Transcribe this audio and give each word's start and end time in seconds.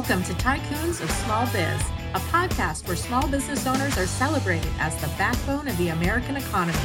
Welcome 0.00 0.24
to 0.24 0.32
Tycoons 0.42 1.02
of 1.02 1.10
Small 1.10 1.44
Biz, 1.48 1.82
a 2.14 2.20
podcast 2.32 2.86
where 2.86 2.96
small 2.96 3.28
business 3.28 3.66
owners 3.66 3.98
are 3.98 4.06
celebrated 4.06 4.72
as 4.78 4.96
the 4.96 5.08
backbone 5.18 5.68
of 5.68 5.76
the 5.76 5.88
American 5.88 6.36
economy. 6.36 6.78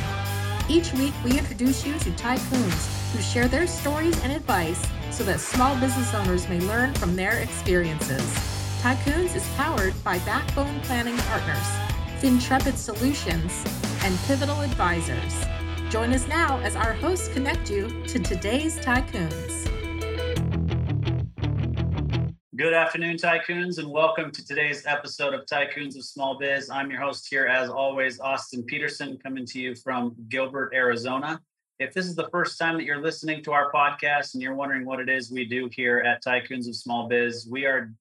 Each 0.67 0.91
week, 0.91 1.13
we 1.23 1.39
introduce 1.39 1.85
you 1.85 1.97
to 1.99 2.09
tycoons 2.11 3.13
who 3.13 3.21
share 3.21 3.47
their 3.47 3.67
stories 3.67 4.21
and 4.21 4.33
advice 4.33 4.85
so 5.11 5.23
that 5.23 5.39
small 5.39 5.79
business 5.79 6.13
owners 6.13 6.49
may 6.49 6.59
learn 6.59 6.93
from 6.95 7.15
their 7.15 7.39
experiences. 7.39 8.21
Tycoons 8.81 9.33
is 9.33 9.47
powered 9.55 9.93
by 10.03 10.19
Backbone 10.19 10.81
Planning 10.81 11.17
Partners, 11.19 11.67
FinTrepid 12.19 12.75
Solutions, 12.75 13.63
and 14.03 14.19
Pivotal 14.27 14.59
Advisors. 14.59 15.45
Join 15.89 16.11
us 16.11 16.27
now 16.27 16.59
as 16.59 16.75
our 16.75 16.91
hosts 16.91 17.29
connect 17.29 17.71
you 17.71 17.87
to 18.07 18.19
today's 18.19 18.77
tycoons. 18.79 19.71
Good 22.55 22.73
afternoon, 22.73 23.17
tycoons, 23.17 23.79
and 23.79 23.91
welcome 23.91 24.31
to 24.31 24.45
today's 24.45 24.85
episode 24.85 25.33
of 25.33 25.45
Tycoons 25.45 25.97
of 25.97 26.05
Small 26.05 26.37
Biz. 26.37 26.69
I'm 26.69 26.89
your 26.89 27.01
host 27.01 27.27
here, 27.29 27.47
as 27.47 27.69
always, 27.69 28.17
Austin 28.21 28.63
Peterson, 28.63 29.17
coming 29.17 29.45
to 29.47 29.59
you 29.59 29.75
from 29.75 30.15
Gilbert, 30.29 30.71
Arizona. 30.73 31.41
If 31.79 31.93
this 31.93 32.05
is 32.05 32.15
the 32.15 32.29
first 32.29 32.57
time 32.57 32.77
that 32.77 32.85
you're 32.85 33.01
listening 33.01 33.43
to 33.43 33.51
our 33.51 33.73
podcast 33.73 34.35
and 34.35 34.41
you're 34.41 34.55
wondering 34.55 34.85
what 34.85 35.01
it 35.01 35.09
is 35.09 35.29
we 35.29 35.43
do 35.43 35.69
here 35.73 35.99
at 35.99 36.23
Tycoons 36.23 36.69
of 36.69 36.77
Small 36.77 37.09
Biz, 37.09 37.45
we 37.51 37.65
are 37.65 37.91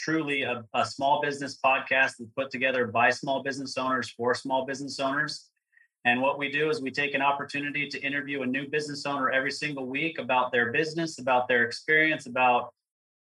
truly 0.00 0.42
a, 0.42 0.64
a 0.74 0.84
small 0.84 1.22
business 1.22 1.60
podcast 1.64 2.14
that's 2.18 2.32
put 2.36 2.50
together 2.50 2.88
by 2.88 3.10
small 3.10 3.44
business 3.44 3.78
owners 3.78 4.10
for 4.10 4.34
small 4.34 4.66
business 4.66 4.98
owners. 4.98 5.50
And 6.04 6.20
what 6.20 6.36
we 6.36 6.50
do 6.50 6.68
is 6.68 6.82
we 6.82 6.90
take 6.90 7.14
an 7.14 7.22
opportunity 7.22 7.86
to 7.86 8.00
interview 8.00 8.42
a 8.42 8.46
new 8.46 8.66
business 8.68 9.06
owner 9.06 9.30
every 9.30 9.52
single 9.52 9.86
week 9.86 10.18
about 10.18 10.50
their 10.50 10.72
business, 10.72 11.20
about 11.20 11.46
their 11.46 11.62
experience, 11.62 12.26
about 12.26 12.72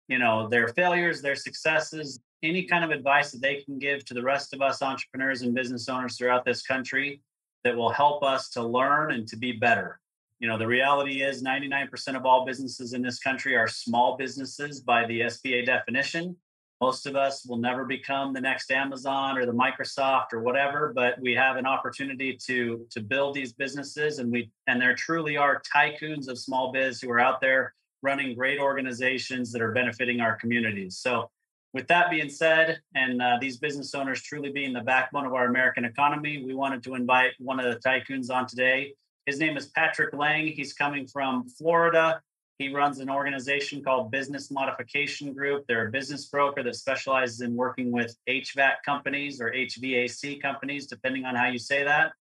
you 0.10 0.20
know 0.20 0.50
their 0.50 0.68
failures 0.70 1.22
their 1.22 1.36
successes 1.36 2.20
any 2.44 2.64
kind 2.64 2.84
of 2.84 2.92
advice 2.92 3.32
that 3.32 3.42
they 3.42 3.58
can 3.58 3.80
give 3.80 4.06
to 4.06 4.14
the 4.14 4.24
rest 4.24 4.54
of 4.54 4.62
us 4.62 4.82
entrepreneurs 4.82 5.42
and 5.42 5.54
business 5.54 5.90
owners 5.90 6.18
throughout 6.18 6.46
this 6.46 6.62
country 6.62 7.22
that 7.64 7.76
will 7.76 7.92
help 7.92 8.24
us 8.24 8.50
to 8.50 8.64
learn 8.64 9.12
and 9.12 9.28
to 9.28 9.38
be 9.38 9.52
better. 9.52 10.00
You 10.40 10.48
know 10.48 10.58
the 10.58 10.68
reality 10.68 11.22
is 11.22 11.44
99% 11.44 12.16
of 12.16 12.26
all 12.26 12.46
businesses 12.46 12.94
in 12.94 13.02
this 13.02 13.20
country 13.20 13.56
are 13.58 13.68
small 13.68 14.16
businesses 14.16 14.80
by 14.80 15.06
the 15.06 15.22
sba 15.22 15.66
definition. 15.66 16.36
Most 16.80 17.06
of 17.06 17.18
us 17.18 17.46
will 17.46 17.58
never 17.58 17.84
become 17.84 18.32
the 18.32 18.40
next 18.40 18.72
amazon 18.72 19.38
or 19.38 19.46
the 19.46 19.52
microsoft 19.52 20.32
or 20.32 20.40
whatever 20.40 20.94
but 20.96 21.20
we 21.20 21.34
have 21.34 21.58
an 21.58 21.66
opportunity 21.66 22.38
to 22.46 22.88
to 22.90 23.02
build 23.02 23.36
these 23.36 23.52
businesses 23.52 24.20
and 24.20 24.32
we 24.32 24.50
and 24.68 24.82
there 24.82 24.96
truly 24.96 25.36
are 25.36 25.62
tycoons 25.76 26.30
of 26.30 26.40
small 26.40 26.72
biz 26.72 27.02
who 27.02 27.12
are 27.12 27.20
out 27.20 27.42
there 27.42 27.74
running 28.02 28.36
great 28.36 28.60
organizations 28.60 29.52
that 29.52 29.62
are 29.62 29.72
benefiting 29.72 30.22
our 30.22 30.36
communities. 30.36 30.98
So, 30.98 31.30
with 31.74 31.88
that 31.88 32.10
being 32.10 32.30
said, 32.30 32.80
and 32.96 33.22
uh, 33.22 33.38
these 33.40 33.58
business 33.58 33.94
owners 33.94 34.24
truly 34.24 34.52
being 34.52 34.74
the 34.74 34.82
backbone 34.82 35.28
of 35.28 35.34
our 35.34 35.46
American 35.46 35.86
economy, 35.86 36.44
we 36.44 36.56
wanted 36.56 36.82
to 36.84 36.96
invite 36.96 37.34
one 37.38 37.60
of 37.60 37.66
the 37.66 37.80
tycoons 37.88 38.32
on 38.32 38.48
today. 38.48 38.94
His 39.28 39.40
name 39.40 39.56
is 39.56 39.68
Patrick 39.68 40.16
Lang. 40.16 40.48
He's 40.48 40.74
coming 40.74 41.06
from 41.06 41.48
Florida. 41.48 42.22
He 42.58 42.74
runs 42.74 43.00
an 43.00 43.10
organization 43.10 43.84
called 43.84 44.12
Business 44.12 44.50
Modification 44.50 45.34
Group. 45.34 45.66
They're 45.68 45.88
a 45.88 45.92
business 45.92 46.26
broker 46.26 46.64
that 46.64 46.76
specializes 46.76 47.42
in 47.42 47.56
working 47.56 47.92
with 47.92 48.18
HVAC 48.28 48.78
companies 48.84 49.40
or 49.40 49.52
HVAC 49.52 50.42
companies, 50.42 50.88
depending 50.88 51.24
on 51.24 51.36
how 51.36 51.48
you 51.48 51.60
say 51.60 51.84
that. 51.84 52.12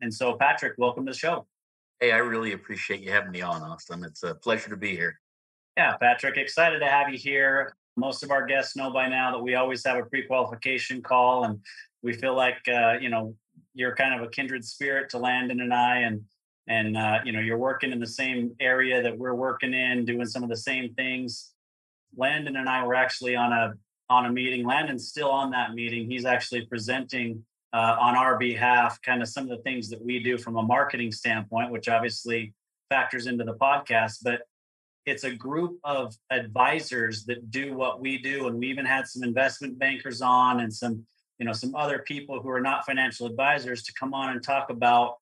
And 0.00 0.12
so, 0.12 0.34
Patrick, 0.34 0.74
welcome 0.78 1.06
to 1.06 1.12
the 1.12 1.18
show. 1.18 1.46
Hey, 2.00 2.12
I 2.12 2.18
really 2.18 2.52
appreciate 2.52 3.00
you 3.00 3.10
having 3.10 3.30
me 3.30 3.40
on, 3.40 3.62
Austin. 3.62 4.04
It's 4.04 4.22
a 4.22 4.34
pleasure 4.34 4.68
to 4.68 4.76
be 4.76 4.94
here. 4.94 5.18
Yeah, 5.78 5.96
Patrick, 5.96 6.36
excited 6.36 6.80
to 6.80 6.86
have 6.86 7.08
you 7.08 7.16
here. 7.16 7.74
Most 7.96 8.22
of 8.22 8.30
our 8.30 8.44
guests 8.44 8.76
know 8.76 8.92
by 8.92 9.08
now 9.08 9.32
that 9.32 9.42
we 9.42 9.54
always 9.54 9.82
have 9.86 9.96
a 9.96 10.04
pre-qualification 10.04 11.00
call, 11.00 11.44
and 11.44 11.58
we 12.02 12.12
feel 12.12 12.34
like 12.34 12.58
uh, 12.68 12.98
you 13.00 13.08
know 13.08 13.34
you're 13.72 13.94
kind 13.94 14.14
of 14.14 14.26
a 14.26 14.30
kindred 14.30 14.62
spirit 14.62 15.08
to 15.10 15.18
Landon 15.18 15.62
and 15.62 15.72
I, 15.72 16.00
and 16.00 16.20
and 16.68 16.98
uh, 16.98 17.20
you 17.24 17.32
know 17.32 17.40
you're 17.40 17.56
working 17.56 17.92
in 17.92 17.98
the 17.98 18.06
same 18.06 18.54
area 18.60 19.02
that 19.02 19.16
we're 19.16 19.34
working 19.34 19.72
in, 19.72 20.04
doing 20.04 20.26
some 20.26 20.42
of 20.42 20.50
the 20.50 20.56
same 20.56 20.92
things. 20.94 21.52
Landon 22.14 22.56
and 22.56 22.68
I 22.68 22.84
were 22.84 22.94
actually 22.94 23.36
on 23.36 23.54
a 23.54 23.72
on 24.10 24.26
a 24.26 24.30
meeting. 24.30 24.66
Landon's 24.66 25.08
still 25.08 25.30
on 25.30 25.50
that 25.52 25.72
meeting. 25.72 26.10
He's 26.10 26.26
actually 26.26 26.66
presenting 26.66 27.42
uh, 27.72 27.96
on 27.98 28.16
our 28.16 28.38
behalf, 28.38 29.00
kind 29.02 29.22
of 29.22 29.28
some 29.28 29.44
of 29.44 29.50
the 29.50 29.62
things 29.62 29.90
that 29.90 30.02
we 30.02 30.22
do 30.22 30.38
from 30.38 30.56
a 30.56 30.62
marketing 30.62 31.12
standpoint, 31.12 31.70
which 31.70 31.88
obviously 31.88 32.54
factors 32.88 33.26
into 33.26 33.44
the 33.44 33.54
podcast. 33.54 34.18
But 34.22 34.42
it's 35.04 35.24
a 35.24 35.32
group 35.32 35.78
of 35.84 36.14
advisors 36.30 37.24
that 37.26 37.50
do 37.50 37.74
what 37.74 38.00
we 38.00 38.18
do, 38.18 38.48
and 38.48 38.58
we 38.58 38.68
even 38.68 38.84
had 38.84 39.06
some 39.06 39.22
investment 39.22 39.78
bankers 39.78 40.20
on 40.20 40.60
and 40.60 40.72
some, 40.72 41.04
you 41.38 41.46
know, 41.46 41.52
some 41.52 41.74
other 41.74 42.00
people 42.00 42.40
who 42.40 42.50
are 42.50 42.60
not 42.60 42.84
financial 42.84 43.26
advisors 43.26 43.82
to 43.84 43.92
come 43.98 44.14
on 44.14 44.30
and 44.30 44.42
talk 44.42 44.70
about 44.70 45.16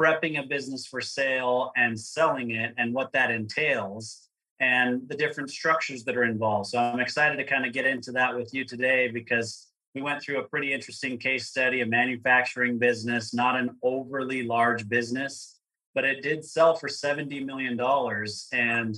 prepping 0.00 0.42
a 0.42 0.46
business 0.46 0.86
for 0.86 1.00
sale 1.00 1.72
and 1.76 1.98
selling 1.98 2.52
it 2.52 2.74
and 2.78 2.94
what 2.94 3.12
that 3.12 3.30
entails 3.30 4.28
and 4.60 5.08
the 5.08 5.16
different 5.16 5.50
structures 5.50 6.04
that 6.04 6.16
are 6.16 6.24
involved. 6.24 6.70
So 6.70 6.78
I'm 6.78 7.00
excited 7.00 7.36
to 7.36 7.44
kind 7.44 7.64
of 7.64 7.72
get 7.72 7.86
into 7.86 8.12
that 8.12 8.34
with 8.34 8.52
you 8.52 8.64
today 8.64 9.08
because 9.08 9.67
we 9.98 10.02
went 10.02 10.22
through 10.22 10.38
a 10.38 10.44
pretty 10.44 10.72
interesting 10.72 11.18
case 11.18 11.48
study, 11.48 11.80
a 11.80 11.86
manufacturing 11.86 12.78
business, 12.78 13.34
not 13.34 13.56
an 13.56 13.70
overly 13.82 14.44
large 14.44 14.88
business, 14.88 15.58
but 15.92 16.04
it 16.04 16.22
did 16.22 16.44
sell 16.44 16.76
for 16.76 16.88
$70 16.88 17.44
million. 17.44 17.76
And 18.52 18.96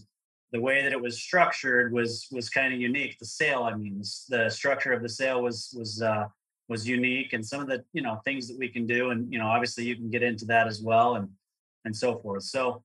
the 0.52 0.60
way 0.60 0.82
that 0.82 0.92
it 0.92 1.00
was 1.00 1.18
structured 1.18 1.90
was 1.90 2.26
was 2.30 2.50
kind 2.50 2.74
of 2.74 2.80
unique. 2.80 3.18
The 3.18 3.24
sale, 3.24 3.62
I 3.62 3.74
mean, 3.74 4.02
the 4.28 4.50
structure 4.50 4.92
of 4.92 5.00
the 5.00 5.08
sale 5.08 5.42
was 5.42 5.74
was 5.78 6.02
uh, 6.02 6.26
was 6.68 6.86
unique, 6.86 7.32
and 7.32 7.46
some 7.46 7.60
of 7.62 7.68
the 7.68 7.82
you 7.94 8.02
know 8.02 8.20
things 8.24 8.46
that 8.48 8.58
we 8.58 8.68
can 8.68 8.86
do, 8.86 9.10
and 9.10 9.32
you 9.32 9.38
know, 9.38 9.46
obviously 9.46 9.84
you 9.84 9.96
can 9.96 10.10
get 10.10 10.22
into 10.22 10.44
that 10.46 10.66
as 10.66 10.82
well, 10.82 11.14
and 11.14 11.28
and 11.86 11.96
so 11.96 12.18
forth. 12.18 12.42
So 12.42 12.82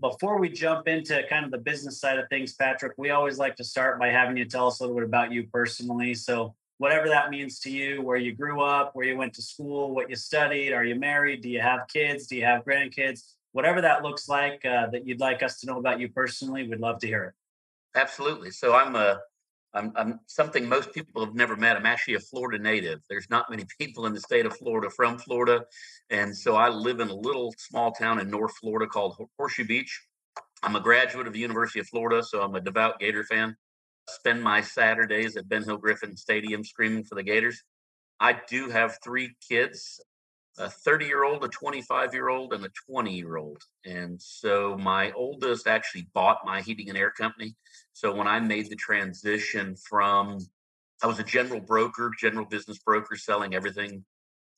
before 0.00 0.38
we 0.38 0.50
jump 0.50 0.88
into 0.88 1.22
kind 1.30 1.44
of 1.46 1.52
the 1.52 1.58
business 1.70 2.00
side 2.00 2.18
of 2.18 2.28
things, 2.28 2.54
Patrick, 2.54 2.92
we 2.98 3.10
always 3.10 3.38
like 3.38 3.56
to 3.56 3.64
start 3.64 3.98
by 3.98 4.08
having 4.08 4.36
you 4.36 4.44
tell 4.44 4.66
us 4.66 4.80
a 4.80 4.82
little 4.82 4.96
bit 4.96 5.04
about 5.04 5.32
you 5.32 5.46
personally. 5.50 6.12
So 6.12 6.54
whatever 6.78 7.08
that 7.08 7.30
means 7.30 7.58
to 7.60 7.70
you, 7.70 8.02
where 8.02 8.16
you 8.16 8.34
grew 8.34 8.62
up, 8.62 8.94
where 8.94 9.06
you 9.06 9.16
went 9.16 9.32
to 9.34 9.42
school, 9.42 9.94
what 9.94 10.10
you 10.10 10.16
studied, 10.16 10.72
are 10.72 10.84
you 10.84 10.94
married, 10.94 11.42
do 11.42 11.48
you 11.48 11.60
have 11.60 11.80
kids, 11.88 12.26
do 12.26 12.36
you 12.36 12.44
have 12.44 12.64
grandkids, 12.64 13.34
whatever 13.52 13.80
that 13.80 14.02
looks 14.02 14.28
like 14.28 14.64
uh, 14.66 14.86
that 14.90 15.06
you'd 15.06 15.20
like 15.20 15.42
us 15.42 15.60
to 15.60 15.66
know 15.66 15.78
about 15.78 15.98
you 15.98 16.08
personally, 16.08 16.68
we'd 16.68 16.80
love 16.80 16.98
to 17.00 17.06
hear 17.06 17.24
it. 17.24 17.34
Absolutely. 17.98 18.50
So 18.50 18.74
I'm 18.74 18.94
a 18.94 19.20
I'm, 19.74 19.92
I'm 19.94 20.20
something 20.26 20.66
most 20.66 20.92
people 20.94 21.22
have 21.24 21.34
never 21.34 21.54
met. 21.54 21.76
I'm 21.76 21.84
actually 21.84 22.14
a 22.14 22.20
Florida 22.20 22.58
native. 22.62 23.00
There's 23.10 23.28
not 23.28 23.50
many 23.50 23.64
people 23.78 24.06
in 24.06 24.14
the 24.14 24.20
state 24.20 24.46
of 24.46 24.56
Florida 24.56 24.88
from 24.90 25.18
Florida. 25.18 25.64
And 26.10 26.34
so 26.34 26.56
I 26.56 26.68
live 26.68 27.00
in 27.00 27.08
a 27.08 27.14
little 27.14 27.54
small 27.58 27.92
town 27.92 28.18
in 28.18 28.30
North 28.30 28.56
Florida 28.56 28.86
called 28.86 29.16
Horseshoe 29.38 29.66
Beach. 29.66 30.02
I'm 30.62 30.76
a 30.76 30.80
graduate 30.80 31.26
of 31.26 31.32
the 31.34 31.38
University 31.38 31.80
of 31.80 31.86
Florida, 31.88 32.22
so 32.22 32.40
I'm 32.40 32.54
a 32.54 32.60
devout 32.60 32.98
Gator 33.00 33.24
fan 33.24 33.56
spend 34.08 34.42
my 34.42 34.60
Saturdays 34.60 35.36
at 35.36 35.48
Ben 35.48 35.62
Hill 35.62 35.78
Griffin 35.78 36.16
Stadium 36.16 36.64
screaming 36.64 37.04
for 37.04 37.14
the 37.14 37.22
Gators. 37.22 37.62
I 38.20 38.40
do 38.48 38.68
have 38.70 38.98
three 39.02 39.34
kids 39.48 40.00
a 40.58 40.70
30 40.70 41.04
year 41.04 41.24
old, 41.24 41.44
a 41.44 41.48
25 41.48 42.14
year 42.14 42.28
old, 42.28 42.52
and 42.52 42.64
a 42.64 42.70
20 42.88 43.14
year 43.14 43.36
old. 43.36 43.62
And 43.84 44.20
so 44.20 44.76
my 44.78 45.12
oldest 45.12 45.66
actually 45.66 46.08
bought 46.14 46.38
my 46.46 46.62
heating 46.62 46.88
and 46.88 46.96
air 46.96 47.10
company. 47.10 47.54
So 47.92 48.14
when 48.14 48.26
I 48.26 48.40
made 48.40 48.70
the 48.70 48.76
transition 48.76 49.76
from, 49.76 50.38
I 51.02 51.06
was 51.06 51.18
a 51.18 51.24
general 51.24 51.60
broker, 51.60 52.10
general 52.18 52.46
business 52.46 52.78
broker, 52.78 53.16
selling 53.16 53.54
everything 53.54 54.04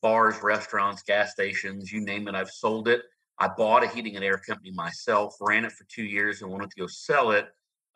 bars, 0.00 0.40
restaurants, 0.40 1.02
gas 1.02 1.32
stations, 1.32 1.90
you 1.90 2.00
name 2.00 2.28
it, 2.28 2.36
I've 2.36 2.50
sold 2.50 2.86
it. 2.86 3.02
I 3.40 3.48
bought 3.48 3.82
a 3.82 3.88
heating 3.88 4.14
and 4.14 4.24
air 4.24 4.38
company 4.38 4.70
myself, 4.70 5.34
ran 5.40 5.64
it 5.64 5.72
for 5.72 5.84
two 5.88 6.04
years, 6.04 6.42
and 6.42 6.50
wanted 6.50 6.70
to 6.70 6.80
go 6.80 6.86
sell 6.86 7.32
it 7.32 7.48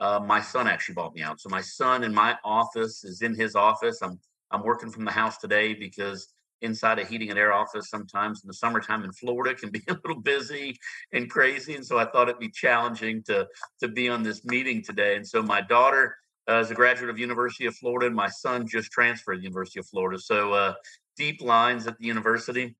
uh, 0.02 0.18
my 0.18 0.40
son 0.40 0.66
actually 0.66 0.96
bought 0.96 1.14
me 1.14 1.22
out. 1.22 1.40
So 1.40 1.48
my 1.48 1.60
son 1.60 2.02
in 2.02 2.12
my 2.12 2.36
office 2.44 3.04
is 3.04 3.22
in 3.22 3.36
his 3.36 3.54
office. 3.54 4.02
I'm 4.02 4.18
I'm 4.50 4.64
working 4.64 4.90
from 4.90 5.04
the 5.04 5.12
house 5.12 5.38
today 5.38 5.74
because 5.74 6.28
inside 6.60 6.98
a 6.98 7.04
heating 7.04 7.30
and 7.30 7.38
air 7.38 7.52
office 7.52 7.88
sometimes 7.88 8.42
in 8.42 8.48
the 8.48 8.54
summertime 8.54 9.04
in 9.04 9.12
Florida 9.12 9.54
can 9.54 9.70
be 9.70 9.80
a 9.88 9.92
little 9.92 10.20
busy 10.20 10.76
and 11.12 11.30
crazy. 11.30 11.76
And 11.76 11.86
so 11.86 11.98
I 11.98 12.04
thought 12.04 12.28
it'd 12.28 12.40
be 12.40 12.50
challenging 12.50 13.22
to 13.24 13.46
to 13.80 13.88
be 13.88 14.08
on 14.08 14.24
this 14.24 14.44
meeting 14.44 14.82
today. 14.82 15.14
And 15.14 15.26
so 15.26 15.40
my 15.40 15.60
daughter 15.60 16.16
uh, 16.50 16.58
is 16.58 16.72
a 16.72 16.74
graduate 16.74 17.08
of 17.08 17.18
University 17.20 17.66
of 17.66 17.76
Florida, 17.76 18.06
and 18.06 18.16
my 18.16 18.28
son 18.28 18.66
just 18.66 18.90
transferred 18.90 19.34
to 19.34 19.38
the 19.38 19.44
University 19.44 19.78
of 19.78 19.86
Florida. 19.86 20.18
So 20.18 20.52
uh, 20.52 20.74
deep 21.16 21.40
lines 21.40 21.86
at 21.86 21.96
the 21.98 22.06
university, 22.06 22.74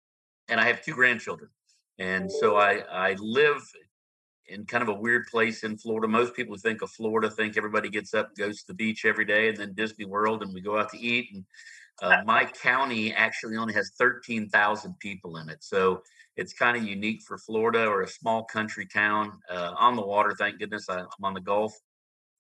and 0.49 0.61
I 0.61 0.67
have 0.67 0.83
two 0.83 0.95
grandchildren. 0.95 1.51
And 2.01 2.33
so 2.33 2.57
I 2.57 2.81
I 2.91 3.15
live 3.21 3.63
in 4.49 4.65
kind 4.67 4.83
of 4.83 4.89
a 4.89 4.95
weird 4.95 5.27
place 5.27 5.65
in 5.65 5.77
Florida. 5.77 6.09
Most 6.09 6.35
people 6.35 6.57
think 6.57 6.83
of 6.83 6.91
Florida 6.91 7.31
think 7.31 7.57
everybody 7.57 7.89
gets 7.89 8.15
up, 8.15 8.35
goes 8.37 8.61
to 8.61 8.69
the 8.69 8.75
beach 8.75 9.05
every 9.05 9.25
day, 9.25 9.49
and 9.49 9.57
then 9.57 9.75
Disney 9.75 10.05
World, 10.05 10.43
and 10.43 10.53
we 10.53 10.61
go 10.61 10.79
out 10.79 10.91
to 10.91 10.99
eat. 10.99 11.29
And 11.33 11.45
uh, 12.03 12.23
my 12.25 12.45
county 12.45 13.13
actually 13.13 13.57
only 13.57 13.75
has 13.75 13.93
13,000 13.99 14.99
people 14.99 15.37
in 15.37 15.49
it, 15.49 15.63
so 15.63 16.03
it's 16.37 16.53
kind 16.53 16.77
of 16.77 16.85
unique 16.85 17.23
for 17.23 17.39
Florida 17.39 17.87
or 17.87 18.03
a 18.03 18.09
small 18.09 18.45
country 18.45 18.87
town 18.87 19.39
uh, 19.51 19.75
on 19.79 19.97
the 19.97 20.03
water. 20.03 20.35
Thank 20.37 20.59
goodness 20.59 20.89
I, 20.89 21.01
am 21.01 21.07
on 21.23 21.35
the 21.35 21.41
Gulf, 21.41 21.75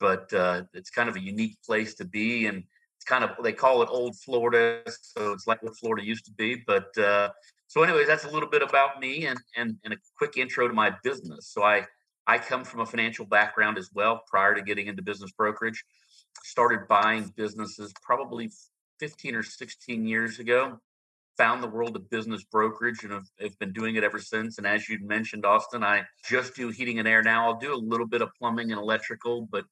but 0.00 0.32
uh, 0.32 0.62
it's 0.72 0.90
kind 0.90 1.08
of 1.08 1.16
a 1.16 1.20
unique 1.20 1.58
place 1.64 1.94
to 1.96 2.04
be. 2.04 2.46
And 2.46 2.64
it's 2.96 3.04
kind 3.04 3.24
of 3.24 3.30
they 3.42 3.52
call 3.52 3.82
it 3.82 3.88
old 3.90 4.16
Florida, 4.16 4.82
so 4.86 5.32
it's 5.32 5.46
like 5.46 5.62
what 5.62 5.76
Florida 5.76 6.06
used 6.06 6.24
to 6.26 6.32
be. 6.32 6.62
But 6.66 6.96
uh, 6.96 7.30
so, 7.72 7.82
anyways, 7.82 8.06
that's 8.06 8.26
a 8.26 8.30
little 8.30 8.50
bit 8.50 8.60
about 8.60 9.00
me 9.00 9.24
and 9.24 9.38
and 9.56 9.78
and 9.82 9.94
a 9.94 9.96
quick 10.18 10.36
intro 10.36 10.68
to 10.68 10.74
my 10.74 10.94
business. 11.02 11.48
So 11.50 11.62
I 11.62 11.86
I 12.26 12.36
come 12.36 12.64
from 12.64 12.80
a 12.80 12.86
financial 12.86 13.24
background 13.24 13.78
as 13.78 13.88
well. 13.94 14.20
Prior 14.26 14.54
to 14.54 14.60
getting 14.60 14.88
into 14.88 15.00
business 15.00 15.32
brokerage, 15.32 15.82
started 16.44 16.86
buying 16.86 17.32
businesses 17.34 17.94
probably 18.02 18.50
15 19.00 19.36
or 19.36 19.42
16 19.42 20.06
years 20.06 20.38
ago. 20.38 20.80
Found 21.38 21.62
the 21.62 21.68
world 21.68 21.96
of 21.96 22.10
business 22.10 22.44
brokerage 22.44 23.04
and 23.04 23.12
have, 23.14 23.26
have 23.40 23.58
been 23.58 23.72
doing 23.72 23.96
it 23.96 24.04
ever 24.04 24.18
since. 24.18 24.58
And 24.58 24.66
as 24.66 24.86
you 24.90 24.98
mentioned, 25.00 25.46
Austin, 25.46 25.82
I 25.82 26.02
just 26.28 26.54
do 26.54 26.68
heating 26.68 26.98
and 26.98 27.08
air 27.08 27.22
now. 27.22 27.46
I'll 27.46 27.58
do 27.58 27.72
a 27.72 27.74
little 27.74 28.06
bit 28.06 28.20
of 28.20 28.28
plumbing 28.38 28.70
and 28.70 28.78
electrical, 28.78 29.48
but 29.50 29.64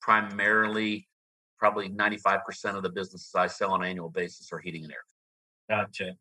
primarily 0.00 1.06
probably 1.60 1.90
95% 1.90 2.74
of 2.74 2.82
the 2.82 2.90
businesses 2.90 3.32
I 3.36 3.46
sell 3.46 3.70
on 3.70 3.84
an 3.84 3.88
annual 3.88 4.08
basis 4.08 4.52
are 4.52 4.58
heating 4.58 4.82
and 4.82 4.92
air. 4.92 5.04
Gotcha. 5.68 6.16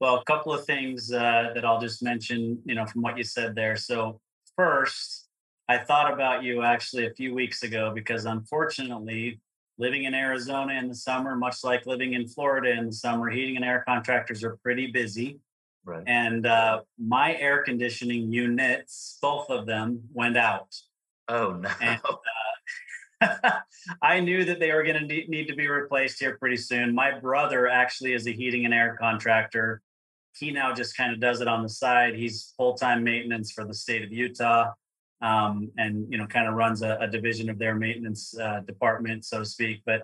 Well, 0.00 0.16
a 0.16 0.24
couple 0.24 0.52
of 0.52 0.64
things 0.66 1.12
uh, 1.12 1.52
that 1.54 1.64
I'll 1.64 1.80
just 1.80 2.02
mention, 2.02 2.60
you 2.64 2.74
know, 2.74 2.84
from 2.84 3.02
what 3.02 3.16
you 3.16 3.24
said 3.24 3.54
there. 3.54 3.76
So, 3.76 4.20
first, 4.54 5.28
I 5.68 5.78
thought 5.78 6.12
about 6.12 6.42
you 6.42 6.62
actually 6.62 7.06
a 7.06 7.14
few 7.14 7.34
weeks 7.34 7.62
ago 7.62 7.92
because 7.94 8.26
unfortunately, 8.26 9.40
living 9.78 10.04
in 10.04 10.14
Arizona 10.14 10.74
in 10.74 10.88
the 10.88 10.94
summer, 10.94 11.34
much 11.34 11.64
like 11.64 11.86
living 11.86 12.12
in 12.12 12.28
Florida 12.28 12.72
in 12.72 12.86
the 12.86 12.92
summer, 12.92 13.30
heating 13.30 13.56
and 13.56 13.64
air 13.64 13.84
contractors 13.86 14.44
are 14.44 14.56
pretty 14.62 14.88
busy. 14.88 15.40
Right. 15.84 16.02
And 16.06 16.46
uh, 16.46 16.82
my 16.98 17.36
air 17.36 17.62
conditioning 17.62 18.30
units, 18.30 19.18
both 19.22 19.48
of 19.50 19.66
them, 19.66 20.02
went 20.12 20.36
out. 20.36 20.74
Oh 21.28 21.52
no! 21.52 21.70
And, 21.80 22.00
uh, 22.04 22.12
I 24.02 24.20
knew 24.20 24.44
that 24.44 24.60
they 24.60 24.72
were 24.72 24.82
going 24.82 25.08
to 25.08 25.28
need 25.28 25.46
to 25.46 25.54
be 25.54 25.68
replaced 25.68 26.20
here 26.20 26.36
pretty 26.38 26.56
soon. 26.56 26.94
My 26.94 27.18
brother 27.18 27.66
actually 27.68 28.14
is 28.14 28.26
a 28.26 28.32
heating 28.32 28.64
and 28.64 28.74
air 28.74 28.96
contractor. 29.00 29.82
He 30.38 30.50
now 30.50 30.72
just 30.72 30.96
kind 30.96 31.12
of 31.12 31.20
does 31.20 31.40
it 31.40 31.48
on 31.48 31.62
the 31.62 31.68
side. 31.68 32.14
He's 32.14 32.54
full 32.56 32.74
time 32.74 33.02
maintenance 33.02 33.52
for 33.52 33.64
the 33.64 33.74
state 33.74 34.02
of 34.02 34.12
Utah, 34.12 34.72
um, 35.22 35.70
and 35.78 36.06
you 36.10 36.18
know, 36.18 36.26
kind 36.26 36.48
of 36.48 36.54
runs 36.54 36.82
a, 36.82 36.98
a 37.00 37.08
division 37.08 37.48
of 37.50 37.58
their 37.58 37.74
maintenance 37.74 38.38
uh, 38.38 38.60
department, 38.60 39.24
so 39.24 39.40
to 39.40 39.44
speak. 39.44 39.82
But 39.86 40.02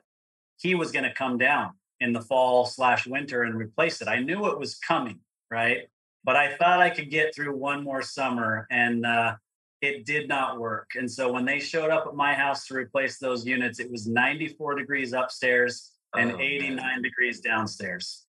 he 0.58 0.74
was 0.74 0.92
going 0.92 1.04
to 1.04 1.14
come 1.14 1.38
down 1.38 1.72
in 2.00 2.12
the 2.12 2.20
fall 2.20 2.66
slash 2.66 3.06
winter 3.06 3.42
and 3.42 3.54
replace 3.54 4.00
it. 4.00 4.08
I 4.08 4.20
knew 4.20 4.46
it 4.46 4.58
was 4.58 4.76
coming, 4.76 5.20
right? 5.50 5.88
But 6.24 6.36
I 6.36 6.56
thought 6.56 6.80
I 6.80 6.90
could 6.90 7.10
get 7.10 7.34
through 7.34 7.56
one 7.56 7.82
more 7.82 8.02
summer, 8.02 8.66
and 8.70 9.04
uh, 9.04 9.34
it 9.80 10.06
did 10.06 10.28
not 10.28 10.60
work. 10.60 10.90
And 10.94 11.10
so 11.10 11.30
when 11.30 11.44
they 11.44 11.58
showed 11.58 11.90
up 11.90 12.06
at 12.06 12.14
my 12.14 12.34
house 12.34 12.66
to 12.68 12.74
replace 12.74 13.18
those 13.18 13.44
units, 13.44 13.80
it 13.80 13.90
was 13.90 14.06
94 14.06 14.76
degrees 14.76 15.12
upstairs 15.12 15.92
and 16.16 16.32
oh, 16.32 16.40
89 16.40 16.76
man. 16.76 17.02
degrees 17.02 17.40
downstairs. 17.40 18.24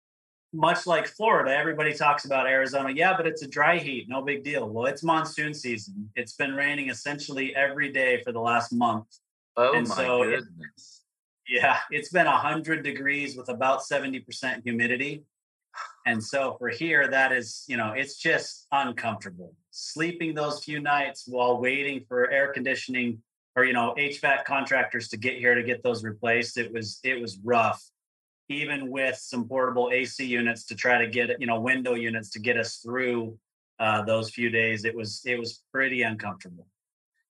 Much 0.54 0.86
like 0.86 1.06
Florida, 1.06 1.56
everybody 1.56 1.94
talks 1.94 2.26
about 2.26 2.46
Arizona. 2.46 2.90
Yeah, 2.94 3.16
but 3.16 3.26
it's 3.26 3.42
a 3.42 3.48
dry 3.48 3.78
heat, 3.78 4.06
no 4.08 4.20
big 4.20 4.44
deal. 4.44 4.68
Well, 4.68 4.86
it's 4.86 5.02
monsoon 5.02 5.54
season. 5.54 6.10
It's 6.14 6.34
been 6.34 6.54
raining 6.54 6.90
essentially 6.90 7.56
every 7.56 7.90
day 7.90 8.22
for 8.22 8.32
the 8.32 8.40
last 8.40 8.72
month. 8.72 9.06
Oh 9.56 9.74
and 9.74 9.88
my 9.88 9.94
so 9.94 10.24
goodness. 10.24 11.04
It, 11.46 11.60
yeah, 11.60 11.78
it's 11.90 12.10
been 12.10 12.26
100 12.26 12.82
degrees 12.82 13.36
with 13.36 13.48
about 13.48 13.80
70% 13.80 14.62
humidity. 14.62 15.24
And 16.06 16.22
so 16.22 16.56
for 16.58 16.68
here, 16.68 17.08
that 17.08 17.32
is, 17.32 17.64
you 17.68 17.76
know, 17.76 17.92
it's 17.92 18.16
just 18.16 18.66
uncomfortable. 18.72 19.54
Sleeping 19.70 20.34
those 20.34 20.62
few 20.62 20.80
nights 20.80 21.24
while 21.26 21.60
waiting 21.60 22.04
for 22.08 22.30
air 22.30 22.52
conditioning 22.52 23.22
or, 23.56 23.64
you 23.64 23.72
know, 23.72 23.94
HVAC 23.98 24.44
contractors 24.44 25.08
to 25.08 25.16
get 25.16 25.38
here 25.38 25.54
to 25.54 25.62
get 25.62 25.82
those 25.82 26.02
replaced, 26.02 26.58
it 26.58 26.72
was 26.72 26.98
it 27.04 27.20
was 27.20 27.38
rough. 27.44 27.82
Even 28.52 28.90
with 28.90 29.16
some 29.16 29.48
portable 29.48 29.90
AC 29.92 30.24
units 30.24 30.64
to 30.66 30.74
try 30.74 30.98
to 30.98 31.08
get 31.08 31.40
you 31.40 31.46
know, 31.46 31.60
window 31.60 31.94
units 31.94 32.30
to 32.30 32.38
get 32.38 32.56
us 32.56 32.76
through 32.76 33.38
uh, 33.78 34.02
those 34.02 34.30
few 34.30 34.50
days, 34.50 34.84
it 34.84 34.94
was 34.94 35.22
it 35.24 35.38
was 35.38 35.62
pretty 35.72 36.02
uncomfortable. 36.02 36.66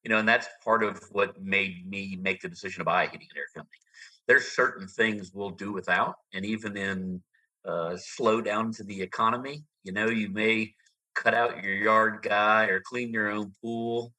You 0.03 0.11
know, 0.11 0.19
and 0.19 0.29
that's 0.29 0.49
part 0.65 0.83
of 0.83 1.01
what 1.13 1.41
made 1.41 1.89
me 1.89 2.19
make 2.21 2.41
the 2.41 2.49
decision 2.49 2.81
to 2.81 2.85
buy 2.85 3.05
a 3.05 3.07
heating 3.07 3.29
and 3.31 3.39
air 3.39 3.47
company. 3.55 3.79
There's 4.27 4.49
certain 4.49 4.89
things 4.89 5.33
we'll 5.33 5.51
do 5.51 5.73
without, 5.73 6.17
and 6.35 6.45
even 6.45 6.77
in 6.77 7.23
uh, 7.65 7.97
slow 7.97 8.41
down 8.41 8.73
to 8.73 8.85
the 8.85 9.01
economy. 9.01 9.65
You 9.85 9.93
know, 9.93 10.09
you 10.09 10.29
may 10.29 10.75
cut 11.15 11.35
out 11.35 11.63
your 11.63 11.75
yard 11.75 12.19
guy 12.23 12.65
or 12.65 12.81
clean 12.81 13.13
your 13.13 13.31
own 13.31 13.53
pool. 13.61 14.13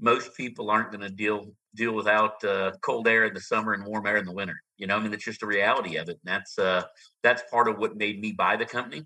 Most 0.00 0.36
people 0.36 0.70
aren't 0.70 0.90
going 0.90 1.02
to 1.02 1.10
deal 1.10 1.52
deal 1.74 1.92
without 1.92 2.42
uh, 2.44 2.72
cold 2.82 3.08
air 3.08 3.24
in 3.24 3.34
the 3.34 3.40
summer 3.40 3.72
and 3.72 3.84
warm 3.84 4.06
air 4.06 4.16
in 4.16 4.24
the 4.24 4.32
winter. 4.32 4.60
You 4.76 4.86
know, 4.86 4.96
I 4.96 5.00
mean, 5.00 5.12
it's 5.12 5.24
just 5.24 5.42
a 5.42 5.46
reality 5.46 5.96
of 5.96 6.08
it. 6.08 6.18
And 6.24 6.34
that's 6.34 6.58
uh, 6.58 6.84
that's 7.22 7.42
part 7.50 7.68
of 7.68 7.78
what 7.78 7.96
made 7.96 8.20
me 8.20 8.32
buy 8.32 8.56
the 8.56 8.66
company, 8.66 9.04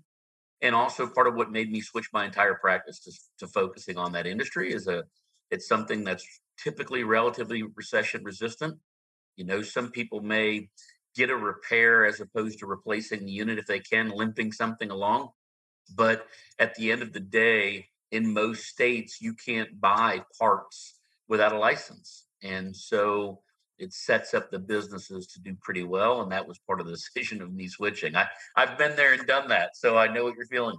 and 0.61 0.75
also 0.75 1.07
part 1.07 1.27
of 1.27 1.35
what 1.35 1.51
made 1.51 1.71
me 1.71 1.81
switch 1.81 2.09
my 2.13 2.25
entire 2.25 2.55
practice 2.55 2.99
to, 2.99 3.11
to 3.39 3.47
focusing 3.47 3.97
on 3.97 4.11
that 4.13 4.27
industry. 4.27 4.73
Is 4.73 4.87
a 4.87 5.03
it's 5.51 5.67
something 5.67 6.03
that's 6.03 6.25
typically 6.57 7.03
relatively 7.03 7.63
recession 7.75 8.23
resistant. 8.23 8.77
You 9.35 9.45
know, 9.45 9.61
some 9.61 9.89
people 9.91 10.21
may 10.21 10.69
get 11.15 11.29
a 11.29 11.35
repair 11.35 12.05
as 12.05 12.19
opposed 12.19 12.59
to 12.59 12.65
replacing 12.65 13.25
the 13.25 13.31
unit 13.31 13.59
if 13.59 13.67
they 13.67 13.79
can, 13.79 14.09
limping 14.09 14.51
something 14.51 14.89
along. 14.89 15.29
But 15.95 16.25
at 16.59 16.75
the 16.75 16.91
end 16.91 17.01
of 17.01 17.13
the 17.13 17.19
day, 17.19 17.89
in 18.11 18.33
most 18.33 18.65
states, 18.65 19.21
you 19.21 19.33
can't 19.33 19.79
buy 19.79 20.23
parts 20.39 20.99
without 21.27 21.51
a 21.51 21.57
license. 21.57 22.25
And 22.43 22.75
so 22.75 23.39
it 23.79 23.93
sets 23.93 24.33
up 24.33 24.51
the 24.51 24.59
businesses 24.59 25.27
to 25.27 25.41
do 25.41 25.55
pretty 25.61 25.83
well. 25.83 26.21
And 26.21 26.31
that 26.31 26.47
was 26.47 26.59
part 26.59 26.79
of 26.79 26.85
the 26.85 26.91
decision 27.15 27.41
of 27.41 27.53
me 27.53 27.67
switching. 27.67 28.15
I, 28.15 28.27
I've 28.55 28.77
been 28.77 28.95
there 28.95 29.13
and 29.13 29.25
done 29.25 29.47
that. 29.49 29.75
So 29.75 29.97
I 29.97 30.07
know 30.07 30.23
what 30.25 30.35
you're 30.35 30.45
feeling. 30.45 30.77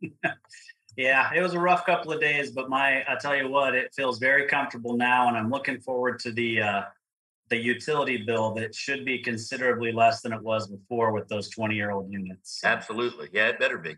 yeah, 0.96 1.30
it 1.34 1.40
was 1.40 1.54
a 1.54 1.60
rough 1.60 1.86
couple 1.86 2.12
of 2.12 2.20
days, 2.20 2.50
but 2.50 2.68
my, 2.68 3.04
I 3.08 3.16
tell 3.20 3.36
you 3.36 3.48
what, 3.48 3.74
it 3.74 3.94
feels 3.94 4.18
very 4.18 4.46
comfortable 4.46 4.96
now. 4.96 5.28
And 5.28 5.36
I'm 5.36 5.50
looking 5.50 5.80
forward 5.80 6.18
to 6.20 6.32
the, 6.32 6.60
uh, 6.60 6.82
the 7.50 7.56
utility 7.56 8.18
bill 8.18 8.54
that 8.54 8.74
should 8.74 9.04
be 9.04 9.18
considerably 9.18 9.92
less 9.92 10.22
than 10.22 10.32
it 10.32 10.42
was 10.42 10.66
before 10.66 11.12
with 11.12 11.28
those 11.28 11.48
20 11.50 11.74
year 11.74 11.90
old 11.90 12.10
units. 12.10 12.60
Absolutely. 12.64 13.28
Yeah, 13.32 13.48
it 13.48 13.58
better 13.58 13.78
be. 13.78 13.96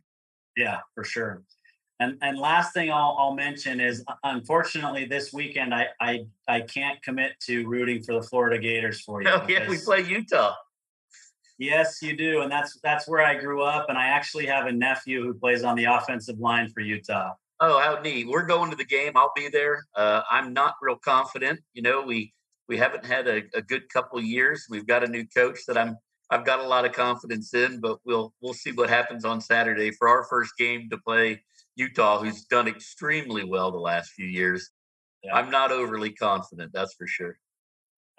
Yeah, 0.56 0.81
for 0.94 1.05
sure. 1.05 1.43
And 1.99 2.19
and 2.21 2.39
last 2.39 2.75
thing 2.75 2.91
I'll, 2.91 3.17
I'll 3.19 3.35
mention 3.35 3.81
is 3.81 4.05
unfortunately 4.23 5.07
this 5.07 5.33
weekend 5.33 5.75
I, 5.75 5.87
I 6.00 6.26
I 6.47 6.61
can't 6.61 7.03
commit 7.03 7.33
to 7.47 7.67
rooting 7.67 8.03
for 8.03 8.15
the 8.15 8.23
Florida 8.23 8.59
Gators 8.59 9.00
for 9.00 9.23
you. 9.23 9.29
Oh 9.29 9.45
yeah, 9.49 9.69
we 9.69 9.79
play 9.79 10.03
Utah. 10.03 10.55
Yes, 11.59 12.03
you 12.03 12.15
do, 12.15 12.43
and 12.43 12.53
that's 12.53 12.79
that's 12.83 13.09
where 13.09 13.25
I 13.25 13.35
grew 13.35 13.62
up. 13.62 13.87
And 13.88 13.97
I 13.97 14.09
actually 14.09 14.47
have 14.47 14.67
a 14.67 14.73
nephew 14.73 15.23
who 15.23 15.33
plays 15.33 15.65
on 15.65 15.75
the 15.75 15.85
offensive 15.85 16.38
line 16.38 16.69
for 16.69 16.81
Utah. 16.81 17.33
Oh, 17.61 17.81
how 17.81 17.99
neat! 18.03 18.29
We're 18.29 18.45
going 18.45 18.71
to 18.71 18.76
the 18.76 18.85
game. 18.85 19.12
I'll 19.17 19.33
be 19.35 19.49
there. 19.49 19.83
Uh, 19.95 20.21
I'm 20.31 20.53
not 20.53 20.75
real 20.83 20.97
confident. 20.97 21.61
You 21.73 21.81
know, 21.81 22.03
we 22.03 22.35
we 22.69 22.76
haven't 22.76 23.07
had 23.07 23.26
a, 23.26 23.43
a 23.55 23.62
good 23.62 23.88
couple 23.88 24.21
years. 24.21 24.67
We've 24.69 24.87
got 24.87 25.03
a 25.03 25.07
new 25.07 25.25
coach 25.35 25.61
that 25.67 25.79
I'm 25.79 25.97
I've 26.29 26.45
got 26.45 26.61
a 26.61 26.67
lot 26.67 26.85
of 26.85 26.93
confidence 26.93 27.55
in, 27.55 27.81
but 27.81 28.00
we'll 28.05 28.35
we'll 28.43 28.53
see 28.53 28.73
what 28.73 28.91
happens 28.91 29.25
on 29.25 29.41
Saturday 29.41 29.93
for 29.93 30.09
our 30.09 30.25
first 30.25 30.53
game 30.59 30.88
to 30.91 30.99
play 30.99 31.43
Utah, 31.76 32.18
who's 32.18 32.45
done 32.45 32.68
extremely 32.68 33.45
well 33.45 33.71
the 33.71 33.78
last 33.78 34.11
few 34.11 34.26
years. 34.26 34.71
Yeah. 35.23 35.35
I'm 35.35 35.50
not 35.50 35.73
overly 35.73 36.11
confident, 36.11 36.73
that's 36.73 36.95
for 36.95 37.06
sure. 37.06 37.38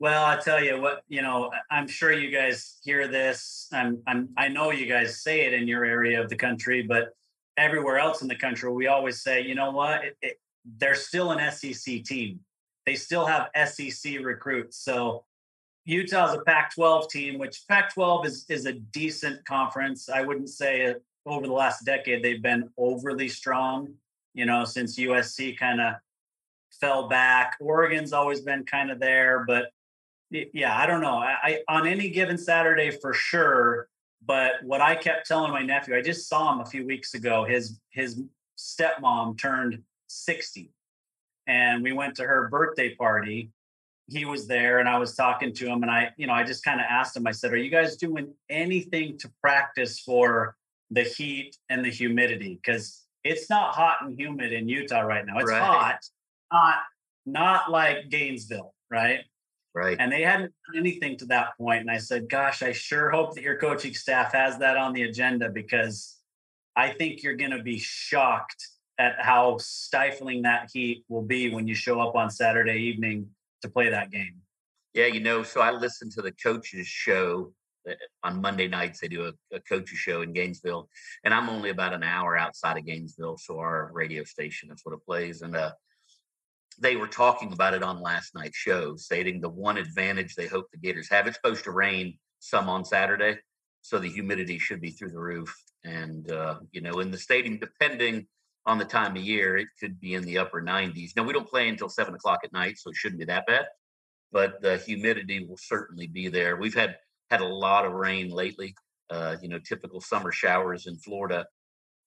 well, 0.00 0.24
I 0.24 0.36
tell 0.36 0.62
you 0.62 0.80
what, 0.80 1.02
you 1.08 1.22
know, 1.22 1.50
I'm 1.70 1.86
sure 1.86 2.12
you 2.12 2.30
guys 2.30 2.78
hear 2.82 3.08
this. 3.08 3.68
I'm, 3.72 4.02
I'm 4.06 4.30
I 4.36 4.48
know 4.48 4.70
you 4.70 4.86
guys 4.86 5.22
say 5.22 5.42
it 5.42 5.52
in 5.52 5.68
your 5.68 5.84
area 5.84 6.20
of 6.20 6.28
the 6.28 6.36
country, 6.36 6.82
but 6.82 7.10
everywhere 7.56 7.98
else 7.98 8.22
in 8.22 8.28
the 8.28 8.36
country, 8.36 8.72
we 8.72 8.86
always 8.86 9.22
say, 9.22 9.42
you 9.42 9.54
know 9.54 9.70
what, 9.70 10.04
it, 10.04 10.16
it, 10.22 10.40
they're 10.78 10.94
still 10.94 11.32
an 11.32 11.52
SEC 11.52 12.04
team 12.04 12.40
they 12.86 12.94
still 12.94 13.26
have 13.26 13.48
SEC 13.68 14.18
recruits. 14.22 14.78
So 14.78 15.24
Utah's 15.84 16.34
a 16.34 16.40
Pac-12 16.44 17.10
team, 17.10 17.38
which 17.38 17.64
Pac-12 17.68 18.26
is 18.26 18.46
is 18.48 18.66
a 18.66 18.72
decent 18.72 19.44
conference. 19.44 20.08
I 20.08 20.22
wouldn't 20.22 20.50
say 20.50 20.82
it, 20.82 21.02
over 21.26 21.46
the 21.46 21.52
last 21.52 21.84
decade 21.84 22.22
they've 22.22 22.42
been 22.42 22.70
overly 22.76 23.28
strong. 23.28 23.94
You 24.34 24.46
know, 24.46 24.64
since 24.64 24.98
USC 24.98 25.58
kind 25.58 25.80
of 25.80 25.94
fell 26.80 27.08
back, 27.08 27.56
Oregon's 27.60 28.12
always 28.12 28.40
been 28.40 28.64
kind 28.64 28.90
of 28.90 28.98
there, 28.98 29.44
but 29.46 29.66
yeah, 30.30 30.76
I 30.76 30.86
don't 30.86 31.02
know. 31.02 31.16
I, 31.16 31.36
I 31.42 31.58
on 31.68 31.86
any 31.86 32.08
given 32.08 32.38
Saturday 32.38 32.90
for 32.90 33.12
sure. 33.12 33.88
But 34.24 34.52
what 34.62 34.80
I 34.80 34.94
kept 34.94 35.26
telling 35.26 35.50
my 35.50 35.62
nephew, 35.62 35.96
I 35.96 36.00
just 36.00 36.28
saw 36.28 36.52
him 36.52 36.60
a 36.60 36.64
few 36.64 36.86
weeks 36.86 37.14
ago. 37.14 37.44
His 37.44 37.80
his 37.90 38.22
stepmom 38.56 39.36
turned 39.38 39.82
60 40.06 40.70
and 41.46 41.82
we 41.82 41.92
went 41.92 42.14
to 42.16 42.22
her 42.22 42.48
birthday 42.48 42.94
party 42.94 43.50
he 44.08 44.24
was 44.24 44.46
there 44.46 44.78
and 44.78 44.88
I 44.88 44.98
was 44.98 45.14
talking 45.14 45.52
to 45.54 45.66
him 45.66 45.82
and 45.82 45.90
I, 45.90 46.10
you 46.16 46.26
know, 46.26 46.32
I 46.32 46.44
just 46.44 46.64
kind 46.64 46.80
of 46.80 46.86
asked 46.88 47.16
him, 47.16 47.26
I 47.26 47.32
said, 47.32 47.52
Are 47.52 47.56
you 47.56 47.70
guys 47.70 47.96
doing 47.96 48.34
anything 48.48 49.18
to 49.18 49.30
practice 49.40 50.00
for 50.00 50.56
the 50.92 51.02
heat 51.02 51.56
and 51.68 51.84
the 51.84 51.90
humidity? 51.90 52.60
Because 52.62 53.04
it's 53.24 53.48
not 53.48 53.74
hot 53.74 53.98
and 54.02 54.18
humid 54.18 54.52
in 54.52 54.68
Utah 54.68 55.00
right 55.00 55.24
now. 55.24 55.38
It's 55.38 55.50
right. 55.50 55.62
hot, 55.62 55.98
not 56.52 56.76
not 57.24 57.70
like 57.70 58.08
Gainesville, 58.08 58.74
right? 58.90 59.20
Right. 59.74 59.96
And 59.98 60.12
they 60.12 60.22
hadn't 60.22 60.52
done 60.66 60.78
anything 60.78 61.16
to 61.18 61.26
that 61.26 61.56
point. 61.56 61.80
And 61.80 61.90
I 61.90 61.96
said, 61.98 62.28
gosh, 62.28 62.62
I 62.62 62.72
sure 62.72 63.10
hope 63.10 63.34
that 63.34 63.42
your 63.42 63.56
coaching 63.56 63.94
staff 63.94 64.32
has 64.32 64.58
that 64.58 64.76
on 64.76 64.92
the 64.92 65.04
agenda 65.04 65.48
because 65.48 66.18
I 66.76 66.90
think 66.90 67.22
you're 67.22 67.36
going 67.36 67.52
to 67.52 67.62
be 67.62 67.78
shocked 67.78 68.68
at 68.98 69.14
how 69.18 69.56
stifling 69.58 70.42
that 70.42 70.70
heat 70.72 71.04
will 71.08 71.22
be 71.22 71.54
when 71.54 71.66
you 71.66 71.74
show 71.74 72.00
up 72.00 72.14
on 72.14 72.30
Saturday 72.30 72.80
evening 72.80 73.28
to 73.62 73.68
play 73.68 73.88
that 73.88 74.10
game. 74.10 74.34
Yeah, 74.92 75.06
you 75.06 75.20
know, 75.20 75.42
so 75.42 75.62
I 75.62 75.70
listened 75.70 76.12
to 76.12 76.22
the 76.22 76.32
coaches 76.32 76.86
show 76.86 77.52
on 78.22 78.40
Monday 78.40 78.68
nights. 78.68 79.00
They 79.00 79.08
do 79.08 79.26
a, 79.26 79.56
a 79.56 79.60
coaches 79.60 79.98
show 79.98 80.22
in 80.22 80.32
Gainesville, 80.32 80.88
and 81.24 81.34
I'm 81.34 81.48
only 81.48 81.70
about 81.70 81.94
an 81.94 82.02
hour 82.02 82.36
outside 82.36 82.78
of 82.78 82.86
Gainesville, 82.86 83.38
so 83.38 83.58
our 83.58 83.90
radio 83.92 84.24
station 84.24 84.68
that's 84.68 84.84
what 84.84 84.94
it 84.94 85.04
plays. 85.04 85.42
And 85.42 85.56
uh, 85.56 85.72
they 86.78 86.96
were 86.96 87.08
talking 87.08 87.52
about 87.52 87.74
it 87.74 87.82
on 87.82 88.00
last 88.00 88.34
night's 88.34 88.56
show, 88.56 88.96
stating 88.96 89.40
the 89.40 89.48
one 89.48 89.78
advantage 89.78 90.34
they 90.34 90.46
hope 90.46 90.66
the 90.70 90.78
Gators 90.78 91.10
have. 91.10 91.26
It's 91.26 91.36
supposed 91.36 91.64
to 91.64 91.70
rain 91.70 92.18
some 92.40 92.68
on 92.68 92.84
Saturday, 92.84 93.38
so 93.82 93.98
the 93.98 94.08
humidity 94.08 94.58
should 94.58 94.80
be 94.80 94.90
through 94.90 95.10
the 95.10 95.20
roof. 95.20 95.54
And 95.84 96.30
uh, 96.30 96.60
you 96.72 96.80
know, 96.80 97.00
in 97.00 97.10
the 97.10 97.18
stadium, 97.18 97.58
depending 97.58 98.26
on 98.66 98.78
the 98.78 98.84
time 98.84 99.16
of 99.16 99.22
year, 99.22 99.56
it 99.56 99.68
could 99.80 99.98
be 100.00 100.14
in 100.14 100.22
the 100.22 100.38
upper 100.38 100.62
90s. 100.62 101.10
Now 101.16 101.24
we 101.24 101.32
don't 101.32 101.48
play 101.48 101.68
until 101.68 101.88
seven 101.88 102.14
o'clock 102.14 102.40
at 102.44 102.52
night, 102.52 102.78
so 102.78 102.90
it 102.90 102.96
shouldn't 102.96 103.18
be 103.18 103.26
that 103.26 103.46
bad. 103.46 103.66
But 104.30 104.62
the 104.62 104.78
humidity 104.78 105.44
will 105.44 105.58
certainly 105.58 106.06
be 106.06 106.28
there. 106.28 106.56
We've 106.56 106.74
had 106.74 106.96
had 107.32 107.40
a 107.40 107.46
lot 107.46 107.84
of 107.84 107.92
rain 107.92 108.30
lately. 108.30 108.74
Uh, 109.10 109.36
you 109.42 109.48
know, 109.48 109.58
typical 109.58 110.00
summer 110.00 110.32
showers 110.32 110.86
in 110.86 110.96
Florida 110.96 111.44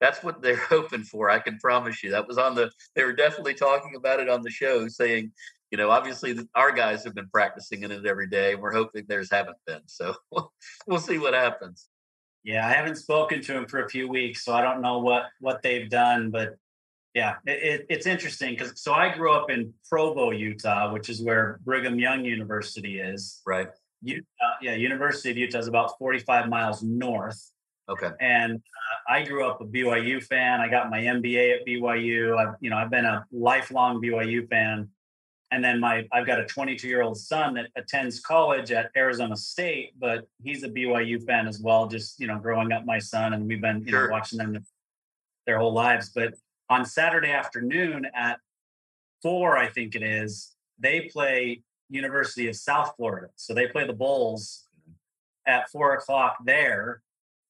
that's 0.02 0.24
what 0.24 0.42
they're 0.42 0.56
hoping 0.70 1.04
for. 1.04 1.30
I 1.30 1.40
can 1.40 1.58
promise 1.58 2.04
you. 2.04 2.12
That 2.12 2.28
was 2.28 2.38
on 2.38 2.56
the. 2.56 2.72
They 2.96 3.04
were 3.04 3.14
definitely 3.14 3.54
talking 3.54 3.96
about 3.96 4.20
it 4.20 4.30
on 4.30 4.42
the 4.42 4.50
show, 4.50 4.88
saying, 4.88 5.32
you 5.72 5.78
know, 5.78 5.90
obviously 5.90 6.38
our 6.56 6.72
guys 6.72 7.04
have 7.04 7.16
been 7.16 7.30
practicing 7.30 7.84
in 7.84 7.92
it 7.92 8.06
every 8.06 8.28
day. 8.28 8.56
We're 8.56 8.74
hoping 8.74 9.06
theirs 9.08 9.30
haven't 9.32 9.58
been. 9.66 9.82
So 9.88 10.16
we'll 10.88 11.00
see 11.00 11.18
what 11.18 11.34
happens. 11.34 11.88
Yeah, 12.44 12.68
I 12.68 12.72
haven't 12.72 12.98
spoken 12.98 13.42
to 13.42 13.54
them 13.54 13.66
for 13.66 13.84
a 13.84 13.90
few 13.90 14.08
weeks, 14.08 14.46
so 14.46 14.54
I 14.54 14.62
don't 14.62 14.82
know 14.82 15.00
what 15.00 15.26
what 15.40 15.64
they've 15.64 15.90
done. 15.90 16.30
But 16.30 16.58
yeah, 17.16 17.36
it, 17.46 17.64
it, 17.64 17.86
it's 17.90 18.06
interesting 18.06 18.52
because 18.52 18.80
so 18.80 18.94
I 18.94 19.16
grew 19.16 19.34
up 19.34 19.50
in 19.50 19.74
Provo, 19.90 20.32
Utah, 20.32 20.94
which 20.94 21.10
is 21.10 21.24
where 21.24 21.60
Brigham 21.64 21.98
Young 21.98 22.24
University 22.24 23.00
is. 23.00 23.42
Right. 23.48 23.70
Utah, 24.02 24.26
yeah, 24.62 24.76
University 24.76 25.32
of 25.32 25.38
Utah 25.38 25.60
is 25.60 25.68
about 25.68 25.98
45 25.98 26.50
miles 26.50 26.84
north. 26.84 27.52
Okay. 27.88 28.10
And 28.20 28.56
uh, 28.56 29.14
I 29.14 29.24
grew 29.24 29.48
up 29.48 29.62
a 29.62 29.66
BYU 29.66 30.24
fan. 30.24 30.60
I 30.60 30.68
got 30.68 30.90
my 30.90 31.00
MBA 31.00 31.60
at 31.60 31.68
BYU. 31.68 32.38
I've, 32.38 32.56
you 32.60 32.70
know, 32.70 32.78
I've 32.78 32.90
been 32.90 33.06
a 33.06 33.26
lifelong 33.32 34.02
BYU 34.02 34.48
fan. 34.50 34.90
And 35.52 35.64
then 35.64 35.80
my, 35.80 36.08
I've 36.12 36.26
got 36.26 36.40
a 36.40 36.46
22 36.46 36.88
year 36.88 37.04
old 37.04 37.18
son 37.18 37.54
that 37.54 37.68
attends 37.76 38.20
college 38.20 38.72
at 38.72 38.90
Arizona 38.98 39.38
State, 39.38 39.92
but 40.00 40.28
he's 40.44 40.64
a 40.64 40.70
BYU 40.70 41.24
fan 41.24 41.48
as 41.48 41.62
well. 41.62 41.88
Just 41.88 42.20
you 42.20 42.28
know, 42.28 42.40
growing 42.40 42.72
up 42.72 42.86
my 42.86 42.98
son, 42.98 43.34
and 43.34 43.48
we've 43.48 43.62
been 43.62 43.84
you 43.86 43.92
sure. 43.92 44.08
know 44.08 44.12
watching 44.12 44.40
them 44.40 44.66
their 45.46 45.60
whole 45.60 45.72
lives. 45.72 46.10
But 46.14 46.34
on 46.70 46.84
Saturday 46.84 47.32
afternoon 47.32 48.08
at 48.16 48.40
four, 49.22 49.56
I 49.56 49.68
think 49.68 49.96
it 49.96 50.04
is, 50.04 50.56
they 50.80 51.10
play 51.14 51.62
University 51.90 52.48
of 52.48 52.56
South 52.56 52.94
Florida. 52.98 53.28
So 53.36 53.54
they 53.54 53.68
play 53.68 53.86
the 53.86 53.94
Bulls 53.94 54.66
at 55.48 55.70
four 55.70 55.94
o'clock 55.94 56.38
there 56.44 57.02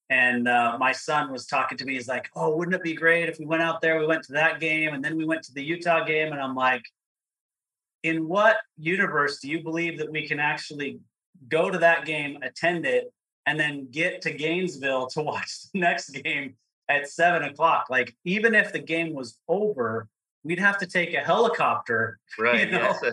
and 0.10 0.48
uh, 0.48 0.78
my 0.80 0.92
son 0.92 1.32
was 1.32 1.46
talking 1.48 1.78
to 1.78 1.86
me. 1.86 1.94
He's 1.94 2.08
like, 2.08 2.30
"Oh, 2.36 2.56
wouldn't 2.56 2.76
it 2.76 2.84
be 2.84 2.94
great 2.94 3.28
if 3.28 3.40
we 3.40 3.46
went 3.46 3.64
out 3.64 3.82
there? 3.82 4.00
We 4.00 4.06
went 4.06 4.24
to 4.26 4.34
that 4.34 4.60
game, 4.60 4.94
and 4.94 5.04
then 5.04 5.18
we 5.18 5.26
went 5.26 5.44
to 5.44 5.54
the 5.54 5.64
Utah 5.64 6.04
game." 6.04 6.32
And 6.32 6.42
I'm 6.42 6.56
like, 6.56 6.84
"In 8.04 8.28
what 8.28 8.58
universe 8.78 9.40
do 9.40 9.50
you 9.50 9.64
believe 9.64 9.98
that 9.98 10.12
we 10.12 10.28
can 10.28 10.40
actually 10.40 11.00
go 11.50 11.72
to 11.72 11.78
that 11.80 12.06
game, 12.06 12.38
attend 12.44 12.86
it, 12.86 13.12
and 13.48 13.60
then 13.60 13.88
get 13.90 14.22
to 14.24 14.32
Gainesville 14.32 15.08
to 15.08 15.22
watch 15.24 15.72
the 15.74 15.80
next 15.80 16.10
game 16.10 16.56
at 16.88 17.10
seven 17.10 17.44
o'clock? 17.44 17.88
Like, 17.90 18.16
even 18.26 18.54
if 18.54 18.72
the 18.72 18.80
game 18.80 19.14
was 19.14 19.40
over, 19.48 20.08
we'd 20.44 20.60
have 20.60 20.78
to 20.80 20.86
take 20.86 21.14
a 21.14 21.20
helicopter. 21.20 22.20
Right. 22.38 22.68
You 22.68 22.74
know, 22.74 22.94
yeah, 23.02 23.10
a 23.10 23.12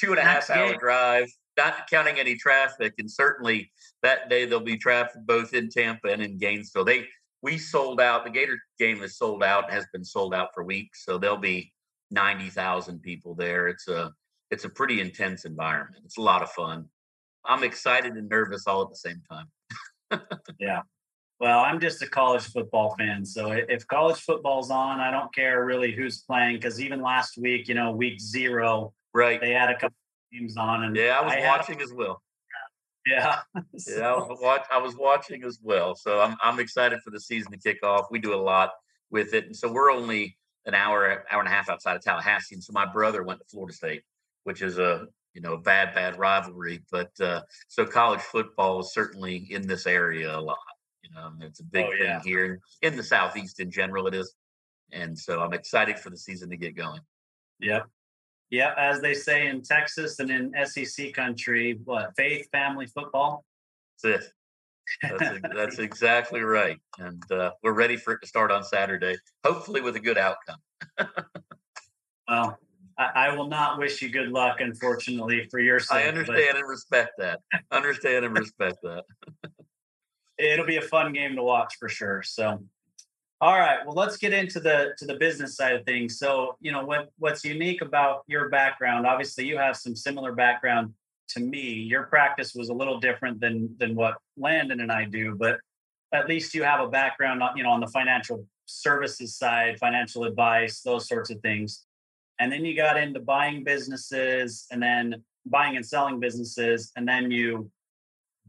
two 0.00 0.10
and 0.10 0.18
a 0.18 0.22
half 0.22 0.50
hour 0.50 0.74
drive 0.76 1.28
not 1.58 1.90
counting 1.90 2.18
any 2.18 2.36
traffic. 2.36 2.94
And 2.98 3.10
certainly 3.10 3.70
that 4.02 4.30
day 4.30 4.46
there'll 4.46 4.64
be 4.64 4.78
traffic 4.78 5.20
both 5.26 5.52
in 5.52 5.68
Tampa 5.68 6.08
and 6.08 6.22
in 6.22 6.38
Gainesville. 6.38 6.84
They 6.84 7.06
we 7.42 7.58
sold 7.58 8.00
out. 8.00 8.24
The 8.24 8.30
Gator 8.30 8.58
game 8.78 9.02
is 9.02 9.18
sold 9.18 9.44
out. 9.44 9.70
Has 9.70 9.86
been 9.92 10.04
sold 10.04 10.34
out 10.34 10.48
for 10.54 10.64
weeks. 10.64 11.04
So 11.04 11.18
there'll 11.18 11.36
be 11.36 11.72
ninety 12.10 12.48
thousand 12.48 13.02
people 13.02 13.34
there. 13.34 13.68
It's 13.68 13.88
a 13.88 14.12
it's 14.50 14.64
a 14.64 14.68
pretty 14.70 15.00
intense 15.00 15.44
environment. 15.44 16.02
It's 16.06 16.16
a 16.16 16.22
lot 16.22 16.42
of 16.42 16.50
fun. 16.50 16.86
I'm 17.44 17.64
excited 17.64 18.14
and 18.14 18.28
nervous 18.28 18.66
all 18.66 18.82
at 18.82 18.88
the 18.88 18.96
same 18.96 19.22
time. 19.30 20.20
yeah. 20.58 20.82
Well, 21.40 21.60
I'm 21.60 21.78
just 21.78 22.02
a 22.02 22.08
college 22.08 22.42
football 22.42 22.96
fan. 22.98 23.24
So 23.24 23.52
if 23.52 23.86
college 23.86 24.18
football's 24.18 24.70
on, 24.70 24.98
I 24.98 25.12
don't 25.12 25.32
care 25.32 25.64
really 25.64 25.92
who's 25.92 26.22
playing. 26.22 26.56
Because 26.56 26.80
even 26.80 27.00
last 27.00 27.38
week, 27.38 27.68
you 27.68 27.74
know, 27.74 27.92
week 27.92 28.20
zero, 28.20 28.92
right? 29.18 29.40
They 29.40 29.52
had 29.52 29.70
a 29.70 29.74
couple 29.74 29.96
games 30.32 30.56
on, 30.56 30.84
and 30.84 30.96
yeah, 30.96 31.18
I 31.18 31.24
was 31.24 31.32
I 31.34 31.46
watching 31.46 31.80
as 31.80 31.92
well. 31.92 32.22
Yeah, 33.06 33.40
so. 33.76 33.98
yeah, 33.98 34.12
I 34.12 34.16
was, 34.16 34.38
watch, 34.40 34.64
I 34.70 34.78
was 34.78 34.96
watching 34.96 35.44
as 35.44 35.58
well. 35.62 35.94
So 35.94 36.20
I'm 36.20 36.36
I'm 36.42 36.60
excited 36.60 37.00
for 37.04 37.10
the 37.10 37.20
season 37.20 37.52
to 37.52 37.58
kick 37.58 37.78
off. 37.82 38.06
We 38.10 38.18
do 38.18 38.34
a 38.34 38.36
lot 38.36 38.70
with 39.10 39.34
it, 39.34 39.46
and 39.46 39.56
so 39.56 39.70
we're 39.70 39.90
only 39.90 40.36
an 40.66 40.74
hour 40.74 41.24
hour 41.30 41.40
and 41.40 41.48
a 41.48 41.52
half 41.52 41.68
outside 41.68 41.96
of 41.96 42.02
Tallahassee. 42.02 42.54
And 42.54 42.62
so 42.62 42.72
my 42.72 42.86
brother 42.86 43.22
went 43.22 43.40
to 43.40 43.46
Florida 43.50 43.74
State, 43.74 44.02
which 44.44 44.62
is 44.62 44.78
a 44.78 45.06
you 45.34 45.40
know 45.40 45.54
a 45.54 45.58
bad 45.58 45.94
bad 45.94 46.18
rivalry. 46.18 46.80
But 46.90 47.10
uh, 47.20 47.42
so 47.68 47.84
college 47.86 48.20
football 48.20 48.80
is 48.80 48.92
certainly 48.92 49.48
in 49.50 49.66
this 49.66 49.86
area 49.86 50.36
a 50.36 50.40
lot. 50.40 50.58
You 51.02 51.10
know, 51.14 51.32
it's 51.40 51.60
a 51.60 51.64
big 51.64 51.86
oh, 51.86 51.92
yeah. 51.92 52.20
thing 52.20 52.30
here 52.30 52.60
in 52.82 52.96
the 52.96 53.02
southeast 53.02 53.60
in 53.60 53.70
general. 53.70 54.06
It 54.06 54.14
is, 54.14 54.34
and 54.92 55.18
so 55.18 55.40
I'm 55.40 55.54
excited 55.54 55.98
for 55.98 56.10
the 56.10 56.18
season 56.18 56.50
to 56.50 56.56
get 56.56 56.76
going. 56.76 57.00
Yep, 57.60 57.88
yeah, 58.50 58.72
as 58.76 59.00
they 59.00 59.14
say 59.14 59.48
in 59.48 59.62
Texas 59.62 60.18
and 60.20 60.30
in 60.30 60.52
SEC 60.66 61.12
country, 61.12 61.78
what 61.84 62.14
faith, 62.16 62.48
family, 62.50 62.86
football. 62.86 63.44
That's 64.02 64.24
it. 64.24 64.32
That's, 65.02 65.40
that's 65.54 65.78
exactly 65.78 66.40
right, 66.40 66.78
and 66.98 67.22
uh, 67.30 67.50
we're 67.62 67.72
ready 67.72 67.96
for 67.96 68.14
it 68.14 68.20
to 68.22 68.26
start 68.26 68.50
on 68.50 68.64
Saturday. 68.64 69.16
Hopefully, 69.44 69.80
with 69.80 69.96
a 69.96 70.00
good 70.00 70.16
outcome. 70.16 70.58
well, 72.28 72.58
I, 72.98 73.10
I, 73.14 73.36
will 73.36 73.48
not 73.48 73.78
wish 73.78 74.00
you 74.00 74.08
good 74.08 74.30
luck, 74.30 74.60
unfortunately, 74.60 75.46
for 75.50 75.60
your 75.60 75.78
sake. 75.78 75.98
I 75.98 76.08
understand 76.08 76.56
and 76.56 76.68
respect 76.68 77.12
that. 77.18 77.40
understand 77.70 78.24
and 78.24 78.38
respect 78.38 78.78
that. 78.82 79.04
It'll 80.38 80.66
be 80.66 80.78
a 80.78 80.82
fun 80.82 81.12
game 81.12 81.36
to 81.36 81.42
watch 81.42 81.74
for 81.78 81.88
sure. 81.88 82.22
So, 82.22 82.62
all 83.40 83.56
right. 83.56 83.78
Well, 83.86 83.94
let's 83.94 84.16
get 84.16 84.32
into 84.32 84.58
the 84.58 84.94
to 84.98 85.06
the 85.06 85.14
business 85.14 85.56
side 85.56 85.74
of 85.76 85.84
things. 85.84 86.18
So, 86.18 86.56
you 86.60 86.72
know, 86.72 86.84
what 86.84 87.10
what's 87.18 87.44
unique 87.44 87.82
about 87.82 88.24
your 88.26 88.48
background? 88.48 89.06
Obviously, 89.06 89.46
you 89.46 89.56
have 89.56 89.76
some 89.76 89.94
similar 89.94 90.32
background 90.32 90.92
to 91.28 91.40
me. 91.40 91.72
Your 91.72 92.04
practice 92.04 92.54
was 92.54 92.68
a 92.68 92.74
little 92.74 92.98
different 92.98 93.40
than 93.40 93.74
than 93.78 93.94
what 93.94 94.16
Landon 94.36 94.80
and 94.80 94.90
I 94.90 95.04
do, 95.04 95.36
but 95.36 95.60
at 96.12 96.28
least 96.28 96.54
you 96.54 96.64
have 96.64 96.80
a 96.80 96.88
background, 96.88 97.42
you 97.54 97.62
know, 97.62 97.70
on 97.70 97.80
the 97.80 97.86
financial 97.86 98.44
services 98.66 99.36
side, 99.36 99.78
financial 99.78 100.24
advice, 100.24 100.80
those 100.80 101.06
sorts 101.06 101.30
of 101.30 101.40
things. 101.40 101.84
And 102.40 102.50
then 102.50 102.64
you 102.64 102.74
got 102.74 102.96
into 102.96 103.20
buying 103.20 103.62
businesses 103.62 104.66
and 104.70 104.82
then 104.82 105.22
buying 105.46 105.76
and 105.76 105.86
selling 105.86 106.18
businesses, 106.18 106.92
and 106.96 107.06
then 107.06 107.30
you 107.30 107.70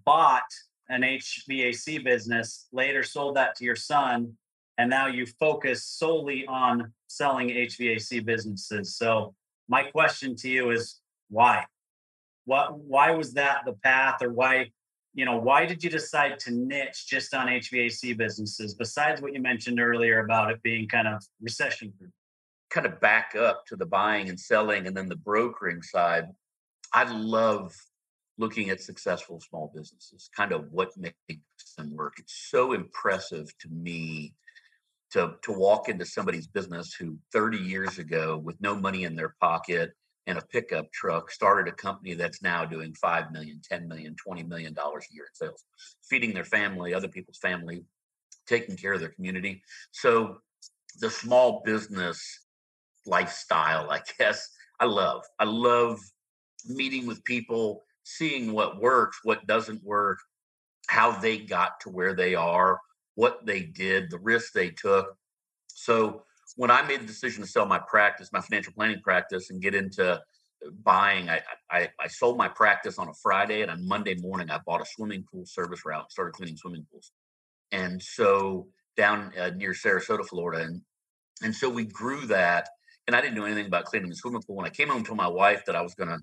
bought 0.04 0.50
an 0.90 1.02
HVAC 1.02 2.04
business, 2.04 2.68
later 2.72 3.04
sold 3.04 3.36
that 3.36 3.56
to 3.58 3.66
your 3.66 3.76
son, 3.76 4.36
and 4.80 4.90
now 4.90 5.08
you 5.08 5.26
focus 5.26 5.84
solely 5.84 6.46
on 6.48 6.94
selling 7.08 7.50
HVAC 7.50 8.24
businesses. 8.26 8.96
So 8.96 9.36
my 9.68 9.84
question 9.84 10.38
to 10.38 10.50
you 10.50 10.72
is 10.72 11.02
why? 11.30 11.66
What 12.46 12.80
why 12.80 13.12
was 13.12 13.34
that 13.34 13.66
the 13.66 13.74
path 13.74 14.22
or 14.22 14.32
why 14.32 14.72
you 15.14 15.26
know 15.26 15.38
why 15.38 15.66
did 15.66 15.84
you 15.84 15.90
decide 15.90 16.40
to 16.40 16.52
niche 16.52 17.08
just 17.08 17.34
on 17.34 17.48
HVAC 17.48 18.18
businesses 18.18 18.74
besides 18.74 19.22
what 19.22 19.34
you 19.34 19.42
mentioned 19.42 19.82
earlier 19.82 20.24
about 20.24 20.50
it 20.50 20.64
being 20.64 20.88
kind 20.88 21.10
of 21.10 21.22
recession 21.42 21.94
proof? 22.00 22.12
Kind 22.72 22.86
of 22.86 23.02
back 23.02 23.36
up 23.36 23.66
to 23.68 23.76
the 23.76 23.86
buying 23.86 24.30
and 24.30 24.40
selling 24.40 24.88
and 24.88 24.96
then 24.96 25.10
the 25.10 25.18
brokering 25.18 25.82
side. 25.82 26.28
I 26.94 27.04
love 27.04 27.76
looking 28.38 28.70
at 28.70 28.82
successful 28.82 29.42
small 29.42 29.74
businesses, 29.76 30.30
kind 30.34 30.54
of 30.54 30.72
what 30.72 30.96
makes 30.96 31.74
them 31.78 31.94
work. 31.94 32.14
It's 32.18 32.48
so 32.50 32.72
impressive 32.72 33.52
to 33.60 33.68
me 33.68 34.34
to 35.12 35.36
to 35.42 35.52
walk 35.52 35.90
into 35.90 36.06
somebody's 36.06 36.48
business 36.48 36.94
who 36.94 37.18
30 37.34 37.58
years 37.58 38.00
ago 38.00 38.38
with 38.38 38.60
no 38.62 38.76
money 38.76 39.04
in 39.04 39.16
their 39.16 39.36
pocket 39.42 39.92
and 40.28 40.38
a 40.38 40.46
pickup 40.52 40.92
truck 40.92 41.32
started 41.32 41.72
a 41.72 41.76
company 41.76 42.14
that's 42.14 42.42
now 42.42 42.64
doing 42.64 42.94
5 42.94 43.32
million 43.32 43.60
10 43.64 43.88
million 43.88 44.16
20 44.16 44.44
million 44.44 44.74
dollars 44.74 45.06
a 45.10 45.14
year 45.14 45.26
in 45.26 45.48
sales 45.48 45.66
feeding 46.08 46.34
their 46.34 46.46
family 46.46 46.94
other 46.94 47.08
people's 47.08 47.40
family 47.40 47.84
taking 48.50 48.76
care 48.76 48.94
of 48.94 49.00
their 49.00 49.10
community. 49.10 49.62
So 49.92 50.40
the 51.00 51.10
small 51.10 51.62
business 51.64 52.20
lifestyle 53.06 53.90
i 53.90 54.02
guess 54.20 54.50
i 54.80 54.86
love. 54.86 55.24
I 55.40 55.46
love 55.46 56.00
meeting 56.68 57.06
with 57.06 57.24
people 57.24 57.84
seeing 58.04 58.54
what 58.54 58.82
works, 58.82 59.20
what 59.24 59.46
doesn't 59.46 59.84
work, 59.84 60.20
how 60.88 61.12
they 61.12 61.38
got 61.38 61.80
to 61.82 61.90
where 61.90 62.14
they 62.14 62.34
are, 62.36 62.80
what 63.16 63.46
they 63.46 63.62
did, 63.62 64.10
the 64.10 64.20
risks 64.20 64.52
they 64.52 64.70
took. 64.70 65.16
So 65.68 66.24
when 66.56 66.72
I 66.72 66.82
made 66.82 67.02
the 67.02 67.06
decision 67.06 67.44
to 67.44 67.50
sell 67.50 67.66
my 67.66 67.80
practice, 67.80 68.30
my 68.32 68.42
financial 68.42 68.74
planning 68.74 69.02
practice, 69.02 69.50
and 69.50 69.62
get 69.62 69.76
into 69.76 70.22
buying, 70.84 71.30
I, 71.30 71.42
I, 71.72 71.90
I 72.00 72.08
sold 72.08 72.38
my 72.38 72.48
practice 72.48 72.98
on 72.98 73.08
a 73.08 73.14
Friday, 73.22 73.62
and 73.62 73.72
on 73.72 73.88
Monday 73.88 74.16
morning, 74.16 74.50
I 74.50 74.60
bought 74.66 74.82
a 74.82 74.86
swimming 74.86 75.24
pool 75.32 75.46
service 75.46 75.86
route, 75.86 76.02
and 76.02 76.12
started 76.12 76.34
cleaning 76.34 76.58
swimming 76.58 76.86
pools, 76.92 77.12
and 77.72 78.02
so 78.02 78.68
down 78.98 79.32
uh, 79.40 79.52
near 79.56 79.72
Sarasota, 79.72 80.26
Florida, 80.26 80.64
and 80.64 80.82
and 81.42 81.56
so 81.56 81.70
we 81.70 81.86
grew 81.86 82.26
that. 82.28 82.68
And 83.08 83.16
I 83.16 83.22
didn't 83.22 83.36
know 83.36 83.46
anything 83.46 83.66
about 83.66 83.86
cleaning 83.86 84.10
the 84.10 84.16
swimming 84.16 84.42
pool. 84.42 84.58
When 84.58 84.66
I 84.68 84.70
came 84.70 84.90
home 84.90 85.04
to 85.06 85.16
my 85.16 85.28
wife 85.28 85.66
that 85.66 85.76
I 85.76 85.82
was 85.82 85.96
going 85.96 86.10
to 86.10 86.20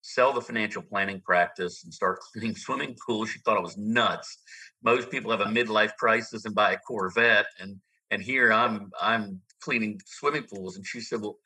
sell 0.00 0.32
the 0.32 0.40
financial 0.40 0.82
planning 0.82 1.20
practice 1.20 1.84
and 1.84 1.92
start 1.92 2.20
cleaning 2.32 2.54
swimming 2.54 2.96
pools, 3.06 3.30
she 3.30 3.40
thought 3.40 3.58
I 3.58 3.60
was 3.60 3.76
nuts. 3.76 4.38
Most 4.82 5.10
people 5.10 5.30
have 5.30 5.40
a 5.40 5.46
midlife 5.46 5.96
crisis 5.96 6.44
and 6.44 6.54
buy 6.54 6.72
a 6.72 6.78
Corvette, 6.78 7.46
and 7.58 7.76
and 8.10 8.22
here 8.22 8.52
I'm 8.52 8.90
I'm 9.00 9.40
cleaning 9.60 10.00
swimming 10.06 10.44
pools. 10.44 10.76
And 10.76 10.86
she 10.86 11.00
said, 11.00 11.20
Well, 11.20 11.38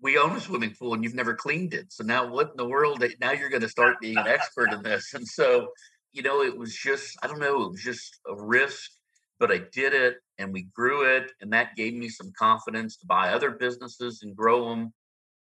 we 0.00 0.18
own 0.18 0.36
a 0.36 0.40
swimming 0.40 0.74
pool 0.78 0.94
and 0.94 1.02
you've 1.02 1.14
never 1.14 1.34
cleaned 1.34 1.74
it. 1.74 1.92
So 1.92 2.04
now 2.04 2.26
what 2.26 2.50
in 2.50 2.56
the 2.56 2.68
world? 2.68 3.02
Eh, 3.02 3.08
now 3.20 3.32
you're 3.32 3.48
going 3.48 3.62
to 3.62 3.68
start 3.68 4.00
being 4.00 4.18
an 4.18 4.26
expert 4.26 4.72
in 4.72 4.82
this. 4.82 5.14
And 5.14 5.26
so, 5.26 5.68
you 6.12 6.22
know, 6.22 6.42
it 6.42 6.56
was 6.56 6.74
just, 6.74 7.16
I 7.22 7.26
don't 7.26 7.40
know, 7.40 7.62
it 7.62 7.70
was 7.72 7.82
just 7.82 8.18
a 8.26 8.34
risk, 8.34 8.90
but 9.38 9.50
I 9.50 9.62
did 9.72 9.94
it 9.94 10.16
and 10.38 10.52
we 10.52 10.68
grew 10.74 11.04
it. 11.16 11.32
And 11.40 11.52
that 11.52 11.76
gave 11.76 11.94
me 11.94 12.08
some 12.08 12.32
confidence 12.38 12.96
to 12.98 13.06
buy 13.06 13.30
other 13.30 13.50
businesses 13.50 14.20
and 14.22 14.36
grow 14.36 14.68
them. 14.68 14.92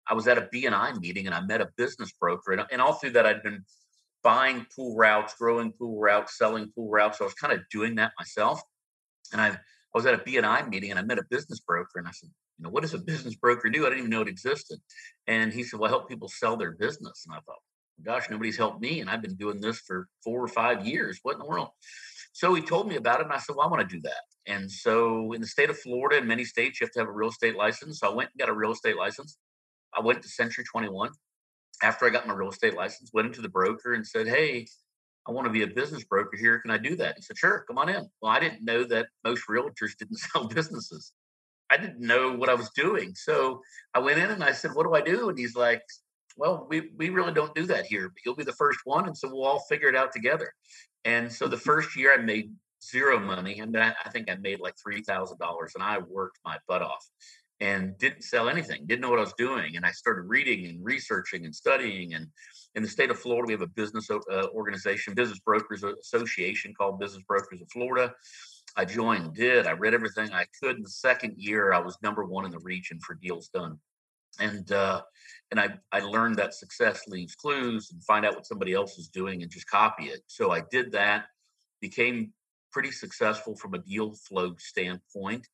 I 0.08 0.14
was 0.14 0.28
at 0.28 0.38
a 0.38 0.50
BNI 0.54 1.00
meeting 1.00 1.26
and 1.26 1.36
I 1.36 1.42
met 1.42 1.62
a 1.62 1.70
business 1.78 2.12
broker. 2.12 2.52
And, 2.52 2.64
and 2.72 2.82
all 2.82 2.94
through 2.94 3.12
that, 3.12 3.26
I'd 3.26 3.44
been 3.44 3.64
buying 4.24 4.66
pool 4.76 4.96
routes, 4.96 5.36
growing 5.36 5.72
pool 5.74 6.00
routes, 6.00 6.38
selling 6.38 6.72
pool 6.76 6.90
routes. 6.90 7.18
So 7.18 7.26
I 7.26 7.28
was 7.28 7.34
kind 7.34 7.54
of 7.54 7.62
doing 7.72 7.96
that 7.96 8.14
myself. 8.18 8.62
And 9.32 9.42
I 9.42 9.58
I 9.94 9.98
was 9.98 10.06
at 10.08 10.16
a 10.16 10.18
BNI 10.18 10.70
meeting 10.70 10.90
and 10.90 11.00
I 11.00 11.04
met 11.04 11.20
a 11.20 11.24
business 11.30 11.60
broker 11.60 12.00
and 12.00 12.08
I 12.08 12.12
said, 12.12 12.30
you 12.58 12.64
know, 12.64 12.70
what 12.70 12.82
does 12.82 12.96
a 12.96 13.00
business 13.00 13.36
broker 13.36 13.70
do? 13.70 13.86
I 13.86 13.90
didn't 13.90 14.00
even 14.00 14.10
know 14.10 14.22
it 14.22 14.28
existed. 14.28 14.80
And 15.28 15.54
he 15.54 15.64
said, 15.64 15.80
well, 15.80 15.88
I 15.88 15.92
help 15.92 16.10
people 16.10 16.30
sell 16.30 16.58
their 16.58 16.72
business. 16.72 17.26
And 17.28 17.36
I 17.36 17.40
thought, 17.42 17.58
oh 17.60 18.04
gosh, 18.04 18.30
nobody's 18.30 18.58
helped 18.58 18.82
me. 18.82 19.02
And 19.02 19.10
I've 19.10 19.22
been 19.22 19.36
doing 19.36 19.62
this 19.62 19.80
for 19.80 20.08
four 20.24 20.44
or 20.44 20.48
five 20.48 20.86
years. 20.86 21.20
What 21.22 21.34
in 21.34 21.40
the 21.40 21.46
world? 21.46 21.70
So 22.32 22.56
he 22.56 22.62
told 22.62 22.88
me 22.88 22.96
about 22.96 23.20
it. 23.20 23.26
And 23.26 23.34
I 23.34 23.38
said, 23.38 23.56
well, 23.56 23.68
I 23.68 23.70
want 23.70 23.88
to 23.88 23.96
do 23.96 24.02
that. 24.02 24.52
And 24.52 24.70
so 24.70 25.32
in 25.34 25.42
the 25.42 25.48
state 25.48 25.70
of 25.70 25.78
Florida, 25.78 26.18
in 26.18 26.28
many 26.28 26.44
states, 26.44 26.82
you 26.82 26.86
have 26.86 26.92
to 26.94 27.00
have 27.00 27.08
a 27.08 27.12
real 27.12 27.30
estate 27.30 27.56
license. 27.56 28.00
So 28.00 28.12
I 28.12 28.14
went 28.14 28.32
and 28.34 28.40
got 28.40 28.50
a 28.50 28.58
real 28.58 28.72
estate 28.72 28.98
license. 28.98 29.38
I 29.98 30.02
went 30.02 30.22
to 30.24 30.30
Century 30.30 30.64
21 30.64 31.12
after 31.82 32.06
I 32.06 32.10
got 32.10 32.28
my 32.28 32.34
real 32.34 32.50
estate 32.50 32.76
license, 32.76 33.12
went 33.14 33.28
into 33.28 33.42
the 33.42 33.50
broker 33.50 33.94
and 33.94 34.06
said, 34.06 34.28
hey, 34.28 34.68
I 35.28 35.32
want 35.32 35.46
to 35.46 35.52
be 35.52 35.64
a 35.64 35.68
business 35.68 36.04
broker 36.04 36.36
here. 36.38 36.60
Can 36.60 36.72
I 36.72 36.78
do 36.78 36.96
that? 36.98 37.16
He 37.16 37.22
said, 37.22 37.38
Sure, 37.38 37.64
come 37.68 37.78
on 37.78 37.90
in. 37.90 38.10
Well, 38.22 38.32
I 38.32 38.40
didn't 38.40 38.66
know 38.66 38.84
that 38.86 39.08
most 39.24 39.44
realtors 39.50 39.96
didn't 39.98 40.18
sell 40.32 40.48
businesses. 40.48 41.14
I 41.70 41.78
didn't 41.78 42.00
know 42.00 42.34
what 42.34 42.50
I 42.50 42.56
was 42.56 42.70
doing. 42.72 43.14
So 43.16 43.62
I 43.94 44.00
went 44.00 44.20
in 44.20 44.30
and 44.30 44.44
I 44.44 44.52
said, 44.52 44.72
What 44.74 44.84
do 44.84 44.94
I 44.94 45.02
do? 45.02 45.30
And 45.30 45.38
he's 45.38 45.56
like, 45.56 45.82
Well, 46.36 46.68
we, 46.70 46.92
we 46.98 47.10
really 47.10 47.34
don't 47.34 47.56
do 47.56 47.66
that 47.68 47.86
here, 47.86 48.10
but 48.10 48.18
you'll 48.26 48.36
be 48.36 48.44
the 48.44 48.52
first 48.54 48.80
one. 48.84 49.08
And 49.08 49.18
so 49.18 49.30
we'll 49.30 49.46
all 49.46 49.64
figure 49.70 49.88
it 49.88 49.96
out 49.96 50.12
together. 50.12 50.54
And 51.06 51.32
so 51.32 51.48
the 51.48 51.58
first 51.70 51.96
year 51.96 52.14
I 52.14 52.18
made 52.18 52.52
zero 52.84 53.18
money. 53.18 53.60
And 53.60 53.78
I, 53.78 53.96
I 54.04 54.10
think 54.10 54.30
I 54.30 54.36
made 54.36 54.60
like 54.60 54.76
$3,000 54.86 55.38
and 55.76 55.84
I 55.84 56.00
worked 56.00 56.40
my 56.44 56.58
butt 56.68 56.82
off 56.82 57.06
and 57.64 57.98
didn't 57.98 58.24
sell 58.24 58.50
anything, 58.50 58.86
didn't 58.86 59.02
know 59.02 59.10
what 59.10 59.20
I 59.20 59.30
was 59.30 59.34
doing. 59.38 59.78
And 59.78 59.86
I 59.86 59.92
started 59.92 60.24
reading 60.24 60.66
and 60.66 60.84
researching 60.84 61.46
and 61.46 61.56
studying 61.56 62.14
and 62.14 62.28
in 62.76 62.82
the 62.82 62.90
state 62.90 63.12
of 63.12 63.20
Florida, 63.20 63.46
we 63.48 63.54
have 63.54 63.62
a 63.62 63.68
business 63.68 64.10
uh, 64.10 64.48
organization, 64.54 65.14
Business 65.14 65.40
Brokers 65.40 65.84
Association 65.84 66.74
called 66.76 67.00
Business 67.00 67.24
Brokers 67.28 67.62
of 67.62 67.70
Florida. 67.72 68.14
I 68.76 68.86
joined, 68.86 69.36
did, 69.36 69.68
I 69.68 69.74
read 69.74 69.94
everything 69.94 70.34
I 70.34 70.46
could. 70.60 70.78
In 70.78 70.84
the 70.84 70.90
second 70.90 71.36
year, 71.38 71.74
I 71.74 71.80
was 71.80 71.96
number 72.02 72.26
one 72.26 72.46
in 72.46 72.52
the 72.52 72.60
region 72.60 73.00
for 73.00 73.14
deals 73.14 73.50
done. 73.50 73.78
And 74.40 74.72
uh, 74.72 75.04
and 75.52 75.60
I, 75.60 75.76
I 75.92 76.00
learned 76.00 76.38
that 76.38 76.56
success 76.56 77.04
leaves 77.08 77.36
clues 77.36 77.92
and 77.92 78.04
find 78.04 78.26
out 78.26 78.34
what 78.34 78.48
somebody 78.48 78.74
else 78.74 78.98
is 78.98 79.08
doing 79.10 79.44
and 79.44 79.52
just 79.52 79.70
copy 79.70 80.06
it. 80.06 80.22
So 80.26 80.50
I 80.50 80.64
did 80.72 80.92
that, 80.94 81.26
became 81.80 82.34
pretty 82.72 82.90
successful 82.90 83.56
from 83.56 83.76
a 83.76 83.78
deal 83.78 84.16
flow 84.28 84.56
standpoint. 84.58 85.48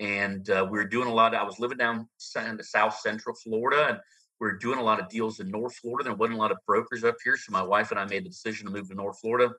And 0.00 0.48
uh, 0.50 0.66
we 0.68 0.78
were 0.78 0.86
doing 0.86 1.08
a 1.08 1.14
lot. 1.14 1.34
Of, 1.34 1.40
I 1.40 1.44
was 1.44 1.58
living 1.58 1.78
down 1.78 2.08
in 2.36 2.62
South 2.62 2.98
Central 2.98 3.34
Florida, 3.36 3.88
and 3.90 3.98
we 4.40 4.46
were 4.46 4.56
doing 4.56 4.78
a 4.78 4.82
lot 4.82 5.00
of 5.00 5.08
deals 5.08 5.40
in 5.40 5.50
North 5.50 5.76
Florida. 5.76 6.08
There 6.08 6.16
wasn't 6.16 6.38
a 6.38 6.40
lot 6.40 6.50
of 6.50 6.58
brokers 6.66 7.04
up 7.04 7.16
here. 7.22 7.36
So 7.36 7.52
my 7.52 7.62
wife 7.62 7.90
and 7.90 8.00
I 8.00 8.04
made 8.04 8.24
the 8.24 8.30
decision 8.30 8.66
to 8.66 8.72
move 8.72 8.88
to 8.88 8.94
North 8.94 9.20
Florida. 9.20 9.52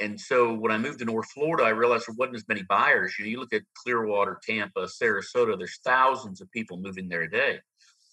And 0.00 0.20
so 0.20 0.52
when 0.52 0.72
I 0.72 0.78
moved 0.78 0.98
to 1.00 1.04
North 1.04 1.30
Florida, 1.30 1.64
I 1.64 1.70
realized 1.70 2.06
there 2.08 2.16
wasn't 2.18 2.36
as 2.36 2.48
many 2.48 2.62
buyers. 2.62 3.14
You 3.18 3.24
know, 3.24 3.30
you 3.30 3.40
look 3.40 3.52
at 3.52 3.62
Clearwater, 3.74 4.40
Tampa, 4.42 4.86
Sarasota, 4.86 5.56
there's 5.56 5.78
thousands 5.84 6.40
of 6.40 6.50
people 6.50 6.76
moving 6.78 7.08
there 7.08 7.22
a 7.22 7.30
day. 7.30 7.60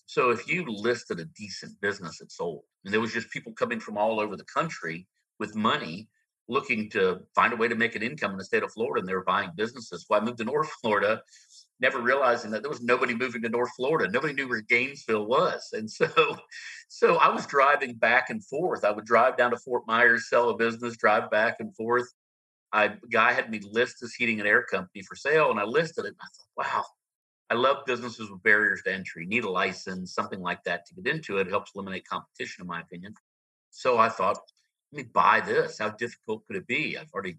So 0.06 0.30
if 0.30 0.47
you 0.47 0.65
listed 0.67 1.19
a 1.19 1.26
decent 1.26 1.80
business, 1.82 2.21
it 2.21 2.32
sold. 2.32 2.63
And 2.86 2.93
there 2.93 3.02
was 3.02 3.13
just 3.13 3.32
people 3.32 3.54
coming 3.54 3.80
from 3.80 3.97
all 3.97 4.19
over 4.19 4.36
the 4.36 4.43
country 4.43 5.08
with 5.39 5.56
money 5.56 6.08
looking 6.48 6.90
to 6.92 7.22
find 7.36 7.54
a 7.54 7.56
way 7.56 7.68
to 7.68 7.76
make 7.76 7.96
an 7.96 8.04
income 8.04 8.32
in 8.32 8.38
the 8.38 8.46
state 8.46 8.64
of 8.64 8.72
Florida 8.74 9.00
and 9.00 9.08
they 9.08 9.14
were 9.14 9.24
buying 9.24 9.52
businesses. 9.56 10.06
So 10.08 10.16
I 10.16 10.20
moved 10.20 10.40
to 10.40 10.44
North 10.44 10.70
Florida 10.82 11.22
never 11.82 12.00
realizing 12.00 12.52
that 12.52 12.62
there 12.62 12.70
was 12.70 12.82
nobody 12.82 13.14
moving 13.14 13.42
to 13.42 13.50
North 13.50 13.72
Florida. 13.76 14.10
Nobody 14.10 14.34
knew 14.34 14.48
where 14.48 14.62
Gainesville 14.62 15.26
was. 15.26 15.70
And 15.74 15.90
so, 15.90 16.08
so 16.88 17.16
I 17.16 17.30
was 17.30 17.48
driving 17.48 17.96
back 17.96 18.30
and 18.30 18.46
forth. 18.46 18.86
I 18.86 18.92
would 18.92 19.06
drive 19.06 19.36
down 19.36 19.52
to 19.52 19.58
Fort 19.58 19.84
Myers, 19.88 20.30
sell 20.30 20.50
a 20.50 20.56
business, 20.56 20.96
drive 20.96 21.32
back 21.32 21.56
and 21.60 21.76
forth. 21.76 22.08
I 22.72 22.94
guy 23.12 23.34
had 23.34 23.50
me 23.50 23.60
list 23.70 23.98
this 24.00 24.14
heating 24.14 24.40
and 24.40 24.48
air 24.48 24.64
company 24.64 25.04
for 25.04 25.16
sale, 25.16 25.52
and 25.52 25.60
I 25.60 25.64
listed 25.64 26.06
it. 26.06 26.16
I 26.22 26.26
thought, 26.26 26.68
wow, 26.74 26.86
I 27.50 27.56
love 27.56 27.86
businesses 27.86 28.32
with 28.32 28.44
barriers 28.44 28.82
to 28.84 28.94
entry. 28.94 29.26
Need 29.26 29.44
a 29.44 29.50
license, 29.50 30.14
something 30.14 30.40
like 30.40 30.64
that 30.64 30.86
to 30.86 30.94
get 30.96 31.14
into 31.14 31.38
it. 31.38 31.48
it 31.48 31.50
helps 31.50 31.72
eliminate 31.76 32.08
competition, 32.08 32.62
in 32.62 32.68
my 32.68 32.80
opinion. 32.80 33.14
So 33.72 33.98
I 33.98 34.08
thought, 34.08 34.38
let 34.92 35.06
me 35.06 35.10
buy 35.14 35.42
this. 35.42 35.80
How 35.80 35.90
difficult 35.90 36.46
could 36.48 36.58
it 36.58 36.68
be? 36.68 36.98
I've 36.98 37.12
already 37.14 37.38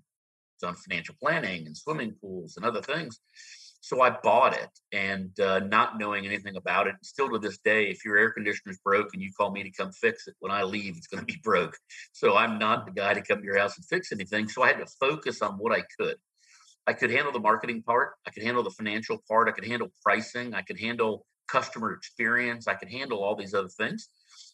done 0.61 0.75
financial 0.75 1.15
planning 1.21 1.67
and 1.67 1.77
swimming 1.77 2.15
pools 2.21 2.57
and 2.57 2.65
other 2.65 2.81
things. 2.81 3.21
So 3.81 4.01
I 4.01 4.11
bought 4.11 4.57
it 4.57 4.71
and 4.93 5.39
uh, 5.41 5.59
not 5.59 5.99
knowing 5.99 6.25
anything 6.25 6.57
about 6.57 6.87
it. 6.87 6.95
Still 7.03 7.29
to 7.31 7.39
this 7.39 7.59
day, 7.59 7.91
if 7.91 8.05
your 8.05 8.17
air 8.17 8.31
conditioner's 8.31 8.79
broke 8.79 9.09
and 9.13 9.21
you 9.21 9.31
call 9.37 9.51
me 9.51 9.65
to 9.65 9.73
come 9.73 9.91
fix 9.91 10.29
it, 10.29 10.37
when 10.39 10.53
I 10.53 10.63
leave, 10.63 10.97
it's 10.97 11.09
going 11.09 11.19
to 11.19 11.27
be 11.27 11.41
broke. 11.45 11.77
So 12.13 12.37
I'm 12.37 12.59
not 12.59 12.87
the 12.87 12.93
guy 12.93 13.13
to 13.13 13.23
come 13.23 13.39
to 13.39 13.45
your 13.45 13.59
house 13.59 13.77
and 13.77 13.85
fix 13.85 14.13
anything. 14.13 14.49
So 14.49 14.63
I 14.63 14.69
had 14.69 14.79
to 14.79 14.87
focus 15.01 15.43
on 15.43 15.55
what 15.55 15.77
I 15.77 15.83
could. 15.99 16.17
I 16.87 16.93
could 16.93 17.11
handle 17.11 17.33
the 17.33 17.41
marketing 17.41 17.83
part. 17.83 18.13
I 18.27 18.31
could 18.31 18.45
handle 18.45 18.63
the 18.63 18.71
financial 18.71 19.21
part. 19.29 19.49
I 19.49 19.53
could 19.53 19.67
handle 19.67 19.93
pricing. 20.03 20.55
I 20.55 20.63
could 20.63 20.79
handle 20.79 21.27
customer 21.49 21.93
experience. 21.93 22.69
I 22.69 22.75
could 22.75 22.91
handle 22.91 23.23
all 23.23 23.37
these 23.37 23.55
other 23.55 23.69
things, 23.69 24.09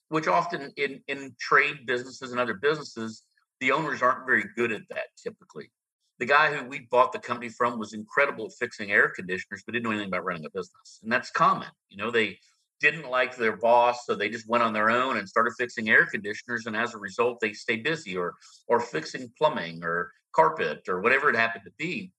which 0.08 0.26
often 0.26 0.72
in, 0.76 1.00
in 1.08 1.34
trade 1.40 1.86
businesses 1.86 2.30
and 2.30 2.40
other 2.40 2.54
businesses, 2.54 3.24
the 3.60 3.72
owners 3.72 4.02
aren't 4.02 4.26
very 4.26 4.44
good 4.56 4.72
at 4.72 4.82
that 4.90 5.08
typically 5.22 5.70
the 6.18 6.26
guy 6.26 6.52
who 6.52 6.64
we 6.64 6.80
bought 6.90 7.12
the 7.12 7.18
company 7.18 7.48
from 7.48 7.78
was 7.78 7.92
incredible 7.92 8.46
at 8.46 8.52
fixing 8.58 8.90
air 8.90 9.08
conditioners, 9.08 9.62
but 9.64 9.72
didn't 9.72 9.84
know 9.84 9.90
anything 9.90 10.08
about 10.08 10.24
running 10.24 10.44
a 10.44 10.50
business. 10.50 11.00
And 11.02 11.12
that's 11.12 11.30
common. 11.30 11.68
You 11.88 11.98
know, 11.98 12.10
they 12.10 12.38
didn't 12.80 13.08
like 13.08 13.36
their 13.36 13.56
boss, 13.56 14.04
so 14.04 14.14
they 14.14 14.28
just 14.28 14.48
went 14.48 14.64
on 14.64 14.72
their 14.72 14.90
own 14.90 15.16
and 15.16 15.28
started 15.28 15.52
fixing 15.56 15.88
air 15.88 16.06
conditioners. 16.06 16.66
And 16.66 16.76
as 16.76 16.94
a 16.94 16.98
result, 16.98 17.38
they 17.40 17.52
stay 17.52 17.76
busy 17.76 18.16
or 18.16 18.34
or 18.66 18.80
fixing 18.80 19.32
plumbing 19.38 19.84
or 19.84 20.12
carpet 20.34 20.88
or 20.88 21.00
whatever 21.00 21.30
it 21.30 21.36
happened 21.36 21.64
to 21.64 21.72
be. 21.78 22.12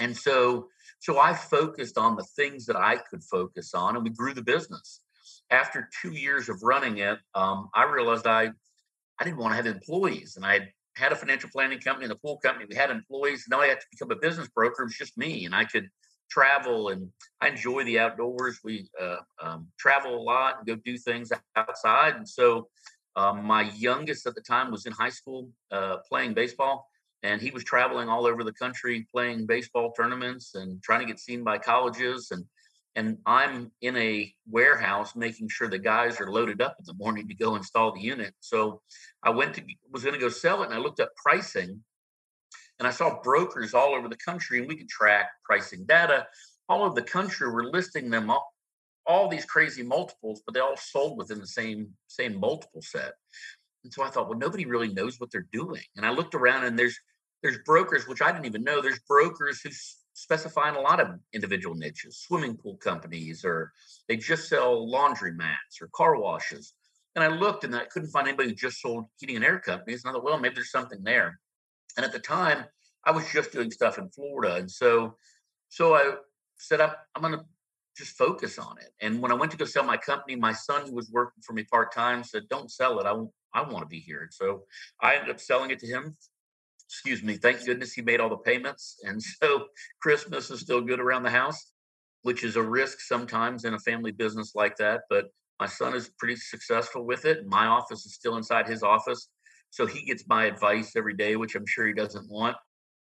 And 0.00 0.16
so 0.16 0.68
so 1.00 1.18
I 1.18 1.34
focused 1.34 1.98
on 1.98 2.16
the 2.16 2.26
things 2.36 2.66
that 2.66 2.76
I 2.76 2.96
could 2.96 3.24
focus 3.24 3.74
on, 3.74 3.96
and 3.96 4.04
we 4.04 4.10
grew 4.10 4.34
the 4.34 4.42
business. 4.42 5.00
After 5.52 5.88
two 6.00 6.12
years 6.12 6.48
of 6.48 6.62
running 6.62 6.98
it, 6.98 7.18
um, 7.34 7.68
I 7.74 7.84
realized 7.84 8.26
I 8.26 8.50
I 9.20 9.24
didn't 9.24 9.38
want 9.38 9.52
to 9.52 9.56
have 9.56 9.66
employees, 9.66 10.34
and 10.36 10.44
I 10.44 10.72
had 10.96 11.12
a 11.12 11.16
financial 11.16 11.50
planning 11.50 11.78
company 11.78 12.04
and 12.06 12.12
a 12.12 12.16
pool 12.16 12.38
company. 12.38 12.66
We 12.68 12.74
had 12.74 12.90
employees. 12.90 13.44
Now 13.48 13.60
I 13.60 13.68
had 13.68 13.80
to 13.80 13.86
become 13.92 14.10
a 14.10 14.16
business 14.16 14.48
broker. 14.48 14.82
It 14.82 14.86
was 14.86 14.96
just 14.96 15.16
me, 15.16 15.44
and 15.44 15.54
I 15.54 15.64
could 15.64 15.88
travel 16.32 16.88
and 16.88 17.08
I 17.40 17.48
enjoy 17.48 17.84
the 17.84 17.98
outdoors. 17.98 18.58
We 18.64 18.88
uh, 19.00 19.16
um, 19.42 19.68
travel 19.78 20.16
a 20.16 20.22
lot 20.22 20.58
and 20.58 20.66
go 20.66 20.76
do 20.76 20.96
things 20.96 21.30
outside. 21.56 22.16
And 22.16 22.28
so 22.28 22.68
um, 23.16 23.44
my 23.44 23.70
youngest 23.76 24.26
at 24.26 24.34
the 24.34 24.40
time 24.40 24.70
was 24.70 24.86
in 24.86 24.92
high 24.92 25.10
school 25.10 25.50
uh, 25.70 25.98
playing 26.08 26.32
baseball, 26.34 26.88
and 27.22 27.40
he 27.40 27.50
was 27.50 27.64
traveling 27.64 28.08
all 28.08 28.26
over 28.26 28.42
the 28.42 28.52
country 28.54 29.06
playing 29.12 29.46
baseball 29.46 29.92
tournaments 29.92 30.54
and 30.54 30.82
trying 30.82 31.00
to 31.00 31.06
get 31.06 31.20
seen 31.20 31.44
by 31.44 31.58
colleges 31.58 32.30
and 32.30 32.44
and 32.94 33.18
I'm 33.24 33.72
in 33.80 33.96
a 33.96 34.34
warehouse 34.50 35.16
making 35.16 35.48
sure 35.48 35.68
the 35.68 35.78
guys 35.78 36.20
are 36.20 36.30
loaded 36.30 36.60
up 36.60 36.76
in 36.78 36.84
the 36.84 36.94
morning 36.94 37.26
to 37.28 37.34
go 37.34 37.56
install 37.56 37.92
the 37.92 38.00
unit. 38.00 38.34
So 38.40 38.82
I 39.22 39.30
went 39.30 39.54
to 39.54 39.62
was 39.90 40.02
going 40.04 40.14
to 40.14 40.20
go 40.20 40.28
sell 40.28 40.62
it, 40.62 40.66
and 40.66 40.74
I 40.74 40.78
looked 40.78 41.00
up 41.00 41.10
pricing, 41.16 41.82
and 42.78 42.86
I 42.86 42.90
saw 42.90 43.20
brokers 43.22 43.74
all 43.74 43.94
over 43.94 44.08
the 44.08 44.16
country, 44.16 44.58
and 44.58 44.68
we 44.68 44.76
could 44.76 44.88
track 44.88 45.30
pricing 45.44 45.84
data. 45.86 46.26
All 46.68 46.84
over 46.84 46.94
the 46.94 47.02
country 47.02 47.50
were 47.50 47.64
listing 47.64 48.10
them 48.10 48.30
all, 48.30 48.52
all 49.06 49.28
these 49.28 49.44
crazy 49.44 49.82
multiples, 49.82 50.42
but 50.44 50.54
they 50.54 50.60
all 50.60 50.76
sold 50.76 51.18
within 51.18 51.38
the 51.38 51.46
same 51.46 51.88
same 52.08 52.38
multiple 52.38 52.82
set. 52.82 53.12
And 53.84 53.92
so 53.92 54.02
I 54.02 54.10
thought, 54.10 54.28
well, 54.28 54.38
nobody 54.38 54.64
really 54.64 54.92
knows 54.92 55.18
what 55.18 55.30
they're 55.30 55.48
doing. 55.52 55.82
And 55.96 56.06
I 56.06 56.10
looked 56.10 56.34
around 56.34 56.64
and 56.64 56.78
there's 56.78 56.98
there's 57.42 57.58
brokers, 57.64 58.06
which 58.06 58.22
I 58.22 58.30
didn't 58.30 58.46
even 58.46 58.62
know. 58.62 58.80
There's 58.80 59.00
brokers 59.08 59.60
who 59.62 59.70
specify 60.14 60.68
in 60.68 60.74
a 60.74 60.80
lot 60.80 61.00
of 61.00 61.18
individual 61.32 61.74
niches, 61.74 62.18
swimming 62.18 62.56
pool 62.56 62.76
companies, 62.76 63.44
or 63.44 63.72
they 64.08 64.16
just 64.16 64.48
sell 64.48 64.88
laundry 64.88 65.32
mats 65.32 65.80
or 65.80 65.88
car 65.94 66.18
washes. 66.20 66.74
And 67.14 67.24
I 67.24 67.28
looked 67.28 67.64
and 67.64 67.74
I 67.74 67.84
couldn't 67.84 68.10
find 68.10 68.26
anybody 68.26 68.50
who 68.50 68.54
just 68.54 68.80
sold 68.80 69.06
heating 69.18 69.36
and 69.36 69.44
air 69.44 69.58
companies. 69.58 70.04
And 70.04 70.10
I 70.10 70.12
thought, 70.14 70.24
well, 70.24 70.38
maybe 70.38 70.54
there's 70.54 70.70
something 70.70 71.02
there. 71.02 71.38
And 71.96 72.06
at 72.06 72.12
the 72.12 72.18
time, 72.18 72.64
I 73.04 73.10
was 73.10 73.30
just 73.30 73.52
doing 73.52 73.70
stuff 73.70 73.98
in 73.98 74.08
Florida. 74.10 74.56
And 74.56 74.70
so 74.70 75.16
so 75.68 75.94
I 75.94 76.16
said, 76.58 76.82
I'm, 76.82 76.90
I'm 77.14 77.22
going 77.22 77.34
to 77.34 77.44
just 77.96 78.16
focus 78.16 78.58
on 78.58 78.76
it. 78.78 78.90
And 79.00 79.20
when 79.20 79.32
I 79.32 79.34
went 79.34 79.50
to 79.52 79.58
go 79.58 79.64
sell 79.64 79.84
my 79.84 79.96
company, 79.96 80.36
my 80.36 80.52
son, 80.52 80.86
who 80.86 80.94
was 80.94 81.10
working 81.10 81.42
for 81.42 81.52
me 81.52 81.64
part 81.64 81.92
time, 81.94 82.24
said, 82.24 82.48
"Don't 82.48 82.70
sell 82.70 82.98
it. 83.00 83.06
I 83.06 83.14
I 83.58 83.62
want 83.62 83.80
to 83.80 83.86
be 83.86 84.00
here." 84.00 84.22
And 84.22 84.32
so 84.32 84.64
I 85.00 85.16
ended 85.16 85.30
up 85.30 85.40
selling 85.40 85.70
it 85.70 85.78
to 85.80 85.86
him. 85.86 86.16
Excuse 86.92 87.22
me. 87.22 87.36
Thank 87.36 87.64
goodness 87.64 87.94
he 87.94 88.02
made 88.02 88.20
all 88.20 88.28
the 88.28 88.36
payments, 88.36 88.98
and 89.04 89.22
so 89.22 89.66
Christmas 90.00 90.50
is 90.50 90.60
still 90.60 90.80
good 90.80 91.00
around 91.00 91.22
the 91.22 91.30
house, 91.30 91.72
which 92.22 92.44
is 92.44 92.56
a 92.56 92.62
risk 92.62 93.00
sometimes 93.00 93.64
in 93.64 93.74
a 93.74 93.78
family 93.78 94.12
business 94.12 94.52
like 94.54 94.76
that. 94.76 95.02
But 95.08 95.26
my 95.58 95.66
son 95.66 95.94
is 95.94 96.10
pretty 96.18 96.36
successful 96.36 97.04
with 97.04 97.24
it. 97.24 97.46
My 97.46 97.66
office 97.66 98.04
is 98.04 98.14
still 98.14 98.36
inside 98.36 98.68
his 98.68 98.82
office, 98.82 99.28
so 99.70 99.86
he 99.86 100.04
gets 100.04 100.24
my 100.28 100.44
advice 100.44 100.94
every 100.96 101.14
day, 101.14 101.36
which 101.36 101.54
I'm 101.54 101.66
sure 101.66 101.86
he 101.86 101.94
doesn't 101.94 102.30
want 102.30 102.56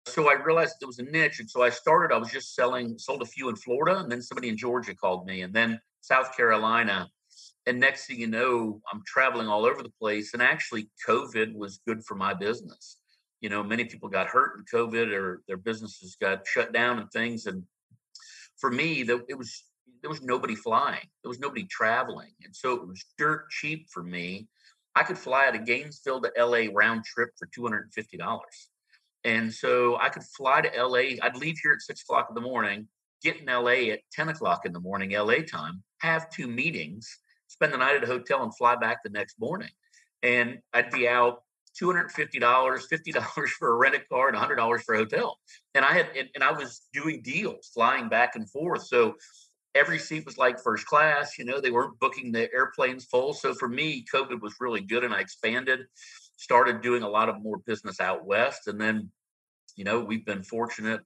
so 0.07 0.29
I 0.29 0.35
realized 0.35 0.77
there 0.81 0.87
was 0.87 0.99
a 0.99 1.05
niche. 1.05 1.41
And 1.41 1.51
so 1.51 1.63
I 1.63 1.71
started, 1.71 2.15
I 2.15 2.19
was 2.19 2.31
just 2.31 2.55
selling, 2.55 2.99
sold 2.99 3.23
a 3.23 3.27
few 3.27 3.49
in 3.49 3.57
Florida, 3.57 3.99
and 3.99 4.11
then 4.11 4.23
somebody 4.23 4.49
in 4.49 4.57
Georgia 4.57 4.95
called 4.95 5.27
me, 5.27 5.43
and 5.43 5.55
then 5.55 5.81
South 6.01 6.37
Carolina. 6.37 7.09
And 7.67 7.79
next 7.79 8.07
thing 8.07 8.19
you 8.19 8.27
know, 8.27 8.81
I'm 8.93 9.03
traveling 9.07 9.49
all 9.49 9.67
over 9.67 9.83
the 9.83 9.93
place. 10.01 10.33
And 10.33 10.43
actually, 10.43 10.89
COVID 11.07 11.55
was 11.55 11.81
good 11.87 12.05
for 12.05 12.15
my 12.15 12.35
business. 12.35 12.97
You 13.41 13.49
know, 13.49 13.63
many 13.63 13.85
people 13.85 14.09
got 14.09 14.27
hurt 14.27 14.59
in 14.59 14.65
COVID 14.65 15.13
or 15.13 15.43
their 15.49 15.57
businesses 15.57 16.17
got 16.21 16.47
shut 16.47 16.73
down 16.73 16.99
and 16.99 17.11
things. 17.11 17.47
And 17.47 17.65
for 18.59 18.71
me, 18.71 19.01
it 19.01 19.39
was 19.39 19.65
there 20.03 20.11
was 20.11 20.23
nobody 20.23 20.55
flying. 20.55 21.07
There 21.23 21.29
was 21.29 21.41
nobody 21.41 21.65
traveling. 21.65 22.33
And 22.43 22.55
so 22.55 22.75
it 22.75 22.87
was 22.87 23.05
dirt 23.19 23.51
cheap 23.51 23.89
for 23.91 24.03
me. 24.03 24.49
I 24.95 25.03
could 25.03 25.19
fly 25.19 25.47
out 25.47 25.55
of 25.55 25.65
Gainesville 25.65 26.23
to 26.23 26.33
LA 26.39 26.67
round 26.73 27.05
trip 27.05 27.31
for 27.39 27.47
$250. 27.47 28.41
And 29.25 29.53
so 29.53 29.97
I 30.01 30.09
could 30.09 30.25
fly 30.25 30.63
to 30.63 30.85
LA. 30.85 31.17
I'd 31.23 31.37
leave 31.37 31.59
here 31.63 31.73
at 31.73 31.83
six 31.83 32.03
o'clock 32.03 32.27
in 32.31 32.35
the 32.35 32.41
morning, 32.41 32.89
get 33.23 33.39
in 33.39 33.47
LA 33.47 33.93
at 33.93 34.01
10 34.13 34.31
o'clock 34.31 34.65
in 34.65 34.73
the 34.73 34.81
morning, 34.81 35.11
LA 35.13 35.43
time, 35.47 35.83
have 35.99 36.31
two 36.31 36.47
meetings, 36.47 37.19
spend 37.49 37.73
the 37.73 37.77
night 37.77 37.97
at 37.97 38.05
a 38.05 38.07
hotel, 38.07 38.43
and 38.43 38.57
fly 38.57 38.77
back 38.77 39.03
the 39.03 39.11
next 39.11 39.39
morning. 39.39 39.69
And 40.23 40.59
I'd 40.73 40.91
be 40.91 41.07
out 41.09 41.43
$250, 41.81 42.41
$50 42.41 43.49
for 43.59 43.73
a 43.73 43.75
rented 43.75 44.09
car, 44.09 44.29
and 44.29 44.37
$100 44.37 44.81
for 44.83 44.95
a 44.95 44.99
hotel. 44.99 45.39
And 45.75 45.85
I 45.85 45.93
had, 45.93 46.07
and, 46.17 46.29
and 46.35 46.45
I 46.45 46.53
was 46.53 46.83
doing 46.93 47.23
deals, 47.23 47.71
flying 47.75 48.09
back 48.09 48.37
and 48.37 48.49
forth. 48.51 48.87
So 48.87 49.15
every 49.75 49.99
seat 49.99 50.25
was 50.25 50.39
like 50.39 50.61
first 50.61 50.87
class. 50.87 51.39
You 51.39 51.45
know, 51.45 51.61
they 51.61 51.71
weren't 51.71 51.99
booking 52.01 52.33
the 52.33 52.53
airplanes 52.53 53.05
full. 53.05 53.35
So 53.35 53.55
for 53.55 53.69
me, 53.69 54.05
COVID 54.13 54.41
was 54.41 54.55
really 54.61 54.81
good, 54.81 55.05
and 55.05 55.15
I 55.15 55.21
expanded 55.21 55.87
started 56.41 56.81
doing 56.81 57.03
a 57.03 57.09
lot 57.09 57.29
of 57.29 57.43
more 57.43 57.59
business 57.67 58.01
out 58.01 58.25
west 58.25 58.67
and 58.67 58.81
then 58.81 59.11
you 59.77 59.85
know 59.85 60.01
we've 60.01 60.25
been 60.25 60.43
fortunate 60.43 61.03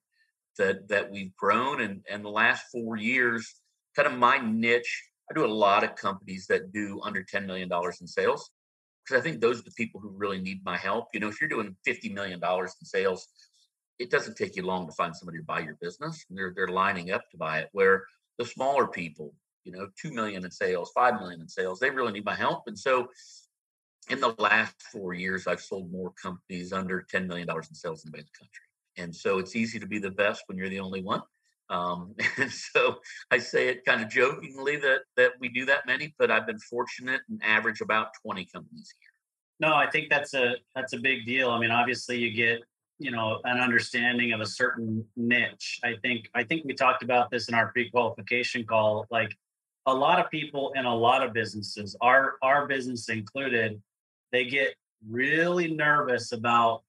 that 0.57 0.87
that 0.87 1.11
we've 1.11 1.35
grown 1.37 1.81
and 1.81 2.03
and 2.09 2.25
the 2.25 2.31
last 2.31 2.65
four 2.71 2.97
years 2.97 3.57
kind 3.97 4.07
of 4.07 4.17
my 4.17 4.39
niche 4.39 5.03
i 5.29 5.35
do 5.35 5.45
a 5.45 5.47
lot 5.47 5.83
of 5.83 5.97
companies 5.97 6.47
that 6.47 6.73
do 6.73 7.01
under 7.03 7.25
10 7.25 7.47
million 7.47 7.69
dollars 7.69 8.01
in 8.01 8.07
sales 8.07 8.53
because 9.05 9.21
i 9.21 9.23
think 9.23 9.41
those 9.41 9.61
are 9.61 9.65
the 9.65 9.71
people 9.73 10.01
who 10.01 10.11
really 10.11 10.41
need 10.41 10.65
my 10.65 10.77
help 10.77 11.09
you 11.13 11.21
know 11.21 11.29
if 11.29 11.41
you're 11.41 11.49
doing 11.49 11.77
50 11.85 12.11
million 12.11 12.41
dollars 12.41 12.75
in 12.81 12.87
sales 12.87 13.29
it 13.99 14.11
doesn't 14.11 14.37
take 14.37 14.57
you 14.57 14.63
long 14.65 14.87
to 14.87 14.93
find 14.93 15.15
somebody 15.15 15.39
to 15.39 15.45
buy 15.45 15.61
your 15.61 15.77
business 15.81 16.25
and 16.29 16.39
they're 16.39 16.53
they're 16.55 16.69
lining 16.69 17.11
up 17.11 17.23
to 17.31 17.37
buy 17.37 17.59
it 17.61 17.69
where 17.73 18.05
the 18.39 18.45
smaller 18.45 18.87
people 18.87 19.35
you 19.65 19.73
know 19.73 19.89
2 20.01 20.13
million 20.13 20.45
in 20.45 20.51
sales 20.51 20.91
5 20.95 21.21
million 21.21 21.41
in 21.41 21.49
sales 21.49 21.79
they 21.79 21.91
really 21.91 22.13
need 22.13 22.25
my 22.25 22.35
help 22.35 22.65
and 22.67 22.79
so 22.79 23.09
in 24.11 24.21
the 24.21 24.35
last 24.39 24.83
four 24.93 25.15
years, 25.15 25.47
I've 25.47 25.61
sold 25.61 25.91
more 25.91 26.13
companies 26.21 26.73
under 26.73 27.07
$10 27.13 27.27
million 27.27 27.49
in 27.51 27.75
sales 27.75 28.05
in 28.05 28.13
the 28.13 28.19
country. 28.19 28.65
And 28.97 29.15
so 29.15 29.39
it's 29.39 29.57
easy 29.57 29.79
to 29.79 29.87
be 29.87 29.99
the 29.99 30.11
best 30.11 30.45
when 30.47 30.59
you're 30.59 30.69
the 30.69 30.81
only 30.81 31.03
one. 31.03 31.23
Um, 31.71 32.15
and 32.39 32.51
so 32.51 32.97
I 33.31 33.39
say 33.39 33.69
it 33.69 33.85
kind 33.85 34.03
of 34.03 34.09
jokingly 34.09 34.77
that 34.77 35.01
that 35.17 35.33
we 35.41 35.49
do 35.49 35.65
that 35.67 35.87
many, 35.87 36.15
but 36.19 36.31
I've 36.31 36.47
been 36.47 36.59
fortunate 36.59 37.23
and 37.29 37.41
average 37.45 37.81
about 37.81 38.09
20 38.23 38.47
companies 38.47 38.93
a 38.93 38.97
year. 39.03 39.71
No, 39.71 39.77
I 39.77 39.89
think 39.89 40.11
that's 40.11 40.35
a 40.35 40.57
that's 40.75 40.93
a 40.93 40.99
big 40.99 41.27
deal. 41.27 41.51
I 41.51 41.59
mean, 41.59 41.71
obviously 41.71 42.19
you 42.19 42.33
get 42.33 42.61
you 42.99 43.11
know 43.11 43.41
an 43.45 43.59
understanding 43.59 44.33
of 44.33 44.41
a 44.41 44.47
certain 44.47 45.05
niche. 45.17 45.81
I 45.85 45.95
think 46.03 46.29
I 46.35 46.45
think 46.45 46.65
we 46.65 46.75
talked 46.75 47.03
about 47.03 47.31
this 47.31 47.49
in 47.49 47.55
our 47.55 47.73
pre-qualification 47.73 48.65
call. 48.65 49.07
Like 49.11 49.35
a 49.87 49.95
lot 49.95 50.19
of 50.19 50.31
people 50.31 50.73
in 50.75 50.87
a 50.87 50.95
lot 50.95 51.25
of 51.25 51.33
businesses, 51.33 51.97
our 52.01 52.35
our 52.43 52.67
business 52.67 53.09
included, 53.09 53.81
they 54.33 54.45
get 54.45 54.75
really 55.09 55.73
nervous 55.73 56.33
about 56.33 56.83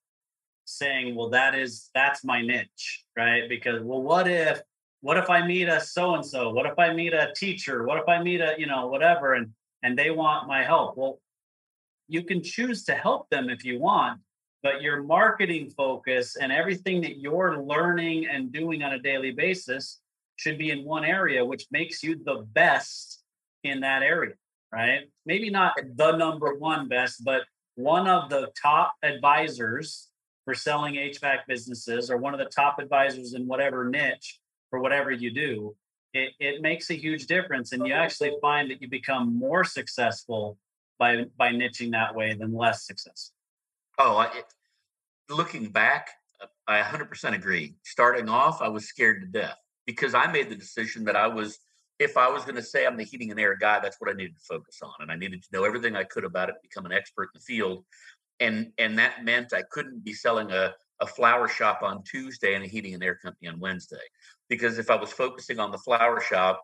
saying, 0.65 1.15
well, 1.15 1.29
that 1.29 1.55
is 1.55 1.89
that's 1.93 2.23
my 2.23 2.41
niche, 2.41 3.03
right? 3.15 3.47
Because 3.47 3.81
well, 3.83 4.01
what 4.01 4.27
if 4.27 4.61
what 5.01 5.17
if 5.17 5.29
I 5.29 5.45
meet 5.45 5.67
a 5.67 5.79
so 5.79 6.15
and 6.15 6.25
so? 6.25 6.49
What 6.51 6.65
if 6.65 6.77
I 6.79 6.93
meet 6.93 7.13
a 7.13 7.33
teacher? 7.35 7.83
What 7.83 7.99
if 7.99 8.07
I 8.07 8.21
meet 8.21 8.41
a, 8.41 8.55
you 8.57 8.65
know, 8.65 8.87
whatever, 8.87 9.33
and 9.33 9.51
and 9.83 9.97
they 9.97 10.11
want 10.11 10.47
my 10.47 10.63
help? 10.63 10.97
Well, 10.97 11.19
you 12.07 12.23
can 12.23 12.43
choose 12.43 12.83
to 12.85 12.95
help 12.95 13.29
them 13.29 13.49
if 13.49 13.63
you 13.63 13.79
want, 13.79 14.19
but 14.63 14.81
your 14.81 15.03
marketing 15.03 15.71
focus 15.71 16.35
and 16.35 16.51
everything 16.51 17.01
that 17.01 17.19
you're 17.19 17.63
learning 17.63 18.27
and 18.27 18.51
doing 18.51 18.83
on 18.83 18.93
a 18.93 18.99
daily 18.99 19.31
basis 19.31 20.01
should 20.37 20.57
be 20.57 20.71
in 20.71 20.83
one 20.83 21.05
area, 21.05 21.43
which 21.43 21.65
makes 21.71 22.03
you 22.03 22.21
the 22.23 22.45
best 22.53 23.23
in 23.63 23.79
that 23.79 24.03
area 24.03 24.33
right? 24.75 25.09
Maybe 25.25 25.49
not 25.49 25.73
the 25.95 26.11
number 26.17 26.55
one 26.55 26.87
best, 26.87 27.23
but 27.23 27.43
one 27.75 28.07
of 28.07 28.29
the 28.29 28.51
top 28.61 28.93
advisors 29.03 30.09
for 30.45 30.53
selling 30.53 30.93
HVAC 30.93 31.39
businesses 31.47 32.09
or 32.09 32.17
one 32.17 32.33
of 32.33 32.39
the 32.39 32.45
top 32.45 32.79
advisors 32.79 33.33
in 33.33 33.47
whatever 33.47 33.89
niche 33.89 34.39
for 34.69 34.79
whatever 34.79 35.11
you 35.11 35.31
do, 35.31 35.75
it, 36.13 36.31
it 36.39 36.61
makes 36.61 36.89
a 36.91 36.93
huge 36.93 37.25
difference. 37.25 37.73
And 37.73 37.85
you 37.85 37.93
actually 37.93 38.31
find 38.41 38.71
that 38.71 38.81
you 38.81 38.87
become 38.87 39.37
more 39.37 39.63
successful 39.63 40.57
by 40.97 41.25
by 41.37 41.51
niching 41.51 41.91
that 41.91 42.15
way 42.15 42.33
than 42.33 42.53
less 42.53 42.85
successful. 42.85 43.35
Oh, 43.97 44.17
I, 44.17 44.29
looking 45.29 45.69
back, 45.69 46.09
I 46.67 46.81
100% 46.81 47.33
agree. 47.33 47.75
Starting 47.83 48.29
off, 48.29 48.61
I 48.61 48.69
was 48.69 48.87
scared 48.87 49.21
to 49.21 49.27
death 49.27 49.57
because 49.85 50.13
I 50.13 50.27
made 50.27 50.49
the 50.49 50.55
decision 50.55 51.05
that 51.05 51.15
I 51.15 51.27
was 51.27 51.59
if 51.97 52.17
I 52.17 52.29
was 52.29 52.43
going 52.43 52.55
to 52.55 52.61
say 52.61 52.85
I'm 52.85 52.97
the 52.97 53.03
heating 53.03 53.31
and 53.31 53.39
air 53.39 53.55
guy, 53.55 53.79
that's 53.79 53.97
what 53.99 54.09
I 54.09 54.13
needed 54.13 54.35
to 54.35 54.45
focus 54.45 54.79
on, 54.83 54.93
and 54.99 55.11
I 55.11 55.15
needed 55.15 55.41
to 55.43 55.47
know 55.53 55.63
everything 55.63 55.95
I 55.95 56.03
could 56.03 56.25
about 56.25 56.49
it, 56.49 56.55
become 56.61 56.85
an 56.85 56.91
expert 56.91 57.29
in 57.33 57.35
the 57.35 57.39
field, 57.39 57.85
and 58.39 58.71
and 58.77 58.97
that 58.99 59.23
meant 59.23 59.53
I 59.53 59.63
couldn't 59.71 60.03
be 60.03 60.13
selling 60.13 60.51
a 60.51 60.73
a 61.01 61.07
flower 61.07 61.47
shop 61.47 61.81
on 61.83 62.03
Tuesday 62.03 62.55
and 62.55 62.63
a 62.63 62.67
heating 62.67 62.93
and 62.93 63.03
air 63.03 63.15
company 63.15 63.49
on 63.49 63.59
Wednesday, 63.59 63.97
because 64.49 64.77
if 64.79 64.89
I 64.89 64.95
was 64.95 65.11
focusing 65.11 65.59
on 65.59 65.71
the 65.71 65.77
flower 65.77 66.21
shop, 66.21 66.63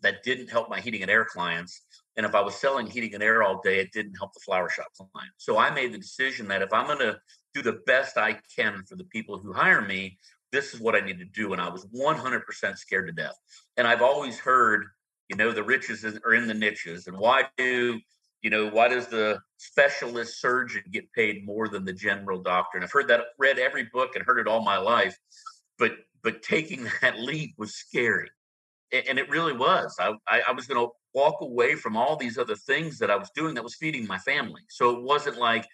that 0.00 0.22
didn't 0.22 0.48
help 0.48 0.70
my 0.70 0.80
heating 0.80 1.02
and 1.02 1.10
air 1.10 1.24
clients, 1.24 1.82
and 2.16 2.26
if 2.26 2.34
I 2.34 2.40
was 2.40 2.56
selling 2.56 2.86
heating 2.86 3.14
and 3.14 3.22
air 3.22 3.42
all 3.42 3.60
day, 3.62 3.78
it 3.78 3.92
didn't 3.92 4.16
help 4.16 4.32
the 4.34 4.40
flower 4.40 4.68
shop 4.68 4.86
client. 4.96 5.30
So 5.36 5.58
I 5.58 5.70
made 5.70 5.92
the 5.92 5.98
decision 5.98 6.48
that 6.48 6.62
if 6.62 6.72
I'm 6.72 6.86
going 6.86 6.98
to 6.98 7.18
do 7.54 7.62
the 7.62 7.80
best 7.86 8.18
I 8.18 8.38
can 8.54 8.82
for 8.88 8.96
the 8.96 9.04
people 9.04 9.38
who 9.38 9.52
hire 9.52 9.82
me, 9.82 10.18
this 10.50 10.74
is 10.74 10.80
what 10.80 10.96
I 10.96 11.00
need 11.00 11.18
to 11.18 11.24
do. 11.24 11.52
And 11.52 11.62
I 11.62 11.68
was 11.68 11.86
100% 11.86 12.76
scared 12.76 13.06
to 13.06 13.12
death. 13.12 13.36
And 13.76 13.86
I've 13.86 14.02
always 14.02 14.38
heard, 14.38 14.86
you 15.28 15.36
know, 15.36 15.52
the 15.52 15.62
riches 15.62 16.04
are 16.04 16.34
in 16.34 16.48
the 16.48 16.54
niches. 16.54 17.06
And 17.06 17.16
why 17.16 17.44
do, 17.56 18.00
you 18.42 18.50
know, 18.50 18.68
why 18.68 18.88
does 18.88 19.08
the 19.08 19.40
specialist 19.56 20.40
surgeon 20.40 20.82
get 20.90 21.12
paid 21.12 21.44
more 21.44 21.68
than 21.68 21.84
the 21.84 21.92
general 21.92 22.40
doctor? 22.40 22.78
And 22.78 22.84
I've 22.84 22.92
heard 22.92 23.08
that, 23.08 23.20
read 23.38 23.58
every 23.58 23.88
book 23.92 24.14
and 24.14 24.24
heard 24.24 24.38
it 24.38 24.46
all 24.46 24.62
my 24.62 24.78
life. 24.78 25.16
But, 25.78 25.92
but 26.22 26.42
taking 26.42 26.86
that 27.02 27.18
leap 27.18 27.54
was 27.58 27.74
scary. 27.74 28.30
And 28.90 29.18
it 29.18 29.28
really 29.28 29.52
was. 29.52 29.94
I, 30.00 30.14
I, 30.48 30.52
was 30.52 30.66
going 30.66 30.80
to 30.82 30.90
walk 31.12 31.42
away 31.42 31.74
from 31.74 31.94
all 31.94 32.16
these 32.16 32.38
other 32.38 32.56
things 32.56 32.98
that 33.00 33.10
I 33.10 33.16
was 33.16 33.28
doing 33.34 33.54
that 33.54 33.62
was 33.62 33.74
feeding 33.74 34.06
my 34.06 34.16
family. 34.16 34.62
So 34.70 34.96
it 34.96 35.02
wasn't 35.02 35.36
like, 35.36 35.66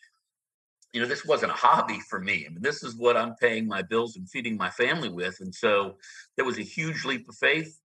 you 0.92 1.00
know, 1.00 1.07
this 1.07 1.24
wasn't 1.24 1.53
a 1.53 1.55
hobby 1.55 2.00
for 2.11 2.18
me. 2.18 2.44
I 2.44 2.48
mean, 2.48 2.61
this 2.61 2.83
is 2.83 2.96
what 2.96 3.16
I'm 3.16 3.37
paying 3.37 3.68
my 3.68 3.83
bills 3.83 4.16
and 4.16 4.29
feeding 4.29 4.57
my 4.57 4.70
family 4.70 5.11
with. 5.11 5.37
And 5.38 5.55
so 5.55 5.94
there 6.37 6.44
was 6.44 6.59
a 6.59 6.62
huge 6.62 7.05
leap 7.05 7.29
of 7.29 7.37
faith. 7.37 7.79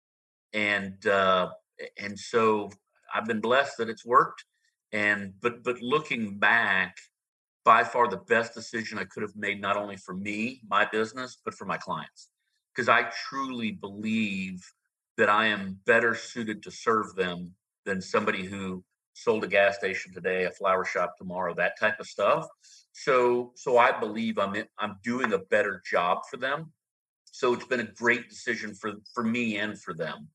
And 0.53 1.05
uh, 1.05 1.49
and 1.99 2.17
so 2.17 2.71
I've 3.13 3.25
been 3.25 3.41
blessed 3.41 3.77
that 3.77 3.89
it's 3.89 4.05
worked. 4.05 4.45
And 4.91 5.33
but 5.41 5.63
but 5.63 5.81
looking 5.81 6.39
back, 6.39 6.97
by 7.63 7.83
far 7.83 8.07
the 8.07 8.17
best 8.17 8.53
decision 8.53 8.97
I 8.97 9.03
could 9.03 9.23
have 9.23 9.35
made, 9.35 9.61
not 9.61 9.77
only 9.77 9.97
for 9.97 10.15
me, 10.15 10.61
my 10.67 10.85
business, 10.91 11.37
but 11.43 11.53
for 11.53 11.65
my 11.65 11.77
clients. 11.77 12.29
Because 12.73 12.89
I 12.89 13.11
truly 13.29 13.71
believe 13.71 14.63
that 15.17 15.29
I 15.29 15.47
am 15.47 15.79
better 15.85 16.15
suited 16.15 16.63
to 16.63 16.71
serve 16.71 17.15
them 17.15 17.53
than 17.85 18.01
somebody 18.01 18.45
who 18.45 18.83
sold 19.13 19.43
a 19.43 19.47
gas 19.47 19.75
station 19.75 20.13
today, 20.13 20.45
a 20.45 20.51
flower 20.51 20.85
shop 20.85 21.17
tomorrow, 21.17 21.53
that 21.55 21.77
type 21.79 21.99
of 21.99 22.07
stuff. 22.07 22.47
So 22.93 23.51
so 23.55 23.77
I 23.77 23.97
believe 23.99 24.37
I'm 24.39 24.55
in, 24.55 24.65
I'm 24.77 24.97
doing 25.03 25.33
a 25.33 25.37
better 25.37 25.81
job 25.89 26.19
for 26.29 26.37
them. 26.37 26.71
So 27.25 27.53
it's 27.53 27.65
been 27.65 27.81
a 27.81 27.91
great 27.91 28.29
decision 28.29 28.73
for 28.73 28.93
for 29.13 29.23
me 29.23 29.57
and 29.57 29.79
for 29.79 29.93
them. 29.93 30.29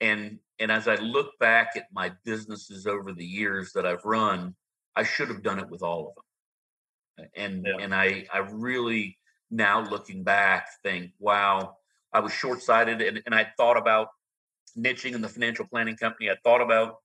And 0.00 0.38
and 0.58 0.70
as 0.70 0.88
I 0.88 0.96
look 0.96 1.38
back 1.38 1.70
at 1.76 1.86
my 1.92 2.12
businesses 2.24 2.86
over 2.86 3.12
the 3.12 3.24
years 3.24 3.72
that 3.72 3.86
I've 3.86 4.04
run, 4.04 4.54
I 4.96 5.02
should 5.04 5.28
have 5.28 5.42
done 5.42 5.58
it 5.58 5.70
with 5.70 5.82
all 5.82 6.08
of 6.08 6.14
them. 6.14 7.28
And 7.36 7.66
yeah. 7.66 7.84
and 7.84 7.94
I 7.94 8.26
I 8.32 8.38
really 8.38 9.18
now 9.50 9.82
looking 9.82 10.22
back 10.22 10.68
think, 10.82 11.12
wow, 11.18 11.76
I 12.12 12.20
was 12.20 12.32
short 12.32 12.62
sighted 12.62 13.00
and, 13.02 13.22
and 13.26 13.34
I 13.34 13.48
thought 13.56 13.76
about 13.76 14.08
niching 14.78 15.14
in 15.14 15.20
the 15.20 15.28
financial 15.28 15.66
planning 15.66 15.96
company. 15.96 16.30
I 16.30 16.36
thought 16.44 16.60
about 16.60 16.96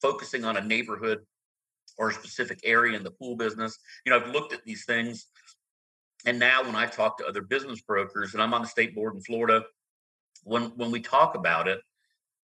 focusing 0.00 0.44
on 0.44 0.56
a 0.56 0.60
neighborhood 0.60 1.20
or 1.98 2.10
a 2.10 2.14
specific 2.14 2.60
area 2.64 2.96
in 2.96 3.02
the 3.02 3.10
pool 3.10 3.36
business. 3.36 3.78
You 4.04 4.10
know, 4.10 4.20
I've 4.20 4.30
looked 4.30 4.52
at 4.52 4.64
these 4.64 4.84
things. 4.84 5.26
And 6.24 6.38
now 6.38 6.64
when 6.64 6.74
I 6.74 6.86
talk 6.86 7.18
to 7.18 7.26
other 7.26 7.42
business 7.42 7.80
brokers, 7.80 8.34
and 8.34 8.42
I'm 8.42 8.52
on 8.52 8.62
the 8.62 8.68
state 8.68 8.94
board 8.94 9.14
in 9.14 9.20
Florida, 9.20 9.64
when 10.44 10.64
when 10.76 10.90
we 10.90 11.00
talk 11.00 11.34
about 11.34 11.68
it, 11.68 11.80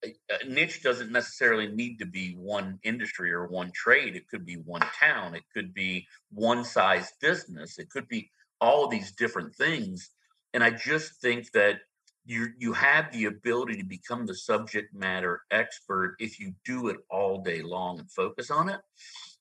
Uh, 0.05 0.37
niche 0.49 0.83
doesn't 0.83 1.13
necessarily 1.13 1.69
need 1.69 1.99
to 1.99 2.07
be 2.07 2.35
one 2.35 2.79
industry 2.83 3.33
or 3.33 3.47
one 3.47 3.71
trade. 3.73 4.17
It 4.17 4.29
could 4.29 4.45
be 4.45 4.57
one 4.57 4.83
town. 4.99 5.35
It 5.35 5.45
could 5.55 5.73
be 5.73 6.07
one 6.31 6.65
size 6.65 7.13
business. 7.21 7.79
It 7.79 7.91
could 7.91 8.09
be 8.09 8.31
all 8.61 8.89
these 8.89 9.13
different 9.13 9.55
things. 9.55 10.11
And 10.55 10.63
I 10.65 10.71
just 10.71 11.21
think 11.21 11.53
that 11.53 11.81
you 12.25 12.49
you 12.59 12.73
have 12.73 13.13
the 13.13 13.27
ability 13.27 13.77
to 13.77 13.85
become 13.85 14.27
the 14.27 14.35
subject 14.35 14.95
matter 14.95 15.43
expert 15.51 16.17
if 16.19 16.39
you 16.39 16.55
do 16.65 16.89
it 16.89 16.99
all 17.11 17.43
day 17.43 17.63
long 17.63 17.99
and 17.99 18.11
focus 18.11 18.51
on 18.51 18.69
it 18.69 18.81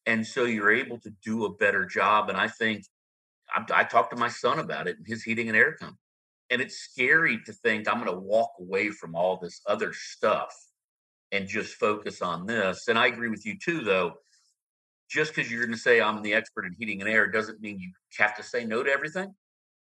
and 0.05 0.25
so 0.25 0.45
you're 0.45 0.71
able 0.71 0.97
to 0.99 1.11
do 1.23 1.45
a 1.45 1.53
better 1.53 1.85
job 1.85 2.29
and 2.29 2.37
i 2.37 2.47
think 2.47 2.83
i, 3.55 3.63
I 3.73 3.83
talked 3.83 4.11
to 4.11 4.19
my 4.19 4.29
son 4.29 4.59
about 4.59 4.87
it 4.87 4.97
in 4.97 5.05
his 5.05 5.23
heating 5.23 5.47
and 5.47 5.57
air 5.57 5.73
company 5.73 5.97
and 6.51 6.61
it's 6.61 6.77
scary 6.77 7.39
to 7.45 7.53
think 7.53 7.87
i'm 7.87 8.03
going 8.03 8.11
to 8.11 8.19
walk 8.19 8.51
away 8.59 8.89
from 8.89 9.15
all 9.15 9.37
this 9.37 9.61
other 9.65 9.93
stuff 9.93 10.53
and 11.31 11.47
just 11.47 11.73
focus 11.75 12.21
on 12.21 12.45
this 12.45 12.87
and 12.87 12.99
i 12.99 13.07
agree 13.07 13.29
with 13.29 13.45
you 13.45 13.57
too 13.57 13.81
though 13.83 14.13
just 15.09 15.33
because 15.33 15.51
you're 15.51 15.61
going 15.65 15.75
to 15.75 15.81
say 15.81 15.99
i'm 15.99 16.21
the 16.21 16.33
expert 16.33 16.65
in 16.65 16.75
heating 16.77 17.01
and 17.01 17.09
air 17.09 17.27
doesn't 17.27 17.61
mean 17.61 17.79
you 17.79 17.89
have 18.17 18.35
to 18.35 18.43
say 18.43 18.65
no 18.65 18.83
to 18.83 18.91
everything 18.91 19.33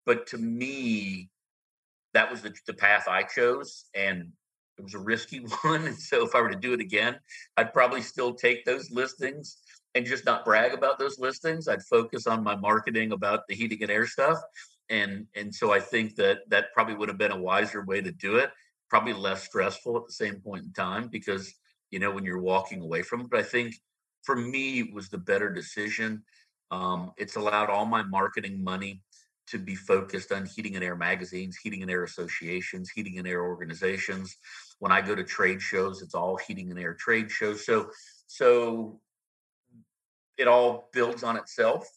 but 0.04 0.26
to 0.26 0.36
me 0.36 1.30
that 2.16 2.30
was 2.30 2.40
the, 2.40 2.54
the 2.66 2.72
path 2.72 3.06
I 3.08 3.22
chose, 3.24 3.84
and 3.94 4.32
it 4.78 4.82
was 4.82 4.94
a 4.94 4.98
risky 4.98 5.38
one. 5.62 5.86
And 5.86 5.96
so, 5.96 6.24
if 6.24 6.34
I 6.34 6.40
were 6.40 6.50
to 6.50 6.56
do 6.56 6.72
it 6.72 6.80
again, 6.80 7.16
I'd 7.56 7.74
probably 7.74 8.00
still 8.00 8.34
take 8.34 8.64
those 8.64 8.90
listings 8.90 9.58
and 9.94 10.06
just 10.06 10.24
not 10.24 10.44
brag 10.44 10.72
about 10.72 10.98
those 10.98 11.18
listings. 11.18 11.68
I'd 11.68 11.82
focus 11.82 12.26
on 12.26 12.42
my 12.42 12.56
marketing 12.56 13.12
about 13.12 13.46
the 13.48 13.54
heating 13.54 13.82
and 13.82 13.90
air 13.90 14.06
stuff, 14.06 14.38
and 14.90 15.26
and 15.34 15.54
so 15.54 15.72
I 15.72 15.80
think 15.80 16.16
that 16.16 16.48
that 16.48 16.72
probably 16.72 16.94
would 16.94 17.08
have 17.08 17.18
been 17.18 17.32
a 17.32 17.40
wiser 17.40 17.84
way 17.84 18.00
to 18.00 18.12
do 18.12 18.36
it. 18.36 18.50
Probably 18.88 19.12
less 19.12 19.44
stressful 19.44 19.96
at 19.96 20.06
the 20.06 20.12
same 20.12 20.40
point 20.40 20.64
in 20.64 20.72
time 20.72 21.08
because 21.08 21.52
you 21.90 21.98
know 21.98 22.10
when 22.10 22.24
you're 22.24 22.40
walking 22.40 22.80
away 22.82 23.02
from 23.02 23.22
it. 23.22 23.30
But 23.30 23.40
I 23.40 23.44
think 23.44 23.74
for 24.22 24.36
me 24.36 24.80
it 24.80 24.94
was 24.94 25.08
the 25.08 25.18
better 25.18 25.50
decision. 25.50 26.22
Um, 26.70 27.12
it's 27.16 27.36
allowed 27.36 27.70
all 27.70 27.86
my 27.86 28.02
marketing 28.02 28.62
money 28.62 29.02
to 29.48 29.58
be 29.58 29.74
focused 29.74 30.32
on 30.32 30.44
heating 30.44 30.74
and 30.74 30.84
air 30.84 30.96
magazines, 30.96 31.56
heating 31.56 31.82
and 31.82 31.90
air 31.90 32.04
associations, 32.04 32.90
heating 32.90 33.18
and 33.18 33.28
air 33.28 33.44
organizations. 33.44 34.36
When 34.80 34.92
I 34.92 35.00
go 35.00 35.14
to 35.14 35.24
trade 35.24 35.62
shows, 35.62 36.02
it's 36.02 36.14
all 36.14 36.36
heating 36.36 36.70
and 36.70 36.80
air 36.80 36.94
trade 36.94 37.30
shows. 37.30 37.64
So, 37.64 37.90
so 38.26 39.00
it 40.36 40.48
all 40.48 40.88
builds 40.92 41.22
on 41.22 41.36
itself, 41.36 41.88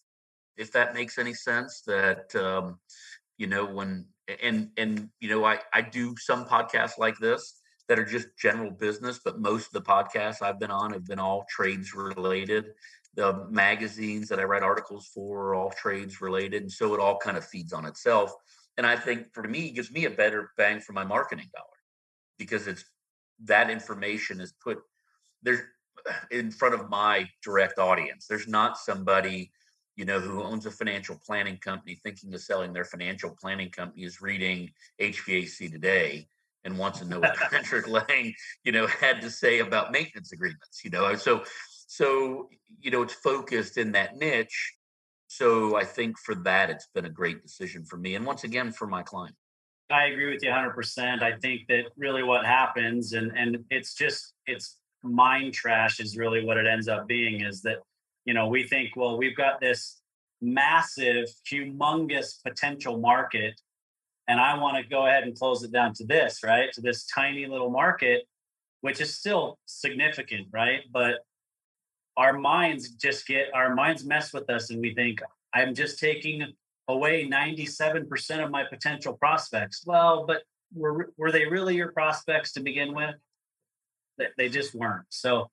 if 0.59 0.71
that 0.73 0.93
makes 0.93 1.17
any 1.17 1.33
sense. 1.33 1.81
That 1.87 2.35
um, 2.35 2.79
you 3.37 3.47
know 3.47 3.65
when 3.65 4.05
and 4.43 4.69
and 4.77 5.09
you 5.19 5.29
know 5.29 5.45
I 5.45 5.59
I 5.73 5.81
do 5.81 6.15
some 6.17 6.45
podcasts 6.45 6.97
like 6.97 7.17
this 7.17 7.61
that 7.87 7.97
are 7.97 8.05
just 8.05 8.27
general 8.37 8.69
business, 8.69 9.19
but 9.25 9.39
most 9.39 9.67
of 9.67 9.73
the 9.73 9.81
podcasts 9.81 10.43
I've 10.43 10.59
been 10.59 10.69
on 10.69 10.93
have 10.93 11.07
been 11.07 11.17
all 11.17 11.45
trades 11.49 11.95
related 11.95 12.65
the 13.15 13.45
magazines 13.49 14.29
that 14.29 14.39
I 14.39 14.43
write 14.43 14.63
articles 14.63 15.07
for 15.13 15.47
are 15.47 15.55
all 15.55 15.71
trades 15.71 16.21
related. 16.21 16.61
And 16.61 16.71
so 16.71 16.93
it 16.93 16.99
all 16.99 17.17
kind 17.17 17.37
of 17.37 17.45
feeds 17.45 17.73
on 17.73 17.85
itself. 17.85 18.33
And 18.77 18.85
I 18.85 18.95
think 18.95 19.33
for 19.33 19.43
me, 19.43 19.67
it 19.67 19.75
gives 19.75 19.91
me 19.91 20.05
a 20.05 20.09
better 20.09 20.51
bang 20.57 20.79
for 20.79 20.93
my 20.93 21.03
marketing 21.03 21.49
dollar 21.53 21.67
because 22.37 22.67
it's 22.67 22.85
that 23.43 23.69
information 23.69 24.39
is 24.39 24.53
put 24.63 24.79
there 25.43 25.69
in 26.31 26.51
front 26.51 26.75
of 26.75 26.89
my 26.89 27.27
direct 27.43 27.77
audience. 27.77 28.25
There's 28.27 28.47
not 28.47 28.77
somebody, 28.77 29.51
you 29.99 30.05
know, 30.05 30.21
who 30.21 30.41
owns 30.41 30.65
a 30.65 30.71
financial 30.71 31.19
planning 31.25 31.57
company 31.57 31.99
thinking 32.01 32.33
of 32.33 32.39
selling 32.39 32.71
their 32.71 32.85
financial 32.85 33.35
planning 33.37 33.69
company 33.69 34.03
is 34.05 34.21
reading 34.21 34.71
HVAC 35.01 35.69
today 35.69 36.25
and 36.63 36.79
wants 36.79 36.99
to 36.99 37.05
know 37.05 37.19
what 37.19 37.35
Patrick 37.51 37.85
Lang, 37.85 38.33
you 38.63 38.71
know, 38.71 38.87
had 38.87 39.19
to 39.19 39.29
say 39.29 39.59
about 39.59 39.91
maintenance 39.91 40.31
agreements, 40.31 40.85
you 40.85 40.89
know. 40.89 41.13
So 41.15 41.43
so, 41.85 42.47
you 42.79 42.91
know, 42.91 43.01
it's 43.01 43.13
focused 43.13 43.77
in 43.77 43.91
that 43.91 44.15
niche. 44.15 44.73
So 45.27 45.75
I 45.75 45.83
think 45.83 46.17
for 46.17 46.33
that, 46.33 46.69
it's 46.69 46.87
been 46.95 47.03
a 47.03 47.09
great 47.09 47.43
decision 47.43 47.83
for 47.83 47.97
me. 47.97 48.15
And 48.15 48.25
once 48.25 48.45
again, 48.45 48.71
for 48.71 48.87
my 48.87 49.03
client. 49.03 49.35
I 49.91 50.05
agree 50.05 50.31
with 50.31 50.41
you 50.43 50.49
100%. 50.49 51.21
I 51.21 51.37
think 51.39 51.67
that 51.67 51.85
really 51.97 52.23
what 52.23 52.45
happens, 52.45 53.13
and, 53.13 53.35
and 53.35 53.57
it's 53.69 53.95
just, 53.95 54.33
it's 54.45 54.77
mind 55.03 55.55
trash 55.55 55.99
is 55.99 56.15
really 56.15 56.45
what 56.45 56.57
it 56.57 56.67
ends 56.67 56.87
up 56.87 57.05
being 57.05 57.41
is 57.41 57.61
that, 57.63 57.79
you 58.29 58.35
know, 58.35 58.47
we 58.47 58.61
think, 58.61 58.95
well, 58.95 59.17
we've 59.17 59.35
got 59.35 59.59
this 59.59 60.01
massive, 60.39 61.25
humongous 61.51 62.43
potential 62.45 62.99
market 62.99 63.59
and 64.27 64.39
I 64.39 64.55
want 64.59 64.77
to 64.77 64.87
go 64.87 65.07
ahead 65.07 65.23
and 65.23 65.35
close 65.35 65.63
it 65.63 65.71
down 65.71 65.95
to 65.95 66.05
this, 66.05 66.43
right? 66.43 66.71
To 66.73 66.81
this 66.81 67.07
tiny 67.07 67.47
little 67.47 67.71
market, 67.71 68.27
which 68.81 69.01
is 69.01 69.17
still 69.17 69.57
significant, 69.65 70.45
right? 70.51 70.81
But 70.91 71.15
our 72.17 72.33
minds 72.37 72.89
just 72.89 73.25
get 73.25 73.47
our 73.55 73.73
minds 73.73 74.05
mess 74.05 74.31
with 74.31 74.47
us 74.49 74.69
and 74.69 74.81
we 74.81 74.93
think 74.93 75.21
i'm 75.53 75.73
just 75.73 75.99
taking 75.99 76.45
away 76.89 77.25
97% 77.25 78.43
of 78.43 78.51
my 78.51 78.63
potential 78.65 79.13
prospects 79.13 79.83
well 79.85 80.25
but 80.27 80.41
were, 80.75 81.11
were 81.17 81.31
they 81.31 81.45
really 81.45 81.75
your 81.75 81.91
prospects 81.93 82.51
to 82.53 82.59
begin 82.59 82.93
with 82.93 83.15
they 84.37 84.49
just 84.49 84.75
weren't 84.75 85.05
so 85.09 85.49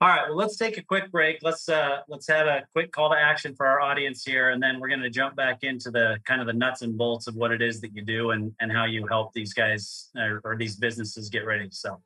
all 0.00 0.08
right 0.08 0.28
well 0.28 0.36
let's 0.36 0.56
take 0.56 0.76
a 0.76 0.82
quick 0.82 1.10
break 1.10 1.38
let's 1.42 1.68
uh 1.68 2.00
let's 2.08 2.28
have 2.28 2.46
a 2.46 2.62
quick 2.72 2.92
call 2.92 3.10
to 3.10 3.16
action 3.16 3.54
for 3.54 3.66
our 3.66 3.80
audience 3.80 4.24
here 4.24 4.50
and 4.50 4.62
then 4.62 4.78
we're 4.78 4.88
going 4.88 5.00
to 5.00 5.08
jump 5.08 5.34
back 5.34 5.62
into 5.62 5.90
the 5.90 6.18
kind 6.24 6.40
of 6.40 6.46
the 6.46 6.52
nuts 6.52 6.82
and 6.82 6.98
bolts 6.98 7.26
of 7.26 7.34
what 7.34 7.50
it 7.50 7.62
is 7.62 7.80
that 7.80 7.94
you 7.94 8.02
do 8.02 8.32
and 8.32 8.52
and 8.60 8.70
how 8.70 8.84
you 8.84 9.06
help 9.06 9.32
these 9.32 9.54
guys 9.54 10.10
or, 10.16 10.40
or 10.44 10.56
these 10.56 10.76
businesses 10.76 11.30
get 11.30 11.46
ready 11.46 11.68
to 11.68 11.74
sell 11.74 12.02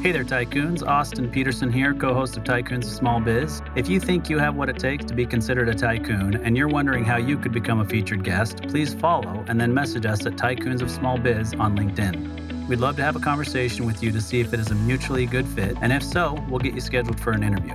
Hey 0.00 0.12
there, 0.12 0.22
tycoons. 0.22 0.86
Austin 0.86 1.28
Peterson 1.28 1.72
here, 1.72 1.92
co 1.92 2.14
host 2.14 2.36
of 2.36 2.44
Tycoons 2.44 2.84
of 2.84 2.92
Small 2.92 3.18
Biz. 3.18 3.62
If 3.74 3.88
you 3.88 3.98
think 3.98 4.30
you 4.30 4.38
have 4.38 4.54
what 4.54 4.68
it 4.68 4.78
takes 4.78 5.04
to 5.06 5.12
be 5.12 5.26
considered 5.26 5.68
a 5.68 5.74
tycoon 5.74 6.36
and 6.36 6.56
you're 6.56 6.68
wondering 6.68 7.04
how 7.04 7.16
you 7.16 7.36
could 7.36 7.50
become 7.50 7.80
a 7.80 7.84
featured 7.84 8.22
guest, 8.22 8.62
please 8.68 8.94
follow 8.94 9.44
and 9.48 9.60
then 9.60 9.74
message 9.74 10.06
us 10.06 10.24
at 10.24 10.34
Tycoons 10.34 10.82
of 10.82 10.90
Small 10.92 11.18
Biz 11.18 11.54
on 11.54 11.76
LinkedIn. 11.76 12.37
We'd 12.68 12.80
love 12.80 12.96
to 12.96 13.02
have 13.02 13.16
a 13.16 13.20
conversation 13.20 13.86
with 13.86 14.02
you 14.02 14.12
to 14.12 14.20
see 14.20 14.40
if 14.40 14.52
it 14.52 14.60
is 14.60 14.70
a 14.70 14.74
mutually 14.74 15.26
good 15.26 15.46
fit, 15.46 15.76
and 15.80 15.92
if 15.92 16.02
so, 16.02 16.44
we'll 16.48 16.60
get 16.60 16.74
you 16.74 16.80
scheduled 16.80 17.18
for 17.18 17.32
an 17.32 17.42
interview. 17.42 17.74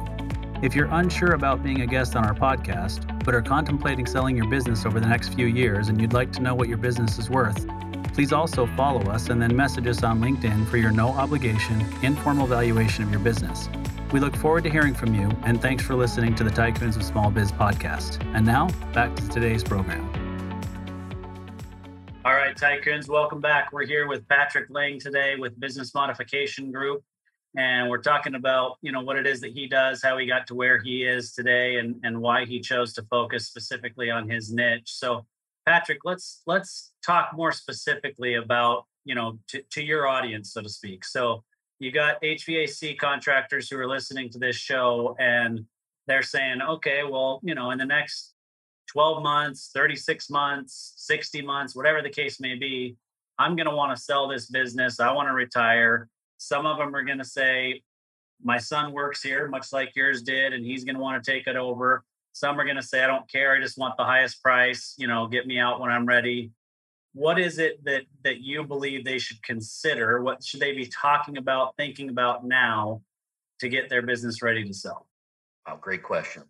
If 0.61 0.75
you're 0.75 0.89
unsure 0.91 1.33
about 1.33 1.61
being 1.63 1.81
a 1.81 1.87
guest 1.87 2.15
on 2.15 2.23
our 2.23 2.35
podcast, 2.35 3.23
but 3.25 3.35
are 3.35 3.41
contemplating 3.41 4.05
selling 4.05 4.37
your 4.37 4.47
business 4.49 4.85
over 4.85 4.99
the 4.99 5.07
next 5.07 5.33
few 5.33 5.47
years 5.47 5.89
and 5.89 5.99
you'd 5.99 6.13
like 6.13 6.31
to 6.33 6.41
know 6.41 6.55
what 6.55 6.69
your 6.69 6.77
business 6.77 7.17
is 7.19 7.29
worth, 7.29 7.65
Please 8.13 8.31
also 8.31 8.67
follow 8.67 9.01
us 9.11 9.29
and 9.29 9.41
then 9.41 9.55
message 9.55 9.87
us 9.87 10.03
on 10.03 10.21
LinkedIn 10.21 10.67
for 10.67 10.77
your 10.77 10.91
no 10.91 11.09
obligation, 11.09 11.83
informal 12.03 12.45
valuation 12.45 13.03
of 13.03 13.09
your 13.09 13.19
business. 13.19 13.69
We 14.11 14.19
look 14.19 14.35
forward 14.35 14.63
to 14.65 14.69
hearing 14.69 14.93
from 14.93 15.15
you, 15.15 15.31
and 15.43 15.59
thanks 15.59 15.83
for 15.83 15.95
listening 15.95 16.35
to 16.35 16.43
the 16.43 16.51
Tycoons 16.51 16.95
of 16.95 17.03
Small 17.03 17.31
Biz 17.31 17.51
podcast. 17.51 18.23
And 18.35 18.45
now, 18.45 18.69
back 18.93 19.15
to 19.15 19.27
today's 19.29 19.63
program. 19.63 20.12
All 22.25 22.33
right, 22.33 22.55
Tycoons, 22.55 23.09
welcome 23.09 23.41
back. 23.41 23.73
We're 23.73 23.85
here 23.85 24.07
with 24.07 24.25
Patrick 24.29 24.69
Lang 24.69 24.97
today 24.97 25.35
with 25.35 25.59
Business 25.59 25.93
Modification 25.93 26.71
Group. 26.71 27.03
And 27.57 27.89
we're 27.89 28.01
talking 28.01 28.35
about, 28.35 28.77
you 28.81 28.93
know, 28.93 29.01
what 29.01 29.17
it 29.17 29.27
is 29.27 29.41
that 29.41 29.51
he 29.51 29.67
does, 29.67 30.01
how 30.01 30.17
he 30.17 30.25
got 30.25 30.47
to 30.47 30.55
where 30.55 30.79
he 30.79 31.03
is 31.03 31.33
today, 31.33 31.79
and, 31.79 31.99
and 32.03 32.21
why 32.21 32.45
he 32.45 32.61
chose 32.61 32.93
to 32.93 33.03
focus 33.09 33.47
specifically 33.47 34.09
on 34.09 34.29
his 34.29 34.53
niche. 34.53 34.85
So 34.85 35.25
Patrick, 35.65 35.99
let's 36.05 36.43
let's 36.47 36.93
talk 37.05 37.31
more 37.35 37.51
specifically 37.51 38.35
about 38.35 38.85
you 39.03 39.15
know 39.15 39.37
to, 39.49 39.61
to 39.71 39.83
your 39.83 40.07
audience, 40.07 40.53
so 40.53 40.61
to 40.61 40.69
speak. 40.69 41.03
So 41.03 41.43
you 41.79 41.91
got 41.91 42.21
HVAC 42.21 42.97
contractors 42.99 43.69
who 43.69 43.77
are 43.77 43.87
listening 43.87 44.29
to 44.29 44.39
this 44.39 44.55
show, 44.55 45.17
and 45.19 45.65
they're 46.07 46.23
saying, 46.23 46.61
okay, 46.61 47.03
well, 47.03 47.41
you 47.43 47.53
know, 47.53 47.71
in 47.71 47.79
the 47.79 47.85
next 47.85 48.32
12 48.93 49.23
months, 49.23 49.71
36 49.73 50.29
months, 50.29 50.93
60 50.97 51.41
months, 51.41 51.75
whatever 51.75 52.01
the 52.01 52.09
case 52.09 52.39
may 52.39 52.55
be, 52.55 52.95
I'm 53.39 53.55
going 53.55 53.67
to 53.67 53.75
want 53.75 53.95
to 53.95 54.01
sell 54.01 54.27
this 54.27 54.45
business. 54.45 54.99
I 54.99 55.11
want 55.11 55.27
to 55.27 55.33
retire. 55.33 56.07
Some 56.37 56.65
of 56.67 56.77
them 56.77 56.95
are 56.95 57.03
going 57.03 57.17
to 57.17 57.25
say, 57.25 57.81
my 58.43 58.59
son 58.59 58.91
works 58.91 59.23
here, 59.23 59.47
much 59.47 59.73
like 59.73 59.95
yours 59.95 60.21
did, 60.21 60.53
and 60.53 60.63
he's 60.63 60.83
going 60.83 60.95
to 60.95 61.01
want 61.01 61.23
to 61.23 61.31
take 61.31 61.47
it 61.47 61.55
over. 61.55 62.03
Some 62.33 62.59
are 62.59 62.65
going 62.65 62.77
to 62.77 62.83
say, 62.83 63.03
I 63.03 63.07
don't 63.07 63.29
care. 63.29 63.55
I 63.55 63.59
just 63.59 63.77
want 63.77 63.97
the 63.97 64.03
highest 64.03 64.41
price. 64.43 64.93
You 64.97 65.07
know, 65.07 65.27
get 65.27 65.47
me 65.47 65.59
out 65.59 65.79
when 65.79 65.91
I'm 65.91 66.05
ready. 66.05 66.51
What 67.13 67.39
is 67.39 67.59
it 67.59 67.83
that 67.85 68.03
that 68.23 68.41
you 68.41 68.63
believe 68.63 69.05
they 69.05 69.19
should 69.19 69.41
consider? 69.43 70.21
What 70.21 70.43
should 70.43 70.59
they 70.59 70.73
be 70.73 70.87
talking 70.87 71.37
about, 71.37 71.75
thinking 71.77 72.09
about 72.09 72.43
now 72.43 73.01
to 73.59 73.69
get 73.69 73.89
their 73.89 74.01
business 74.01 74.41
ready 74.41 74.63
to 74.63 74.73
sell? 74.73 75.07
Oh, 75.67 75.77
great 75.77 76.03
question. 76.03 76.43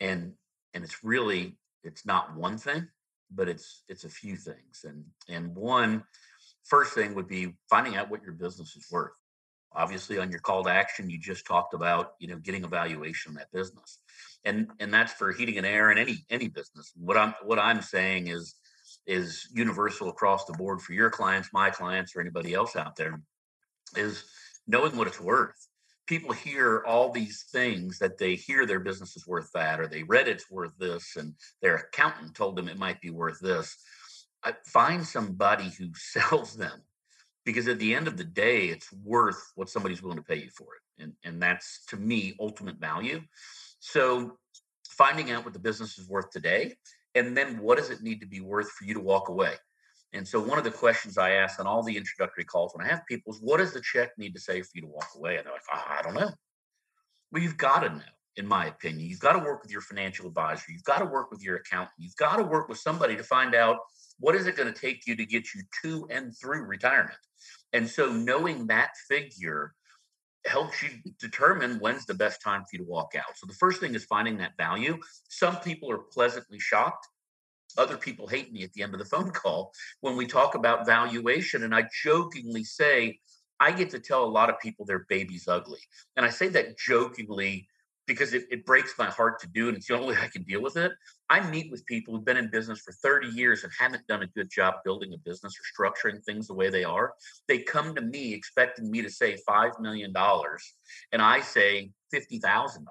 And 0.00 0.32
and 0.74 0.82
it's 0.82 1.04
really 1.04 1.54
it's 1.84 2.06
not 2.06 2.36
one 2.36 2.58
thing, 2.58 2.88
but 3.30 3.48
it's 3.48 3.82
it's 3.88 4.04
a 4.04 4.08
few 4.08 4.36
things. 4.36 4.84
And 4.84 5.04
and 5.28 5.54
one 5.54 6.04
first 6.64 6.94
thing 6.94 7.14
would 7.14 7.28
be 7.28 7.54
finding 7.68 7.96
out 7.96 8.10
what 8.10 8.22
your 8.22 8.32
business 8.34 8.76
is 8.76 8.86
worth 8.90 9.12
obviously 9.74 10.18
on 10.18 10.30
your 10.30 10.40
call 10.40 10.64
to 10.64 10.70
action 10.70 11.10
you 11.10 11.18
just 11.18 11.46
talked 11.46 11.74
about 11.74 12.12
you 12.18 12.28
know 12.28 12.36
getting 12.36 12.64
a 12.64 12.68
valuation 12.68 13.30
on 13.30 13.34
that 13.36 13.50
business 13.52 13.98
and 14.44 14.70
and 14.80 14.92
that's 14.92 15.12
for 15.12 15.32
heating 15.32 15.58
and 15.58 15.66
air 15.66 15.90
and 15.90 15.98
any 15.98 16.24
any 16.30 16.48
business 16.48 16.92
what 16.96 17.16
i'm 17.16 17.34
what 17.42 17.58
i'm 17.58 17.82
saying 17.82 18.26
is 18.26 18.54
is 19.06 19.48
universal 19.54 20.08
across 20.08 20.44
the 20.44 20.52
board 20.52 20.80
for 20.80 20.92
your 20.92 21.10
clients 21.10 21.48
my 21.52 21.70
clients 21.70 22.14
or 22.14 22.20
anybody 22.20 22.54
else 22.54 22.76
out 22.76 22.96
there 22.96 23.20
is 23.96 24.24
knowing 24.66 24.96
what 24.96 25.06
it's 25.06 25.20
worth 25.20 25.68
people 26.06 26.32
hear 26.32 26.82
all 26.86 27.10
these 27.10 27.44
things 27.52 27.98
that 27.98 28.18
they 28.18 28.34
hear 28.34 28.66
their 28.66 28.80
business 28.80 29.16
is 29.16 29.26
worth 29.26 29.50
that 29.52 29.80
or 29.80 29.86
they 29.86 30.02
read 30.02 30.28
it's 30.28 30.50
worth 30.50 30.76
this 30.78 31.16
and 31.16 31.34
their 31.60 31.76
accountant 31.76 32.34
told 32.34 32.56
them 32.56 32.68
it 32.68 32.78
might 32.78 33.00
be 33.00 33.10
worth 33.10 33.38
this 33.40 33.76
I 34.44 34.54
find 34.66 35.06
somebody 35.06 35.70
who 35.78 35.90
sells 35.94 36.56
them 36.56 36.82
because 37.44 37.68
at 37.68 37.78
the 37.78 37.94
end 37.94 38.08
of 38.08 38.16
the 38.16 38.24
day 38.24 38.66
it's 38.66 38.92
worth 38.92 39.52
what 39.54 39.68
somebody's 39.68 40.02
willing 40.02 40.18
to 40.18 40.24
pay 40.24 40.36
you 40.36 40.50
for 40.50 40.68
it 40.74 41.02
and 41.02 41.12
and 41.24 41.42
that's 41.42 41.84
to 41.86 41.96
me 41.96 42.34
ultimate 42.40 42.78
value. 42.78 43.20
So 43.80 44.38
finding 44.88 45.30
out 45.30 45.44
what 45.44 45.52
the 45.52 45.58
business 45.58 45.98
is 45.98 46.08
worth 46.08 46.30
today 46.30 46.74
and 47.14 47.36
then 47.36 47.58
what 47.58 47.78
does 47.78 47.90
it 47.90 48.02
need 48.02 48.20
to 48.20 48.26
be 48.26 48.40
worth 48.40 48.70
for 48.70 48.84
you 48.84 48.94
to 48.94 49.00
walk 49.00 49.28
away 49.28 49.54
and 50.12 50.26
so 50.26 50.40
one 50.40 50.58
of 50.58 50.64
the 50.64 50.70
questions 50.70 51.18
i 51.18 51.30
ask 51.30 51.58
on 51.60 51.66
all 51.66 51.82
the 51.82 51.96
introductory 51.96 52.44
calls 52.44 52.72
when 52.74 52.86
i 52.86 52.88
have 52.88 53.06
people 53.06 53.32
is 53.32 53.40
what 53.40 53.58
does 53.58 53.72
the 53.72 53.80
check 53.80 54.10
need 54.18 54.34
to 54.34 54.40
say 54.40 54.60
for 54.60 54.70
you 54.74 54.82
to 54.82 54.88
walk 54.88 55.08
away 55.16 55.36
and 55.36 55.46
they're 55.46 55.52
like 55.52 55.62
oh, 55.74 55.84
i 55.98 56.02
don't 56.02 56.14
know 56.14 56.30
well 57.30 57.42
you've 57.42 57.56
got 57.56 57.80
to 57.80 57.88
know 57.88 58.00
in 58.36 58.46
my 58.46 58.66
opinion 58.66 59.08
you've 59.08 59.20
got 59.20 59.32
to 59.32 59.38
work 59.38 59.62
with 59.62 59.70
your 59.70 59.80
financial 59.80 60.26
advisor 60.26 60.64
you've 60.70 60.84
got 60.84 60.98
to 60.98 61.04
work 61.04 61.30
with 61.30 61.42
your 61.42 61.56
accountant 61.56 61.92
you've 61.98 62.16
got 62.16 62.36
to 62.36 62.44
work 62.44 62.68
with 62.68 62.78
somebody 62.78 63.16
to 63.16 63.22
find 63.22 63.54
out 63.54 63.78
what 64.18 64.34
is 64.34 64.46
it 64.46 64.56
going 64.56 64.72
to 64.72 64.80
take 64.80 65.06
you 65.06 65.16
to 65.16 65.26
get 65.26 65.54
you 65.54 65.62
to 65.82 66.06
and 66.10 66.32
through 66.38 66.62
retirement 66.62 67.18
and 67.72 67.88
so 67.88 68.12
knowing 68.12 68.66
that 68.66 68.90
figure 69.08 69.74
helps 70.46 70.82
you 70.82 70.90
determine 71.20 71.78
when's 71.78 72.06
the 72.06 72.14
best 72.14 72.42
time 72.42 72.62
for 72.62 72.68
you 72.72 72.78
to 72.78 72.90
walk 72.90 73.12
out. 73.16 73.36
So 73.36 73.46
the 73.46 73.54
first 73.54 73.80
thing 73.80 73.94
is 73.94 74.04
finding 74.04 74.38
that 74.38 74.56
value. 74.56 74.98
Some 75.28 75.56
people 75.56 75.90
are 75.90 75.98
pleasantly 75.98 76.58
shocked. 76.58 77.06
Other 77.78 77.96
people 77.96 78.26
hate 78.26 78.52
me 78.52 78.62
at 78.62 78.72
the 78.72 78.82
end 78.82 78.94
of 78.94 78.98
the 78.98 79.06
phone 79.06 79.30
call 79.30 79.72
when 80.00 80.16
we 80.16 80.26
talk 80.26 80.54
about 80.54 80.86
valuation. 80.86 81.62
And 81.62 81.74
I 81.74 81.88
jokingly 82.04 82.64
say, 82.64 83.18
I 83.60 83.72
get 83.72 83.90
to 83.90 84.00
tell 84.00 84.24
a 84.24 84.26
lot 84.26 84.50
of 84.50 84.58
people 84.58 84.84
their 84.84 85.06
baby's 85.08 85.48
ugly. 85.48 85.80
And 86.16 86.26
I 86.26 86.30
say 86.30 86.48
that 86.48 86.78
jokingly 86.78 87.68
because 88.06 88.34
it, 88.34 88.44
it 88.50 88.66
breaks 88.66 88.94
my 88.98 89.06
heart 89.06 89.40
to 89.40 89.46
do 89.46 89.68
and 89.68 89.76
it's 89.76 89.86
the 89.86 89.94
only 89.94 90.14
way 90.14 90.20
I 90.20 90.28
can 90.28 90.42
deal 90.42 90.60
with 90.60 90.76
it. 90.76 90.92
I 91.30 91.48
meet 91.48 91.70
with 91.70 91.86
people 91.86 92.14
who've 92.14 92.24
been 92.24 92.36
in 92.36 92.50
business 92.50 92.80
for 92.80 92.92
30 92.92 93.28
years 93.28 93.62
and 93.62 93.72
haven't 93.78 94.06
done 94.08 94.22
a 94.22 94.26
good 94.26 94.50
job 94.50 94.74
building 94.84 95.14
a 95.14 95.18
business 95.18 95.54
or 95.54 95.86
structuring 95.86 96.22
things 96.24 96.48
the 96.48 96.54
way 96.54 96.68
they 96.68 96.84
are. 96.84 97.14
They 97.48 97.60
come 97.60 97.94
to 97.94 98.02
me 98.02 98.34
expecting 98.34 98.90
me 98.90 99.02
to 99.02 99.10
say 99.10 99.38
$5 99.48 99.80
million 99.80 100.12
and 101.12 101.22
I 101.22 101.40
say 101.40 101.90
$50,000. 102.12 102.84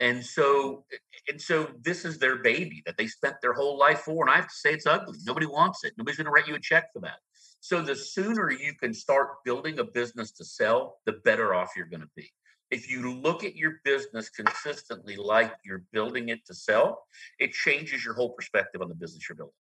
And 0.00 0.24
so, 0.24 0.84
eh, 0.92 0.96
eh, 0.96 1.32
and 1.32 1.40
so 1.40 1.70
this 1.82 2.04
is 2.04 2.18
their 2.18 2.36
baby 2.36 2.82
that 2.86 2.96
they 2.96 3.06
spent 3.06 3.36
their 3.42 3.52
whole 3.52 3.78
life 3.78 4.00
for. 4.00 4.24
And 4.24 4.32
I 4.32 4.36
have 4.36 4.48
to 4.48 4.54
say 4.54 4.72
it's 4.72 4.86
ugly. 4.86 5.18
Nobody 5.24 5.46
wants 5.46 5.84
it. 5.84 5.94
Nobody's 5.98 6.16
going 6.16 6.26
to 6.26 6.30
write 6.30 6.46
you 6.46 6.54
a 6.54 6.60
check 6.60 6.92
for 6.92 7.00
that. 7.00 7.18
So 7.60 7.82
the 7.82 7.96
sooner 7.96 8.50
you 8.50 8.74
can 8.74 8.94
start 8.94 9.44
building 9.44 9.80
a 9.80 9.84
business 9.84 10.30
to 10.32 10.44
sell, 10.44 10.98
the 11.06 11.12
better 11.24 11.54
off 11.54 11.72
you're 11.76 11.86
going 11.86 12.02
to 12.02 12.10
be 12.14 12.30
if 12.70 12.90
you 12.90 13.12
look 13.14 13.44
at 13.44 13.56
your 13.56 13.80
business 13.84 14.28
consistently 14.28 15.16
like 15.16 15.54
you're 15.64 15.84
building 15.92 16.28
it 16.28 16.44
to 16.46 16.54
sell, 16.54 17.04
it 17.38 17.52
changes 17.52 18.04
your 18.04 18.14
whole 18.14 18.30
perspective 18.30 18.82
on 18.82 18.88
the 18.88 18.94
business 18.94 19.28
you're 19.28 19.36
building. 19.36 19.54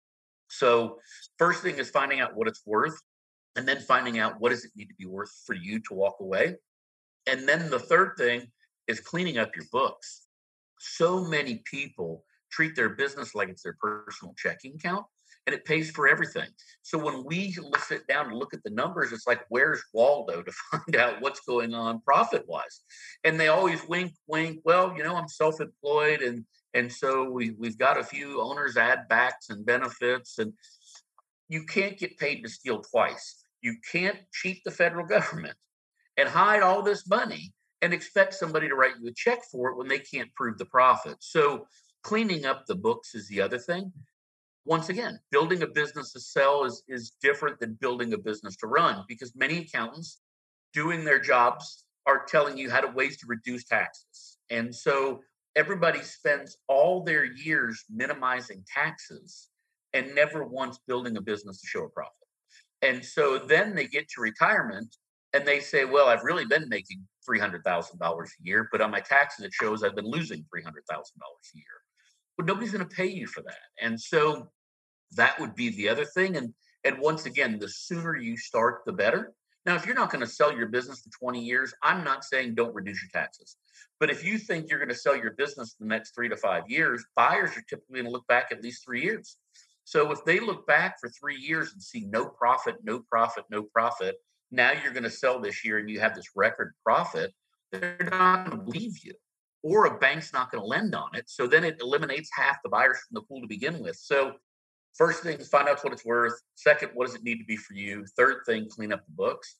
So, 0.49 0.99
first 1.37 1.61
thing 1.61 1.77
is 1.77 1.89
finding 1.89 2.19
out 2.19 2.35
what 2.35 2.47
it's 2.47 2.61
worth, 2.65 2.99
and 3.55 3.67
then 3.67 3.79
finding 3.79 4.19
out 4.19 4.39
what 4.39 4.49
does 4.49 4.65
it 4.65 4.71
need 4.75 4.89
to 4.89 4.95
be 4.95 5.05
worth 5.05 5.31
for 5.45 5.53
you 5.53 5.79
to 5.81 5.93
walk 5.93 6.17
away. 6.19 6.55
And 7.27 7.47
then 7.47 7.69
the 7.69 7.79
third 7.79 8.13
thing 8.17 8.51
is 8.87 8.99
cleaning 8.99 9.37
up 9.37 9.55
your 9.55 9.65
books. 9.71 10.24
So 10.85 11.23
many 11.23 11.63
people 11.65 12.23
treat 12.51 12.75
their 12.75 12.89
business 12.89 13.35
like 13.35 13.49
it's 13.49 13.63
their 13.63 13.77
personal 13.79 14.33
checking 14.37 14.75
account 14.75 15.05
and 15.47 15.53
it 15.53 15.65
pays 15.65 15.91
for 15.91 16.07
everything. 16.07 16.47
So 16.81 16.97
when 16.97 17.23
we 17.25 17.55
sit 17.87 18.07
down 18.07 18.27
and 18.27 18.37
look 18.37 18.53
at 18.53 18.63
the 18.63 18.69
numbers, 18.69 19.11
it's 19.11 19.27
like, 19.27 19.41
where's 19.49 19.83
Waldo 19.93 20.41
to 20.43 20.51
find 20.71 20.95
out 20.95 21.21
what's 21.21 21.41
going 21.41 21.73
on 21.73 22.01
profit 22.01 22.45
wise? 22.47 22.81
And 23.23 23.39
they 23.39 23.47
always 23.47 23.85
wink, 23.87 24.13
wink. 24.27 24.59
Well, 24.63 24.93
you 24.95 25.03
know, 25.03 25.15
I'm 25.15 25.27
self 25.27 25.61
employed 25.61 26.21
and 26.21 26.45
and 26.73 26.91
so 26.91 27.29
we, 27.29 27.51
we've 27.51 27.77
got 27.77 27.97
a 27.97 28.03
few 28.03 28.41
owners 28.41 28.75
add 28.75 29.07
backs 29.07 29.49
and 29.49 29.65
benefits 29.65 30.39
and 30.39 30.51
you 31.47 31.63
can't 31.63 31.97
get 31.97 32.17
paid 32.17 32.41
to 32.41 32.49
steal 32.49 32.81
twice. 32.81 33.43
You 33.61 33.75
can't 33.91 34.17
cheat 34.33 34.61
the 34.65 34.71
federal 34.71 35.05
government 35.07 35.55
and 36.17 36.27
hide 36.27 36.63
all 36.63 36.83
this 36.83 37.07
money 37.07 37.53
and 37.85 37.93
expect 37.93 38.33
somebody 38.33 38.67
to 38.67 38.75
write 38.75 38.95
you 39.01 39.07
a 39.07 39.13
check 39.13 39.39
for 39.49 39.69
it 39.69 39.77
when 39.77 39.87
they 39.87 39.99
can't 39.99 40.33
prove 40.33 40.57
the 40.57 40.65
profit. 40.65 41.15
So 41.19 41.67
cleaning 42.03 42.45
up 42.45 42.65
the 42.65 42.75
books 42.75 43.15
is 43.15 43.27
the 43.29 43.41
other 43.41 43.57
thing 43.57 43.93
once 44.65 44.89
again, 44.89 45.19
building 45.31 45.61
a 45.61 45.67
business 45.67 46.11
to 46.13 46.19
sell 46.19 46.63
is, 46.65 46.83
is 46.87 47.11
different 47.21 47.59
than 47.59 47.77
building 47.79 48.13
a 48.13 48.17
business 48.17 48.55
to 48.57 48.67
run 48.67 49.05
because 49.07 49.35
many 49.35 49.59
accountants 49.59 50.21
doing 50.73 51.05
their 51.05 51.19
jobs 51.19 51.85
are 52.07 52.25
telling 52.25 52.57
you 52.57 52.69
how 52.69 52.81
to 52.81 52.87
ways 52.87 53.17
to 53.17 53.27
reduce 53.27 53.63
taxes. 53.63 54.37
And 54.49 54.73
so 54.75 55.21
everybody 55.55 56.01
spends 56.01 56.57
all 56.67 57.03
their 57.03 57.25
years 57.25 57.85
minimizing 57.93 58.63
taxes 58.67 59.49
and 59.93 60.13
never 60.15 60.43
once 60.43 60.79
building 60.87 61.15
a 61.17 61.21
business 61.21 61.61
to 61.61 61.67
show 61.67 61.83
a 61.85 61.89
profit. 61.89 62.11
And 62.81 63.05
so 63.05 63.37
then 63.37 63.75
they 63.75 63.87
get 63.87 64.09
to 64.09 64.21
retirement 64.21 64.95
and 65.33 65.45
they 65.45 65.59
say, 65.59 65.85
well, 65.85 66.07
I've 66.07 66.23
really 66.23 66.45
been 66.45 66.67
making 66.69 67.07
$300,000 67.29 68.01
a 68.01 68.27
year, 68.43 68.69
but 68.71 68.81
on 68.81 68.91
my 68.91 68.99
taxes, 68.99 69.45
it 69.45 69.53
shows 69.53 69.83
I've 69.83 69.95
been 69.95 70.09
losing 70.09 70.45
$300,000 70.55 70.65
a 70.65 71.57
year. 71.57 71.65
But 72.37 72.45
nobody's 72.45 72.71
going 72.71 72.87
to 72.87 72.95
pay 72.95 73.07
you 73.07 73.27
for 73.27 73.41
that. 73.43 73.57
And 73.81 73.99
so 73.99 74.49
that 75.15 75.39
would 75.39 75.55
be 75.55 75.69
the 75.69 75.89
other 75.89 76.05
thing. 76.05 76.35
And 76.35 76.53
and 76.85 76.99
once 76.99 77.25
again, 77.25 77.57
the 77.57 77.67
sooner 77.67 78.15
you 78.15 78.37
start, 78.37 78.83
the 78.85 78.93
better. 78.93 79.33
Now, 79.65 79.73
if 79.73 79.87
you're 79.87 79.95
not 79.95 80.11
going 80.11 80.23
to 80.23 80.31
sell 80.31 80.55
your 80.55 80.67
business 80.67 81.01
for 81.01 81.09
20 81.19 81.43
years, 81.43 81.73
I'm 81.81 82.03
not 82.03 82.23
saying 82.23 82.53
don't 82.53 82.75
reduce 82.75 83.01
your 83.01 83.09
taxes. 83.11 83.57
But 83.99 84.11
if 84.11 84.23
you 84.23 84.37
think 84.37 84.69
you're 84.69 84.77
going 84.77 84.89
to 84.89 84.95
sell 84.95 85.15
your 85.15 85.31
business 85.31 85.75
the 85.79 85.87
next 85.87 86.13
three 86.13 86.29
to 86.29 86.37
five 86.37 86.69
years, 86.69 87.03
buyers 87.15 87.57
are 87.57 87.63
typically 87.67 87.95
going 87.95 88.05
to 88.05 88.11
look 88.11 88.27
back 88.27 88.49
at 88.51 88.61
least 88.61 88.85
three 88.85 89.01
years. 89.01 89.37
So 89.83 90.11
if 90.11 90.23
they 90.25 90.39
look 90.39 90.67
back 90.67 90.99
for 90.99 91.09
three 91.09 91.37
years 91.37 91.73
and 91.73 91.81
see 91.81 92.05
no 92.07 92.25
profit, 92.25 92.75
no 92.83 92.99
profit, 93.09 93.45
no 93.49 93.63
profit, 93.63 94.15
now 94.51 94.71
you're 94.71 94.93
going 94.93 95.03
to 95.03 95.09
sell 95.09 95.39
this 95.39 95.65
year 95.65 95.77
and 95.77 95.89
you 95.89 95.99
have 95.99 96.15
this 96.15 96.29
record 96.35 96.73
profit, 96.83 97.33
they're 97.71 98.07
not 98.11 98.47
going 98.47 98.57
to 98.57 98.63
believe 98.63 99.03
you. 99.03 99.13
Or 99.63 99.85
a 99.85 99.97
bank's 99.97 100.31
not 100.31 100.51
going 100.51 100.61
to 100.61 100.67
lend 100.67 100.93
on 100.93 101.15
it. 101.15 101.27
So 101.27 101.47
then 101.47 101.63
it 101.63 101.77
eliminates 101.81 102.29
half 102.37 102.57
the 102.63 102.69
buyers 102.69 102.97
from 102.97 103.15
the 103.15 103.21
pool 103.21 103.41
to 103.41 103.47
begin 103.47 103.81
with. 103.81 103.95
So 103.95 104.35
First 104.95 105.23
thing 105.23 105.39
is 105.39 105.49
find 105.49 105.67
out 105.67 105.83
what 105.83 105.91
it's 105.91 106.05
worth. 106.05 106.41
Second, 106.55 106.91
what 106.93 107.07
does 107.07 107.15
it 107.15 107.23
need 107.23 107.39
to 107.39 107.45
be 107.45 107.57
for 107.57 107.73
you? 107.73 108.05
Third 108.17 108.37
thing, 108.45 108.69
clean 108.69 108.93
up 108.93 109.05
the 109.05 109.11
books. 109.11 109.57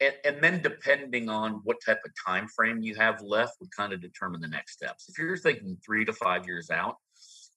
And, 0.00 0.14
and 0.24 0.42
then 0.42 0.62
depending 0.62 1.28
on 1.28 1.60
what 1.64 1.76
type 1.84 2.00
of 2.04 2.12
time 2.26 2.48
frame 2.48 2.82
you 2.82 2.94
have 2.94 3.20
left 3.20 3.56
would 3.60 3.70
kind 3.70 3.92
of 3.92 4.00
determine 4.00 4.40
the 4.40 4.48
next 4.48 4.72
steps. 4.72 5.08
If 5.08 5.18
you're 5.18 5.36
thinking 5.36 5.76
three 5.84 6.06
to 6.06 6.12
five 6.12 6.46
years 6.46 6.70
out, 6.70 6.96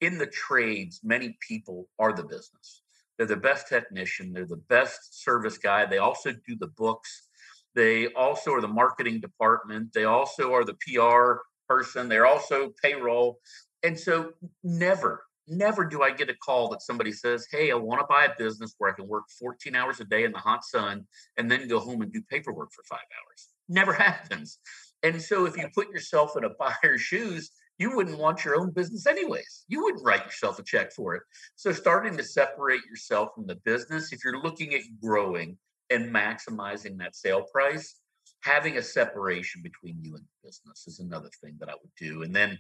in 0.02 0.18
the 0.18 0.28
trades, 0.28 1.00
many 1.04 1.38
people 1.48 1.88
are 2.00 2.12
the 2.12 2.24
business. 2.24 2.82
They're 3.18 3.28
the 3.28 3.36
best 3.36 3.68
technician, 3.68 4.34
they're 4.34 4.46
the 4.46 4.58
best 4.70 5.24
service 5.24 5.58
guy. 5.58 5.86
They 5.86 5.98
also 5.98 6.32
do 6.32 6.56
the 6.60 6.68
books. 6.68 7.28
They 7.74 8.08
also 8.14 8.54
are 8.54 8.62
the 8.62 8.68
marketing 8.68 9.20
department. 9.20 9.94
They 9.94 10.06
also 10.06 10.54
are 10.54 10.64
the 10.64 10.76
PR 10.76 11.42
person. 11.68 12.08
They're 12.08 12.26
also 12.26 12.72
payroll. 12.82 13.40
And 13.84 14.00
so 14.00 14.32
never 14.64 15.26
never 15.48 15.86
do 15.86 16.02
I 16.02 16.12
get 16.12 16.30
a 16.30 16.36
call 16.36 16.70
that 16.70 16.82
somebody 16.82 17.12
says, 17.12 17.48
Hey, 17.52 17.72
I 17.72 17.76
want 17.76 18.02
to 18.02 18.08
buy 18.08 18.26
a 18.26 18.38
business 18.38 18.76
where 18.78 18.92
I 18.92 18.96
can 18.96 19.08
work 19.08 19.26
14 19.40 19.76
hours 19.76 20.00
a 20.00 20.06
day 20.06 20.24
in 20.24 20.32
the 20.32 20.40
hot 20.40 20.64
sun 20.64 21.06
and 21.38 21.50
then 21.50 21.68
go 21.68 21.80
home 21.80 22.02
and 22.02 22.12
do 22.12 22.22
paperwork 22.30 22.72
for 22.72 22.84
five 22.90 23.00
hours. 23.00 23.50
Never 23.70 23.94
happens. 24.04 24.60
And 25.04 25.22
so 25.22 25.46
if 25.46 25.56
you 25.58 25.68
put 25.74 25.90
yourself 25.90 26.36
in 26.38 26.44
a 26.44 26.50
buyer's 26.50 27.02
shoes, 27.02 27.52
you 27.78 27.96
wouldn't 27.96 28.18
want 28.18 28.46
your 28.46 28.56
own 28.60 28.72
business 28.72 29.06
anyways. 29.06 29.66
You 29.68 29.84
wouldn't 29.84 30.06
write 30.06 30.26
yourself 30.26 30.60
a 30.60 30.64
check 30.64 30.94
for 30.94 31.16
it. 31.16 31.24
So 31.56 31.72
starting 31.72 32.16
to 32.18 32.24
separate 32.24 32.86
yourself 32.90 33.30
from 33.36 33.48
the 33.48 33.56
business, 33.66 34.14
if 34.14 34.24
you're 34.24 34.42
looking 34.42 34.74
at 34.74 34.82
growing 35.02 35.58
and 35.90 36.14
maximizing 36.14 36.98
that 37.00 37.16
sale 37.16 37.44
price, 37.52 38.00
having 38.42 38.78
a 38.78 38.82
separation 38.82 39.62
between 39.62 39.98
you 40.02 40.16
and 40.16 40.24
the 40.24 40.48
business 40.48 40.86
is 40.88 41.00
another 41.00 41.30
thing 41.42 41.56
that 41.60 41.70
I 41.70 41.74
would 41.74 41.92
do. 42.00 42.24
And 42.24 42.36
then 42.36 42.58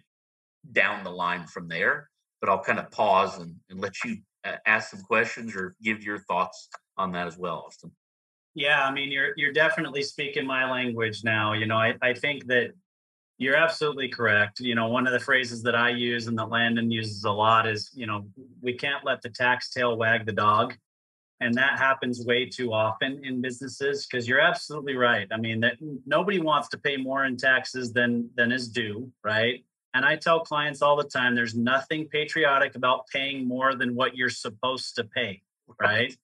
down 0.71 1.03
the 1.03 1.11
line 1.11 1.45
from 1.47 1.67
there, 1.67 2.09
but 2.41 2.49
I'll 2.49 2.63
kind 2.63 2.79
of 2.79 2.91
pause 2.91 3.37
and, 3.39 3.55
and 3.69 3.79
let 3.79 3.93
you 4.03 4.17
uh, 4.43 4.57
ask 4.65 4.91
some 4.91 5.01
questions 5.01 5.55
or 5.55 5.75
give 5.81 6.03
your 6.03 6.19
thoughts 6.19 6.69
on 6.97 7.11
that 7.13 7.27
as 7.27 7.37
well, 7.37 7.63
Austin. 7.67 7.91
Yeah, 8.53 8.85
I 8.85 8.91
mean, 8.91 9.11
you're 9.11 9.33
you're 9.35 9.51
definitely 9.51 10.01
speaking 10.01 10.45
my 10.47 10.69
language 10.71 11.23
now. 11.25 11.51
You 11.53 11.65
know, 11.65 11.75
I, 11.75 11.95
I 12.01 12.13
think 12.13 12.45
that 12.47 12.71
you're 13.37 13.55
absolutely 13.55 14.07
correct. 14.07 14.59
You 14.59 14.75
know, 14.75 14.87
one 14.87 15.07
of 15.07 15.13
the 15.13 15.19
phrases 15.19 15.61
that 15.63 15.75
I 15.75 15.89
use 15.89 16.27
and 16.27 16.37
that 16.37 16.49
Landon 16.49 16.89
uses 16.89 17.23
a 17.25 17.31
lot 17.31 17.67
is, 17.67 17.91
you 17.93 18.07
know, 18.07 18.25
we 18.61 18.73
can't 18.73 19.03
let 19.03 19.21
the 19.21 19.29
tax 19.29 19.71
tail 19.71 19.97
wag 19.97 20.25
the 20.25 20.31
dog. 20.31 20.75
And 21.41 21.53
that 21.55 21.77
happens 21.77 22.25
way 22.25 22.45
too 22.45 22.71
often 22.71 23.23
in 23.25 23.41
businesses 23.41 24.07
because 24.07 24.25
you're 24.25 24.39
absolutely 24.39 24.95
right. 24.95 25.27
I 25.31 25.37
mean, 25.37 25.59
that 25.61 25.73
nobody 26.05 26.39
wants 26.39 26.69
to 26.69 26.77
pay 26.77 26.95
more 26.95 27.25
in 27.25 27.35
taxes 27.35 27.91
than 27.91 28.29
than 28.37 28.53
is 28.53 28.69
due, 28.69 29.11
right? 29.21 29.65
And 29.93 30.05
I 30.05 30.15
tell 30.15 30.39
clients 30.39 30.81
all 30.81 30.95
the 30.95 31.03
time 31.03 31.35
there's 31.35 31.55
nothing 31.55 32.07
patriotic 32.07 32.75
about 32.75 33.07
paying 33.07 33.47
more 33.47 33.75
than 33.75 33.95
what 33.95 34.15
you're 34.15 34.29
supposed 34.29 34.95
to 34.95 35.03
pay, 35.03 35.41
right? 35.79 36.15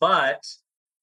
But 0.00 0.46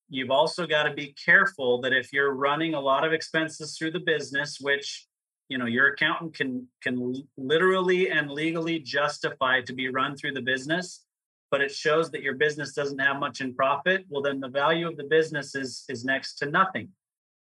you've 0.10 0.32
also 0.32 0.68
got 0.68 0.84
to 0.84 0.94
be 0.94 1.16
careful 1.26 1.82
that 1.82 1.94
if 1.94 2.12
you're 2.12 2.34
running 2.34 2.74
a 2.74 2.80
lot 2.80 3.04
of 3.04 3.14
expenses 3.14 3.78
through 3.78 3.92
the 3.92 4.00
business, 4.00 4.60
which 4.60 5.08
you 5.50 5.58
know 5.58 5.66
your 5.66 5.88
accountant 5.94 6.36
can 6.36 6.68
can 6.82 7.14
literally 7.38 8.10
and 8.10 8.32
legally 8.32 8.80
justify 8.80 9.62
to 9.62 9.74
be 9.74 9.90
run 9.90 10.16
through 10.16 10.34
the 10.34 10.42
business 10.42 11.06
but 11.54 11.62
it 11.62 11.72
shows 11.72 12.10
that 12.10 12.24
your 12.24 12.34
business 12.34 12.74
doesn't 12.74 12.98
have 12.98 13.20
much 13.20 13.40
in 13.40 13.54
profit 13.54 14.06
well 14.10 14.24
then 14.24 14.40
the 14.40 14.48
value 14.48 14.88
of 14.88 14.98
the 14.98 15.04
business 15.04 15.54
is 15.54 15.86
is 15.88 16.04
next 16.04 16.36
to 16.40 16.48
nothing. 16.48 16.90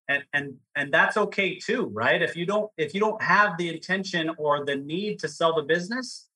And 0.08 0.24
and 0.34 0.54
and 0.76 0.94
that's 0.94 1.18
okay 1.18 1.58
too 1.58 1.90
right? 1.92 2.22
If 2.22 2.36
you 2.36 2.46
don't 2.46 2.70
if 2.78 2.94
you 2.94 3.00
don't 3.00 3.22
have 3.24 3.58
the 3.58 3.70
intention 3.70 4.30
or 4.38 4.64
the 4.64 4.76
need 4.76 5.18
to 5.20 5.28
sell 5.28 5.56
the 5.56 5.64
business 5.64 6.28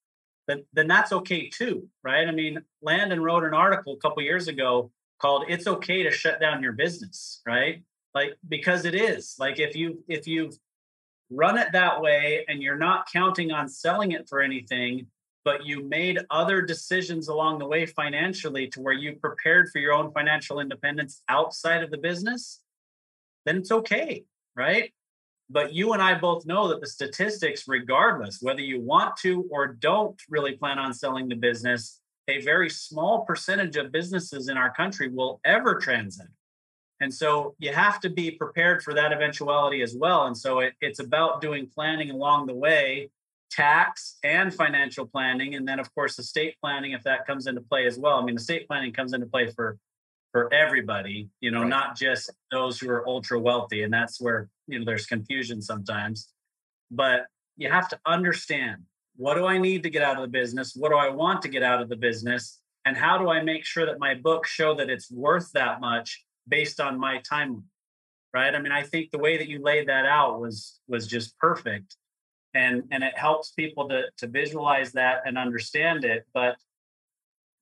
then 0.47 0.65
then 0.73 0.87
that's 0.87 1.11
okay 1.11 1.47
too 1.47 1.87
right? 2.03 2.27
I 2.27 2.31
mean 2.31 2.59
landon 2.81 3.21
wrote 3.21 3.43
an 3.43 3.53
article 3.53 3.93
a 3.93 3.97
couple 3.97 4.23
years 4.23 4.47
ago 4.47 4.91
called 5.21 5.43
it's 5.47 5.67
okay 5.67 6.01
to 6.01 6.09
shut 6.09 6.39
down 6.39 6.63
your 6.63 6.73
business 6.73 7.41
right? 7.45 7.83
Like 8.15 8.31
because 8.47 8.85
it 8.85 8.95
is. 8.95 9.35
Like 9.37 9.59
if 9.59 9.75
you 9.75 10.03
if 10.07 10.25
you've 10.25 10.57
run 11.29 11.57
it 11.57 11.71
that 11.73 12.01
way 12.01 12.45
and 12.47 12.61
you're 12.61 12.77
not 12.77 13.11
counting 13.11 13.51
on 13.51 13.67
selling 13.67 14.11
it 14.11 14.27
for 14.27 14.41
anything 14.41 15.07
but 15.45 15.65
you 15.65 15.83
made 15.87 16.19
other 16.29 16.61
decisions 16.61 17.27
along 17.29 17.57
the 17.57 17.65
way 17.65 17.85
financially 17.85 18.67
to 18.67 18.81
where 18.81 18.93
you 18.93 19.15
prepared 19.15 19.69
for 19.69 19.79
your 19.79 19.93
own 19.93 20.11
financial 20.11 20.59
independence 20.59 21.21
outside 21.29 21.83
of 21.83 21.91
the 21.91 21.97
business 21.97 22.61
then 23.45 23.57
it's 23.57 23.71
okay 23.71 24.23
right 24.55 24.91
but 25.49 25.73
you 25.73 25.93
and 25.93 26.01
I 26.01 26.13
both 26.13 26.45
know 26.45 26.67
that 26.67 26.79
the 26.79 26.87
statistics, 26.87 27.63
regardless 27.67 28.39
whether 28.41 28.61
you 28.61 28.81
want 28.81 29.17
to 29.17 29.47
or 29.49 29.67
don't 29.67 30.19
really 30.29 30.53
plan 30.53 30.77
on 30.77 30.93
selling 30.93 31.27
the 31.27 31.35
business, 31.35 31.99
a 32.27 32.41
very 32.41 32.69
small 32.69 33.25
percentage 33.25 33.75
of 33.75 33.91
businesses 33.91 34.47
in 34.47 34.57
our 34.57 34.71
country 34.71 35.09
will 35.09 35.41
ever 35.43 35.75
transit. 35.75 36.27
And 37.01 37.13
so 37.13 37.55
you 37.59 37.71
have 37.73 37.99
to 38.01 38.09
be 38.09 38.31
prepared 38.31 38.83
for 38.83 38.93
that 38.93 39.13
eventuality 39.13 39.81
as 39.81 39.95
well. 39.95 40.27
And 40.27 40.37
so 40.37 40.59
it, 40.59 40.73
it's 40.81 40.99
about 40.99 41.41
doing 41.41 41.69
planning 41.73 42.11
along 42.11 42.47
the 42.47 42.55
way, 42.55 43.09
tax 43.49 44.17
and 44.23 44.53
financial 44.53 45.05
planning. 45.05 45.55
And 45.55 45.67
then, 45.67 45.79
of 45.79 45.93
course, 45.95 46.19
estate 46.19 46.55
planning, 46.61 46.91
if 46.91 47.03
that 47.03 47.25
comes 47.25 47.47
into 47.47 47.61
play 47.61 47.85
as 47.85 47.97
well. 47.97 48.17
I 48.17 48.25
mean, 48.25 48.35
estate 48.35 48.67
planning 48.67 48.91
comes 48.91 49.13
into 49.13 49.27
play 49.27 49.49
for 49.49 49.77
for 50.31 50.53
everybody, 50.53 51.27
you 51.41 51.49
know, 51.49 51.61
right. 51.61 51.69
not 51.69 51.97
just 51.97 52.29
those 52.51 52.79
who 52.79 52.89
are 52.89 53.07
ultra 53.07 53.39
wealthy. 53.39 53.81
And 53.81 53.91
that's 53.91 54.21
where, 54.21 54.47
you 54.67 54.77
know, 54.77 54.85
there's 54.85 55.07
confusion 55.07 55.59
sometimes. 55.59 56.29
But 56.91 57.25
you 57.57 57.69
have 57.71 57.89
to 57.89 57.99
understand 58.05 58.83
what 59.15 59.35
do 59.35 59.45
I 59.45 59.57
need 59.57 59.83
to 59.83 59.89
get 59.89 60.03
out 60.03 60.15
of 60.15 60.21
the 60.21 60.27
business? 60.27 60.75
What 60.75 60.89
do 60.89 60.97
I 60.97 61.09
want 61.09 61.41
to 61.41 61.49
get 61.49 61.63
out 61.63 61.81
of 61.81 61.89
the 61.89 61.95
business? 61.95 62.59
And 62.85 62.95
how 62.95 63.17
do 63.17 63.29
I 63.29 63.41
make 63.41 63.65
sure 63.65 63.85
that 63.85 63.99
my 63.99 64.13
books 64.13 64.49
show 64.49 64.75
that 64.75 64.89
it's 64.89 65.11
worth 65.11 65.51
that 65.53 65.81
much 65.81 66.23
based 66.49 66.79
on 66.79 66.99
my 66.99 67.19
time 67.19 67.63
right? 68.33 68.53
I 68.53 68.59
mean 68.61 68.71
i 68.71 68.83
think 68.83 69.11
the 69.11 69.17
way 69.17 69.37
that 69.37 69.49
you 69.49 69.61
laid 69.61 69.87
that 69.87 70.05
out 70.05 70.39
was 70.39 70.79
was 70.87 71.07
just 71.07 71.37
perfect. 71.37 71.95
And 72.53 72.83
and 72.91 73.03
it 73.03 73.17
helps 73.17 73.51
people 73.51 73.87
to 73.89 74.03
to 74.17 74.27
visualize 74.27 74.91
that 74.93 75.21
and 75.25 75.37
understand 75.37 76.05
it. 76.05 76.25
But 76.33 76.57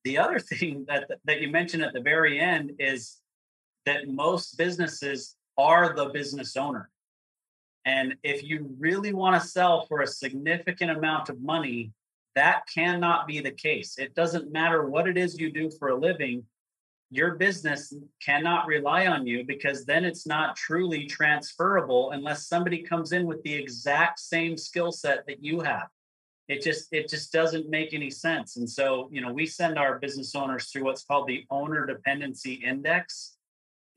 the 0.04 0.18
other 0.18 0.38
thing 0.50 0.84
that 0.88 1.10
that 1.24 1.40
you 1.40 1.48
mentioned 1.48 1.82
at 1.82 1.92
the 1.92 2.00
very 2.00 2.38
end 2.38 2.72
is 2.78 3.18
that 3.86 4.08
most 4.08 4.58
businesses 4.58 5.36
are 5.56 5.94
the 5.94 6.06
business 6.06 6.56
owner. 6.56 6.90
And 7.84 8.16
if 8.22 8.42
you 8.42 8.74
really 8.78 9.14
want 9.14 9.40
to 9.40 9.48
sell 9.48 9.86
for 9.86 10.02
a 10.02 10.06
significant 10.06 10.90
amount 10.90 11.30
of 11.30 11.40
money 11.40 11.92
that 12.34 12.62
cannot 12.72 13.26
be 13.26 13.40
the 13.40 13.50
case. 13.50 13.98
It 13.98 14.14
doesn't 14.14 14.52
matter 14.52 14.88
what 14.88 15.08
it 15.08 15.18
is 15.18 15.40
you 15.40 15.50
do 15.50 15.70
for 15.76 15.88
a 15.88 15.98
living 15.98 16.44
your 17.10 17.36
business 17.36 17.94
cannot 18.24 18.66
rely 18.66 19.06
on 19.06 19.26
you 19.26 19.44
because 19.44 19.84
then 19.84 20.04
it's 20.04 20.26
not 20.26 20.56
truly 20.56 21.06
transferable 21.06 22.10
unless 22.10 22.46
somebody 22.46 22.82
comes 22.82 23.12
in 23.12 23.26
with 23.26 23.42
the 23.42 23.54
exact 23.54 24.18
same 24.18 24.56
skill 24.56 24.92
set 24.92 25.26
that 25.26 25.42
you 25.42 25.60
have. 25.60 25.88
It 26.48 26.62
just 26.62 26.88
it 26.92 27.08
just 27.08 27.32
doesn't 27.32 27.68
make 27.68 27.92
any 27.94 28.10
sense. 28.10 28.56
And 28.56 28.68
so 28.68 29.08
you 29.10 29.20
know 29.20 29.32
we 29.32 29.46
send 29.46 29.78
our 29.78 29.98
business 29.98 30.34
owners 30.34 30.70
through 30.70 30.84
what's 30.84 31.04
called 31.04 31.28
the 31.28 31.44
owner 31.50 31.86
dependency 31.86 32.54
index 32.54 33.38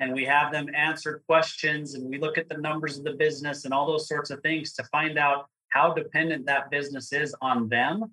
and 0.01 0.13
we 0.13 0.25
have 0.25 0.51
them 0.51 0.67
answer 0.75 1.21
questions 1.27 1.93
and 1.93 2.09
we 2.09 2.17
look 2.17 2.37
at 2.37 2.49
the 2.49 2.57
numbers 2.57 2.97
of 2.97 3.03
the 3.03 3.13
business 3.13 3.65
and 3.65 3.73
all 3.73 3.85
those 3.85 4.07
sorts 4.07 4.31
of 4.31 4.41
things 4.41 4.73
to 4.73 4.83
find 4.85 5.17
out 5.17 5.45
how 5.69 5.93
dependent 5.93 6.45
that 6.45 6.71
business 6.71 7.13
is 7.13 7.35
on 7.41 7.69
them 7.69 8.11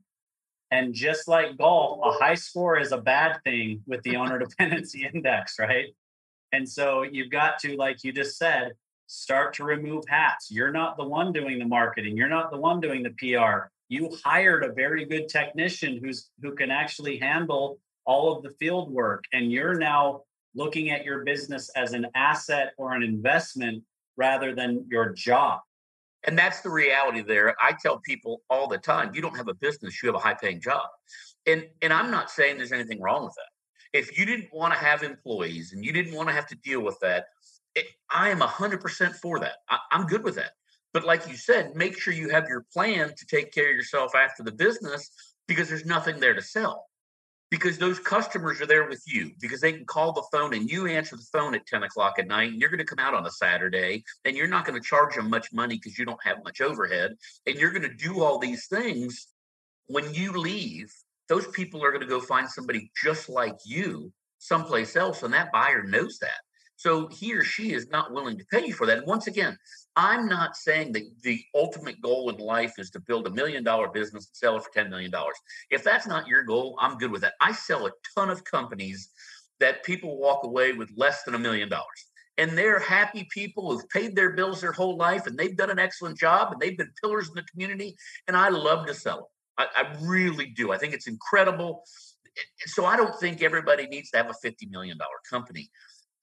and 0.71 0.95
just 0.95 1.29
like 1.29 1.57
golf, 1.57 2.01
a 2.05 2.23
high 2.23 2.35
score 2.35 2.79
is 2.79 2.93
a 2.93 2.99
bad 2.99 3.41
thing 3.45 3.83
with 3.87 4.03
the 4.03 4.17
owner 4.17 4.39
dependency 4.47 5.09
index, 5.13 5.59
right? 5.59 5.87
And 6.53 6.69
so 6.69 7.03
you've 7.03 7.31
got 7.31 7.59
to, 7.61 7.77
like 7.77 8.05
you 8.05 8.13
just 8.13 8.39
said, 8.39 8.73
start 9.07 9.55
to 9.55 9.65
remove 9.65 10.05
hats. 10.09 10.51
You're 10.51 10.73
not 10.73 10.97
the 10.97 11.05
one 11.05 11.33
doing 11.33 11.59
the 11.59 11.65
marketing. 11.65 12.17
You're 12.17 12.29
not 12.29 12.51
the 12.51 12.59
one 12.59 12.81
doing 12.81 13.03
the 13.03 13.11
PR. 13.19 13.69
You 13.89 14.15
hired 14.25 14.65
a 14.65 14.73
very 14.73 15.07
good 15.07 15.29
technician 15.29 15.99
who's 16.03 16.31
who 16.43 16.55
can 16.55 16.71
actually 16.71 17.19
handle 17.19 17.79
all 18.05 18.37
of 18.37 18.43
the 18.43 18.51
field 18.51 18.93
work. 18.93 19.25
And 19.33 19.51
you're 19.51 19.79
now 19.79 20.23
looking 20.55 20.91
at 20.91 21.05
your 21.05 21.25
business 21.25 21.71
as 21.71 21.93
an 21.93 22.07
asset 22.15 22.73
or 22.77 22.93
an 22.93 23.03
investment 23.03 23.83
rather 24.17 24.55
than 24.55 24.85
your 24.91 25.11
job. 25.11 25.61
And 26.27 26.37
that's 26.37 26.61
the 26.61 26.71
reality 26.71 27.23
there. 27.23 27.55
I 27.63 27.73
tell 27.81 27.99
people 28.01 28.43
all 28.51 28.67
the 28.67 28.79
time, 28.79 29.15
you 29.15 29.23
don't 29.23 29.37
have 29.37 29.49
a 29.49 29.55
business, 29.55 30.03
you 30.03 30.09
have 30.09 30.17
a 30.17 30.21
high 30.21 30.35
paying 30.35 30.61
job. 30.61 30.87
And 31.47 31.67
and 31.81 31.93
I'm 31.93 32.11
not 32.11 32.31
saying 32.31 32.59
there's 32.59 32.73
anything 32.73 33.01
wrong 33.01 33.25
with 33.25 33.35
that. 33.35 33.99
If 33.99 34.19
you 34.19 34.27
didn't 34.27 34.53
want 34.53 34.75
to 34.75 34.79
have 34.79 35.03
employees 35.03 35.73
and 35.73 35.85
you 35.85 35.93
didn't 35.93 36.15
want 36.15 36.29
to 36.29 36.35
have 36.35 36.47
to 36.49 36.57
deal 36.57 36.83
with 36.83 36.99
that, 37.01 37.27
it, 37.75 37.87
I 38.11 38.29
am 38.29 38.41
100% 38.41 39.15
for 39.15 39.41
that. 39.41 39.57
I, 39.71 39.79
I'm 39.91 40.07
good 40.07 40.25
with 40.25 40.35
that. 40.35 40.53
But 40.93 41.05
like 41.05 41.29
you 41.29 41.37
said, 41.37 41.75
make 41.75 41.99
sure 41.99 42.13
you 42.13 42.29
have 42.31 42.49
your 42.49 42.67
plan 42.73 43.15
to 43.17 43.27
take 43.27 43.53
care 43.53 43.71
of 43.71 43.77
yourself 43.77 44.15
after 44.15 44.43
the 44.43 44.53
business 44.53 45.11
because 45.47 45.69
there's 45.69 45.87
nothing 45.87 46.21
there 46.21 46.35
to 46.35 46.43
sell 46.43 46.88
because 47.51 47.79
those 47.79 47.99
customers 47.99 48.61
are 48.61 48.67
there 48.67 48.89
with 48.89 49.03
you 49.07 49.33
because 49.41 49.61
they 49.61 49.73
can 49.73 49.87
call 49.87 50.13
the 50.13 50.27
phone 50.31 50.55
and 50.55 50.71
you 50.71 50.87
answer 50.87 51.17
the 51.17 51.27
phone 51.33 51.55
at 51.55 51.67
10 51.67 51.83
o'clock 51.83 52.19
at 52.19 52.27
night 52.27 52.53
and 52.53 52.61
you're 52.61 52.71
going 52.71 52.79
to 52.79 52.85
come 52.85 52.99
out 52.99 53.15
on 53.15 53.27
a 53.27 53.31
saturday 53.31 54.05
and 54.25 54.37
you're 54.37 54.49
not 54.49 54.67
going 54.67 54.81
to 54.81 54.87
charge 54.87 55.15
them 55.15 55.31
much 55.31 55.53
money 55.53 55.77
because 55.77 55.99
you 55.99 56.05
don't 56.05 56.23
have 56.23 56.45
much 56.45 56.61
overhead 56.61 57.15
and 57.47 57.57
you're 57.57 57.73
going 57.73 57.83
to 57.83 57.95
do 57.95 58.23
all 58.23 58.39
these 58.39 58.67
things. 58.67 59.29
When 59.87 60.13
you 60.13 60.33
leave 60.33 60.93
those 61.29 61.47
people 61.49 61.85
are 61.85 61.91
going 61.91 62.03
to 62.03 62.09
go 62.09 62.21
find 62.21 62.49
somebody 62.49 62.91
just 63.03 63.29
like 63.29 63.57
you 63.65 64.13
someplace 64.39 64.97
else 64.97 65.23
and 65.23 65.35
that 65.35 65.53
buyer 65.53 65.83
knows 65.83 66.19
that 66.21 66.41
so 66.79 67.09
he 67.09 67.35
or 67.35 67.43
she 67.43 67.73
is 67.73 67.91
not 67.91 68.13
willing 68.13 68.39
to 68.39 68.45
pay 68.47 68.65
you 68.65 68.73
for 68.73 68.87
that. 68.87 68.99
And 68.99 69.07
once 69.07 69.27
again, 69.27 69.59
I'm 69.97 70.29
not 70.29 70.55
saying 70.57 70.93
that 70.93 71.11
the 71.25 71.43
ultimate 71.53 72.01
goal 72.01 72.31
in 72.31 72.37
life 72.37 72.75
is 72.79 72.89
to 72.91 73.01
build 73.01 73.27
a 73.27 73.31
million 73.31 73.65
dollar 73.65 73.89
business 73.89 74.29
and 74.29 74.37
sell 74.37 74.57
it 74.57 74.63
for 74.63 74.71
$10 74.71 74.89
million. 74.89 75.13
If 75.71 75.83
that's 75.83 76.07
not 76.07 76.29
your 76.29 76.45
goal, 76.45 76.79
I'm 76.81 76.97
good 76.97 77.11
with 77.11 77.23
that. 77.23 77.35
I 77.41 77.51
sell 77.51 77.89
a 77.89 77.91
ton 78.15 78.31
of 78.31 78.45
companies 78.45 79.09
that 79.59 79.83
people 79.83 80.21
walk 80.21 80.45
away 80.45 80.73
with 80.73 80.89
less 80.97 81.25
than 81.25 81.35
a 81.35 81.39
million 81.39 81.69
dollars. 81.69 82.07
And 82.37 82.57
they're 82.57 82.79
happy 82.79 83.27
people 83.35 83.73
who've 83.73 83.89
paid 83.89 84.15
their 84.15 84.31
bills 84.31 84.61
their 84.61 84.71
whole 84.71 84.97
life 84.97 85.27
and 85.27 85.37
they've 85.37 85.57
done 85.57 85.71
an 85.71 85.81
excellent 85.81 86.17
job 86.17 86.53
and 86.53 86.61
they've 86.61 86.79
been 86.79 86.93
pillars 87.03 87.29
in 87.29 87.35
the 87.35 87.43
community. 87.43 87.97
And 88.29 88.37
I 88.37 88.51
love 88.51 88.87
to 88.87 88.95
sell 88.95 89.29
them. 89.57 89.67
I, 89.75 89.83
I 89.83 89.97
really 90.01 90.47
do. 90.47 90.71
I 90.71 90.79
think 90.79 90.95
it's 90.95 91.09
incredible. 91.09 91.83
So 92.67 92.85
I 92.85 92.97
don't 92.97 93.19
think 93.19 93.43
everybody 93.43 93.89
needs 93.89 94.11
to 94.11 94.19
have 94.19 94.31
a 94.31 94.47
$50 94.47 94.71
million 94.71 94.97
company 95.29 95.69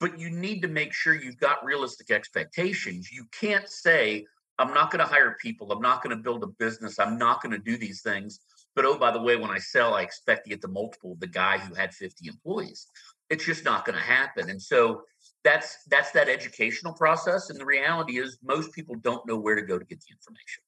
but 0.05 0.19
you 0.19 0.29
need 0.29 0.61
to 0.61 0.67
make 0.67 0.93
sure 0.93 1.15
you've 1.15 1.39
got 1.39 1.65
realistic 1.65 2.11
expectations. 2.11 3.11
You 3.11 3.25
can't 3.31 3.67
say, 3.67 4.23
I'm 4.59 4.71
not 4.71 4.91
going 4.91 5.03
to 5.03 5.11
hire 5.11 5.35
people, 5.41 5.71
I'm 5.71 5.81
not 5.81 6.03
going 6.03 6.15
to 6.15 6.21
build 6.21 6.43
a 6.43 6.47
business, 6.59 6.99
I'm 6.99 7.17
not 7.17 7.41
going 7.41 7.53
to 7.53 7.57
do 7.57 7.75
these 7.75 8.03
things. 8.03 8.39
But 8.75 8.85
oh, 8.85 8.99
by 8.99 9.09
the 9.09 9.19
way, 9.19 9.35
when 9.35 9.49
I 9.49 9.57
sell, 9.57 9.95
I 9.95 10.03
expect 10.03 10.43
to 10.43 10.51
get 10.51 10.61
the 10.61 10.67
multiple 10.67 11.13
of 11.13 11.19
the 11.19 11.25
guy 11.25 11.57
who 11.57 11.73
had 11.73 11.91
50 11.91 12.27
employees. 12.27 12.85
It's 13.31 13.43
just 13.43 13.65
not 13.65 13.83
going 13.83 13.97
to 13.97 14.03
happen. 14.03 14.51
And 14.51 14.61
so 14.61 15.01
that's 15.43 15.77
that's 15.89 16.11
that 16.11 16.29
educational 16.29 16.93
process 16.93 17.49
and 17.49 17.59
the 17.59 17.65
reality 17.65 18.19
is 18.19 18.37
most 18.43 18.71
people 18.73 18.95
don't 19.01 19.25
know 19.25 19.37
where 19.37 19.55
to 19.55 19.63
go 19.63 19.79
to 19.79 19.85
get 19.85 19.99
the 20.01 20.11
information 20.11 20.63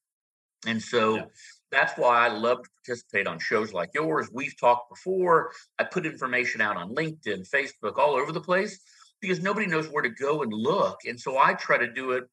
and 0.66 0.82
so 0.82 1.16
yeah. 1.16 1.24
that's 1.72 1.98
why 1.98 2.26
i 2.26 2.28
love 2.28 2.62
to 2.62 2.70
participate 2.86 3.26
on 3.26 3.40
shows 3.40 3.74
like 3.74 3.90
yours 3.96 4.30
we've 4.32 4.58
talked 4.60 4.88
before 4.88 5.52
i 5.80 5.84
put 5.84 6.06
information 6.06 6.62
out 6.62 6.78
on 6.78 6.94
linkedin 6.94 7.44
facebook 7.50 7.98
all 7.98 8.12
over 8.12 8.32
the 8.32 8.40
place 8.40 8.80
because 9.22 9.42
nobody 9.42 9.66
knows 9.66 9.88
where 9.90 10.04
to 10.04 10.10
go 10.10 10.42
and 10.42 10.54
look 10.54 11.00
and 11.06 11.20
so 11.20 11.38
i 11.38 11.54
try 11.54 11.78
to 11.78 11.92
do 11.92 12.12
it 12.12 12.24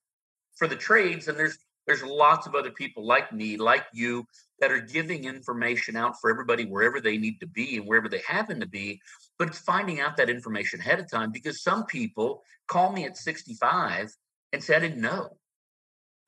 for 0.56 0.68
the 0.68 0.76
trades 0.76 1.28
and 1.28 1.38
there's 1.38 1.58
there's 1.86 2.02
lots 2.02 2.46
of 2.46 2.54
other 2.54 2.70
people 2.70 3.06
like 3.06 3.32
me 3.32 3.56
like 3.56 3.84
you 3.92 4.24
that 4.60 4.70
are 4.70 4.80
giving 4.80 5.24
information 5.24 5.96
out 5.96 6.14
for 6.20 6.30
everybody 6.30 6.64
wherever 6.64 7.00
they 7.00 7.18
need 7.18 7.38
to 7.40 7.46
be 7.46 7.76
and 7.76 7.86
wherever 7.86 8.08
they 8.08 8.22
happen 8.26 8.60
to 8.60 8.66
be 8.66 9.00
but 9.38 9.48
it's 9.48 9.58
finding 9.58 10.00
out 10.00 10.16
that 10.16 10.30
information 10.30 10.80
ahead 10.80 11.00
of 11.00 11.10
time 11.10 11.30
because 11.32 11.62
some 11.62 11.84
people 11.86 12.42
call 12.66 12.92
me 12.92 13.04
at 13.04 13.16
65 13.16 14.14
and 14.52 14.62
say, 14.62 14.76
I 14.76 14.80
didn't 14.80 15.00
know. 15.00 15.36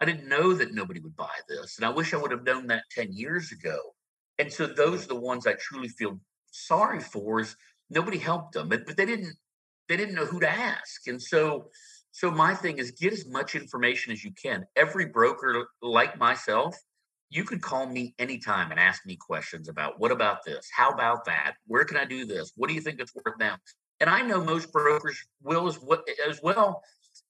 I 0.00 0.04
didn't 0.04 0.28
know 0.28 0.52
that 0.52 0.74
nobody 0.74 1.00
would 1.00 1.16
buy 1.16 1.34
this. 1.48 1.78
And 1.78 1.86
I 1.86 1.90
wish 1.90 2.12
I 2.12 2.18
would 2.18 2.32
have 2.32 2.44
known 2.44 2.66
that 2.66 2.84
10 2.90 3.12
years 3.12 3.52
ago. 3.52 3.78
And 4.38 4.52
so 4.52 4.66
those 4.66 5.04
are 5.04 5.08
the 5.08 5.14
ones 5.14 5.46
I 5.46 5.54
truly 5.54 5.88
feel 5.88 6.20
sorry 6.50 7.00
for 7.00 7.40
is 7.40 7.56
nobody 7.88 8.18
helped 8.18 8.52
them, 8.52 8.68
but, 8.68 8.84
but 8.86 8.96
they 8.96 9.06
didn't 9.06 9.34
they 9.88 9.96
didn't 9.96 10.14
know 10.14 10.26
who 10.26 10.40
to 10.40 10.50
ask. 10.50 11.06
And 11.06 11.20
so 11.20 11.70
so 12.12 12.30
my 12.30 12.54
thing 12.54 12.78
is 12.78 12.92
get 12.92 13.12
as 13.12 13.26
much 13.26 13.54
information 13.54 14.12
as 14.12 14.24
you 14.24 14.32
can. 14.42 14.66
Every 14.74 15.06
broker 15.06 15.68
like 15.82 16.18
myself 16.18 16.76
you 17.30 17.44
could 17.44 17.60
call 17.60 17.86
me 17.86 18.14
anytime 18.18 18.70
and 18.70 18.78
ask 18.78 19.04
me 19.04 19.16
questions 19.16 19.68
about 19.68 19.98
what 19.98 20.12
about 20.12 20.44
this? 20.44 20.68
How 20.74 20.90
about 20.90 21.24
that? 21.24 21.54
Where 21.66 21.84
can 21.84 21.96
I 21.96 22.04
do 22.04 22.24
this? 22.24 22.52
What 22.56 22.68
do 22.68 22.74
you 22.74 22.80
think 22.80 23.00
it's 23.00 23.14
worth 23.14 23.38
now? 23.38 23.56
And 24.00 24.08
I 24.10 24.22
know 24.22 24.44
most 24.44 24.72
brokers 24.72 25.18
will 25.42 25.66
as, 25.66 25.78
as 26.28 26.40
well. 26.42 26.82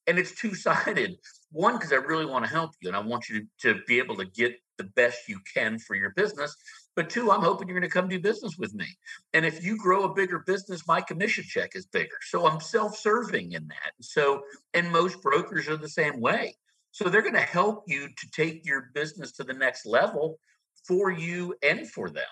And 0.06 0.18
it's 0.18 0.34
two 0.34 0.54
sided. 0.54 1.16
One, 1.50 1.74
because 1.74 1.92
I 1.92 1.96
really 1.96 2.26
want 2.26 2.44
to 2.44 2.50
help 2.50 2.72
you 2.80 2.88
and 2.88 2.96
I 2.96 3.00
want 3.00 3.28
you 3.28 3.46
to, 3.60 3.74
to 3.74 3.80
be 3.86 3.98
able 3.98 4.16
to 4.16 4.26
get 4.26 4.54
the 4.78 4.84
best 4.84 5.28
you 5.28 5.40
can 5.54 5.78
for 5.78 5.94
your 5.94 6.10
business. 6.10 6.54
But 6.96 7.10
two, 7.10 7.30
I'm 7.30 7.42
hoping 7.42 7.68
you're 7.68 7.78
going 7.78 7.88
to 7.88 7.92
come 7.92 8.08
do 8.08 8.18
business 8.18 8.56
with 8.56 8.74
me. 8.74 8.86
And 9.34 9.44
if 9.44 9.62
you 9.62 9.76
grow 9.76 10.04
a 10.04 10.14
bigger 10.14 10.38
business, 10.40 10.88
my 10.88 11.02
commission 11.02 11.44
check 11.46 11.76
is 11.76 11.84
bigger. 11.86 12.16
So 12.22 12.46
I'm 12.46 12.58
self 12.58 12.96
serving 12.96 13.52
in 13.52 13.68
that. 13.68 13.92
So, 14.00 14.42
and 14.72 14.90
most 14.90 15.22
brokers 15.22 15.68
are 15.68 15.76
the 15.76 15.88
same 15.90 16.20
way. 16.20 16.56
So 16.92 17.10
they're 17.10 17.22
going 17.22 17.34
to 17.34 17.40
help 17.40 17.84
you 17.86 18.08
to 18.08 18.30
take 18.32 18.64
your 18.64 18.88
business 18.94 19.32
to 19.32 19.44
the 19.44 19.52
next 19.52 19.84
level 19.84 20.38
for 20.88 21.10
you 21.10 21.54
and 21.62 21.86
for 21.86 22.08
them. 22.08 22.24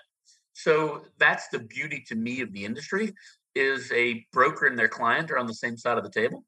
So 0.53 1.03
that's 1.19 1.47
the 1.49 1.59
beauty 1.59 2.03
to 2.07 2.15
me 2.15 2.41
of 2.41 2.51
the 2.51 2.65
industry 2.65 3.13
is 3.53 3.91
a 3.91 4.25
broker 4.33 4.65
and 4.65 4.77
their 4.77 4.87
client 4.87 5.29
are 5.29 5.37
on 5.37 5.47
the 5.47 5.53
same 5.53 5.77
side 5.77 5.97
of 5.97 6.03
the 6.03 6.09
table. 6.09 6.43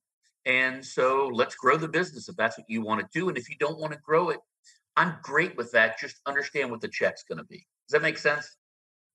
And 0.45 0.83
so 0.83 1.29
let's 1.31 1.55
grow 1.55 1.77
the 1.77 1.87
business 1.87 2.29
if 2.29 2.35
that's 2.35 2.57
what 2.57 2.69
you 2.69 2.81
want 2.81 3.01
to 3.01 3.19
do. 3.19 3.29
And 3.29 3.37
if 3.37 3.49
you 3.49 3.55
don't 3.59 3.79
want 3.79 3.93
to 3.93 3.99
grow 3.99 4.29
it, 4.29 4.39
I'm 4.95 5.17
great 5.21 5.55
with 5.55 5.71
that. 5.73 5.99
Just 5.99 6.15
understand 6.25 6.71
what 6.71 6.81
the 6.81 6.87
check's 6.87 7.23
going 7.23 7.37
to 7.37 7.43
be. 7.43 7.67
Does 7.87 7.93
that 7.93 8.01
make 8.01 8.17
sense? 8.17 8.57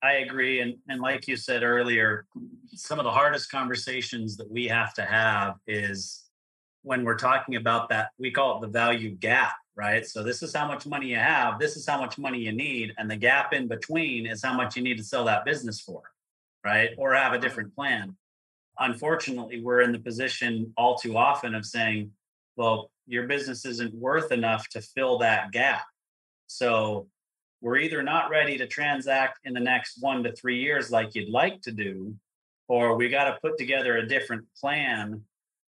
I 0.03 0.15
agree. 0.15 0.61
And, 0.61 0.75
and 0.89 1.01
like 1.01 1.29
you 1.29 1.37
said 1.37 1.63
earlier, 1.63 2.27
some 2.75 2.99
of 2.99 3.05
the 3.05 3.11
hardest 3.11 3.51
conversations 3.51 4.37
that 4.39 4.51
we 4.51 4.67
have 4.67 4.95
to 4.95 5.05
have 5.05 5.55
is 5.67 6.25
when 6.83 7.05
we're 7.05 7.17
talking 7.17 7.57
about 7.57 7.89
that, 7.91 8.11
we 8.19 8.31
call 8.31 8.57
it 8.57 8.63
the 8.63 8.73
value 8.73 9.11
gap, 9.11 9.53
right? 9.77 10.05
So 10.05 10.25
this 10.25 10.43
is 10.43 10.55
how 10.55 10.67
much 10.67 10.87
money 10.87 11.09
you 11.09 11.17
have, 11.17 11.61
this 11.61 11.77
is 11.77 11.87
how 11.87 12.01
much 12.01 12.19
money 12.19 12.39
you 12.39 12.53
need, 12.53 12.95
and 12.99 13.09
the 13.09 13.17
gap 13.17 13.53
in 13.53 13.69
between 13.69 14.27
is 14.27 14.43
how 14.43 14.55
much 14.55 14.77
you 14.77 14.83
need 14.83 14.99
to 14.99 15.05
sell 15.05 15.25
that 15.27 15.45
business 15.45 15.81
for, 15.81 16.03
right? 16.65 16.91
Or 16.99 17.15
have 17.15 17.35
a 17.35 17.39
different 17.39 17.75
plan. 17.77 18.17
Unfortunately, 18.79 19.61
we're 19.61 19.83
in 19.83 19.93
the 19.93 20.01
position 20.01 20.73
all 20.77 20.97
too 20.97 21.17
often 21.17 21.55
of 21.55 21.65
saying, 21.65 22.11
well, 22.57 22.91
your 23.07 23.29
business 23.29 23.65
isn't 23.65 23.95
worth 23.95 24.33
enough 24.33 24.69
to 24.71 24.81
fill 24.81 25.19
that 25.19 25.53
gap. 25.53 25.85
So 26.49 27.07
we're 27.63 27.79
either 27.79 28.03
not 28.03 28.29
ready 28.29 28.59
to 28.59 28.67
transact 28.67 29.39
in 29.45 29.55
the 29.55 29.61
next 29.61 29.99
one 30.01 30.23
to 30.25 30.33
three 30.33 30.59
years 30.61 30.91
like 30.91 31.15
you'd 31.15 31.31
like 31.31 31.63
to 31.63 31.71
do, 31.71 32.15
or 32.69 32.97
we 32.97 33.09
got 33.09 33.25
to 33.25 33.39
put 33.41 33.57
together 33.57 33.97
a 33.97 34.07
different 34.07 34.45
plan 34.61 35.23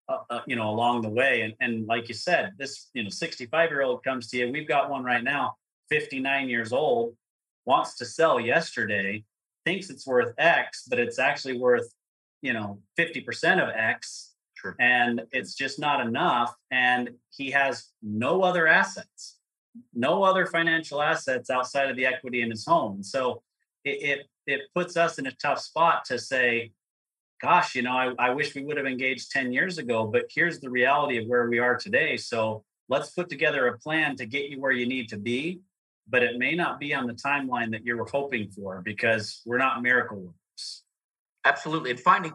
uh, 0.09 0.19
uh, 0.31 0.41
you 0.47 0.57
know 0.57 0.71
along 0.71 1.03
the 1.03 1.09
way 1.09 1.43
and 1.43 1.55
and 1.61 1.87
like 1.87 2.09
you 2.09 2.15
said 2.15 2.53
this 2.59 2.89
you 2.95 3.03
know 3.03 3.11
65 3.11 3.71
year 3.71 3.83
old 3.83 4.03
comes 4.03 4.29
to 4.29 4.39
you 4.39 4.51
we've 4.51 4.67
got 4.67 4.89
one 4.89 5.05
right 5.05 5.23
now 5.23 5.55
59 5.91 6.49
years 6.49 6.73
old 6.73 7.15
wants 7.67 7.95
to 7.97 8.07
sell 8.07 8.41
yesterday 8.41 9.23
thinks 9.67 9.91
it's 9.91 10.07
worth 10.07 10.33
x 10.39 10.85
but 10.89 10.99
it's 10.99 11.19
actually 11.19 11.59
worth 11.59 11.93
you 12.41 12.55
know 12.55 12.79
50% 12.99 13.63
of 13.63 13.69
x 13.75 14.33
sure. 14.55 14.75
and 14.81 15.21
it's 15.31 15.55
just 15.55 15.79
not 15.79 16.01
enough 16.01 16.55
and 16.71 17.11
he 17.31 17.51
has 17.51 17.91
no 18.03 18.43
other 18.43 18.67
assets 18.67 19.38
no 19.95 20.23
other 20.23 20.47
financial 20.47 21.03
assets 21.03 21.51
outside 21.51 21.91
of 21.91 21.97
the 21.97 22.07
equity 22.07 22.43
in 22.43 22.51
his 22.51 22.65
home 22.65 23.03
so 23.03 23.43
it, 23.85 24.03
it 24.03 24.27
it 24.47 24.61
puts 24.75 24.97
us 24.97 25.19
in 25.19 25.27
a 25.27 25.33
tough 25.33 25.61
spot 25.61 26.05
to 26.05 26.19
say 26.19 26.73
gosh, 27.41 27.75
you 27.75 27.83
know, 27.83 27.93
I, 27.93 28.13
I 28.19 28.31
wish 28.31 28.55
we 28.55 28.65
would 28.65 28.77
have 28.77 28.87
engaged 28.87 29.31
10 29.31 29.53
years 29.53 29.79
ago, 29.79 30.07
but 30.07 30.27
here's 30.31 30.61
the 30.61 30.71
reality 30.71 31.19
of 31.19 31.27
where 31.27 31.49
we 31.49 31.59
are 31.59 31.77
today. 31.77 32.17
So 32.17 32.65
let's 32.89 33.11
put 33.11 33.29
together 33.29 33.69
a 33.69 33.79
plan 33.79 34.17
to 34.17 34.27
get 34.27 34.51
you 34.51 34.61
where 34.61 34.73
you 34.73 34.87
need 34.87 35.09
to 35.11 35.19
be, 35.19 35.61
but 36.09 36.23
it 36.23 36.39
may 36.39 36.55
not 36.55 36.81
be 36.81 36.95
on 36.95 37.07
the 37.07 37.15
timeline 37.15 37.71
that 37.73 37.85
you're 37.85 38.05
hoping 38.05 38.51
for 38.51 38.83
because 38.85 39.43
we're 39.47 39.59
not 39.59 39.83
miracle 39.83 40.19
workers. 40.19 40.83
Absolutely. 41.45 41.91
And 41.91 42.01
finding 42.01 42.33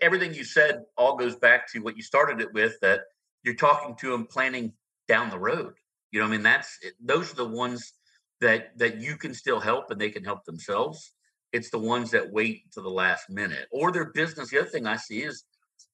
everything 0.00 0.34
you 0.34 0.44
said 0.44 0.84
all 0.96 1.16
goes 1.16 1.36
back 1.36 1.70
to 1.72 1.80
what 1.80 1.96
you 1.96 2.02
started 2.02 2.40
it 2.40 2.52
with 2.52 2.78
that 2.80 3.02
you're 3.44 3.54
talking 3.54 3.96
to 3.96 4.10
them 4.10 4.26
planning 4.26 4.72
down 5.08 5.30
the 5.30 5.38
road. 5.38 5.74
You 6.12 6.20
know, 6.20 6.26
I 6.26 6.28
mean, 6.28 6.42
that's 6.42 6.78
those 7.04 7.32
are 7.32 7.36
the 7.36 7.48
ones 7.48 7.94
that 8.40 8.78
that 8.78 8.98
you 8.98 9.16
can 9.16 9.34
still 9.34 9.58
help 9.58 9.90
and 9.90 10.00
they 10.00 10.10
can 10.10 10.24
help 10.24 10.44
themselves. 10.44 11.12
It's 11.52 11.70
the 11.70 11.78
ones 11.78 12.10
that 12.12 12.32
wait 12.32 12.70
to 12.72 12.80
the 12.80 12.90
last 12.90 13.28
minute 13.28 13.66
or 13.72 13.90
their 13.90 14.12
business. 14.12 14.50
The 14.50 14.60
other 14.60 14.68
thing 14.68 14.86
I 14.86 14.96
see 14.96 15.22
is 15.22 15.44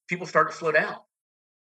people 0.08 0.26
start 0.26 0.50
to 0.50 0.56
slow 0.56 0.72
down. 0.72 0.96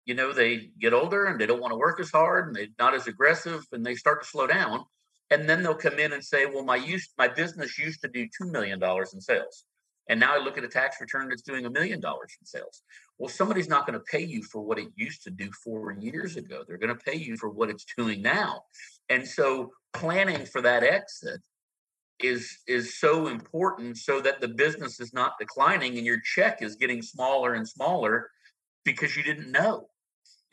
You 0.07 0.15
know, 0.15 0.33
they 0.33 0.71
get 0.81 0.93
older 0.93 1.27
and 1.27 1.41
they 1.41 1.47
don't 1.47 1.61
want 1.61 1.73
to 1.73 1.79
work 1.79 1.99
as 2.01 2.11
hard 2.11 2.47
and 2.47 2.57
they're 2.57 2.67
not 2.79 2.95
as 2.95 3.07
aggressive 3.07 3.65
and 3.73 3.85
they 3.85 3.95
start 3.95 4.23
to 4.23 4.29
slow 4.29 4.47
down. 4.47 4.85
And 5.31 5.49
then 5.49 5.63
they'll 5.63 5.75
come 5.75 5.99
in 5.99 6.13
and 6.13 6.23
say, 6.23 6.47
well, 6.47 6.65
my 6.65 6.77
use 6.77 7.09
my 7.19 7.29
business 7.29 7.79
used 7.79 8.03
to 8.03 8.09
do 8.09 8.27
$2 8.41 8.51
million 8.51 8.81
in 8.83 9.21
sales. 9.21 9.65
And 10.09 10.21
now 10.21 10.35
I 10.35 10.39
look 10.39 10.59
at 10.59 10.65
a 10.65 10.69
tax 10.69 11.01
return 11.01 11.29
that's 11.29 11.43
doing 11.43 11.65
a 11.65 11.71
million 11.71 12.01
dollars 12.01 12.37
in 12.41 12.47
sales. 12.47 12.83
Well, 13.19 13.31
somebody's 13.31 13.69
not 13.69 13.87
going 13.87 13.99
to 13.99 14.05
pay 14.05 14.23
you 14.23 14.43
for 14.43 14.61
what 14.61 14.79
it 14.79 14.89
used 14.97 15.23
to 15.25 15.31
do 15.31 15.51
four 15.65 15.93
years 15.93 16.37
ago. 16.37 16.63
They're 16.67 16.79
going 16.79 16.95
to 16.95 17.05
pay 17.05 17.17
you 17.17 17.37
for 17.37 17.49
what 17.49 17.71
it's 17.71 17.87
doing 17.97 18.21
now. 18.21 18.65
And 19.09 19.27
so 19.27 19.73
planning 19.95 20.45
for 20.45 20.61
that 20.61 20.83
exit 20.83 21.41
is 22.21 22.59
is 22.69 22.99
so 22.99 23.27
important 23.27 23.99
so 23.99 24.21
that 24.21 24.41
the 24.41 24.49
business 24.49 25.01
is 25.01 25.13
not 25.13 25.39
declining 25.39 25.97
and 25.97 26.07
your 26.07 26.21
check 26.21 26.63
is 26.63 26.77
getting 26.77 27.03
smaller 27.03 27.55
and 27.55 27.69
smaller 27.69 28.31
because 28.85 29.17
you 29.17 29.23
didn't 29.23 29.51
know 29.51 29.89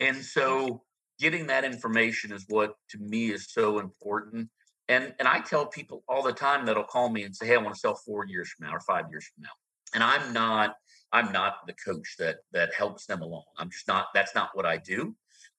and 0.00 0.16
so 0.16 0.82
getting 1.20 1.46
that 1.46 1.64
information 1.64 2.32
is 2.32 2.44
what 2.48 2.74
to 2.88 2.98
me 2.98 3.30
is 3.30 3.52
so 3.52 3.78
important 3.78 4.48
and 4.92 5.14
and 5.18 5.26
i 5.28 5.40
tell 5.40 5.66
people 5.66 6.02
all 6.08 6.22
the 6.22 6.32
time 6.32 6.64
that'll 6.66 6.84
call 6.84 7.08
me 7.08 7.22
and 7.24 7.34
say 7.34 7.46
hey 7.46 7.54
i 7.54 7.58
want 7.58 7.74
to 7.74 7.80
sell 7.80 7.94
four 7.94 8.26
years 8.26 8.50
from 8.50 8.66
now 8.66 8.74
or 8.74 8.80
five 8.80 9.04
years 9.10 9.26
from 9.34 9.42
now 9.42 9.50
and 9.94 10.02
i'm 10.02 10.32
not 10.32 10.74
i'm 11.12 11.32
not 11.32 11.66
the 11.66 11.74
coach 11.84 12.14
that 12.18 12.36
that 12.52 12.72
helps 12.74 13.06
them 13.06 13.22
along 13.22 13.44
i'm 13.58 13.70
just 13.70 13.88
not 13.88 14.06
that's 14.14 14.34
not 14.34 14.50
what 14.54 14.66
i 14.66 14.76
do 14.76 15.14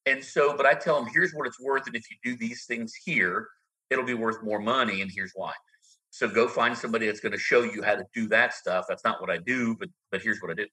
and 0.05 0.23
so 0.23 0.55
but 0.55 0.65
i 0.65 0.73
tell 0.73 0.95
them 0.95 1.11
here's 1.13 1.33
what 1.33 1.47
it's 1.47 1.59
worth 1.59 1.87
and 1.87 1.95
if 1.95 2.05
you 2.09 2.17
do 2.23 2.37
these 2.37 2.65
things 2.65 2.93
here 3.05 3.47
it'll 3.89 4.05
be 4.05 4.13
worth 4.13 4.43
more 4.43 4.59
money 4.59 5.01
and 5.01 5.11
here's 5.11 5.31
why 5.35 5.53
so 6.13 6.27
go 6.27 6.47
find 6.47 6.77
somebody 6.77 7.07
that's 7.07 7.19
going 7.19 7.31
to 7.31 7.39
show 7.39 7.63
you 7.63 7.81
how 7.81 7.95
to 7.95 8.05
do 8.13 8.27
that 8.27 8.53
stuff. 8.53 8.85
That's 8.87 9.03
not 9.03 9.19
what 9.19 9.31
I 9.31 9.37
do, 9.37 9.75
but 9.75 9.89
but 10.11 10.21
here's 10.21 10.39
what 10.43 10.51
I 10.51 10.53
do. 10.53 10.67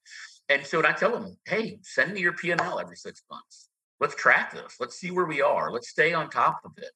And 0.50 0.66
so 0.66 0.86
I 0.86 0.92
tell 0.92 1.12
them, 1.12 1.34
hey, 1.46 1.78
send 1.80 2.12
me 2.12 2.20
your 2.20 2.34
P&L 2.34 2.78
every 2.78 2.96
six 2.96 3.22
months. 3.30 3.70
Let's 4.00 4.14
track 4.14 4.52
this. 4.52 4.76
Let's 4.78 4.96
see 4.96 5.10
where 5.10 5.24
we 5.24 5.40
are. 5.40 5.72
Let's 5.72 5.88
stay 5.88 6.12
on 6.12 6.28
top 6.28 6.60
of 6.66 6.72
it. 6.76 6.90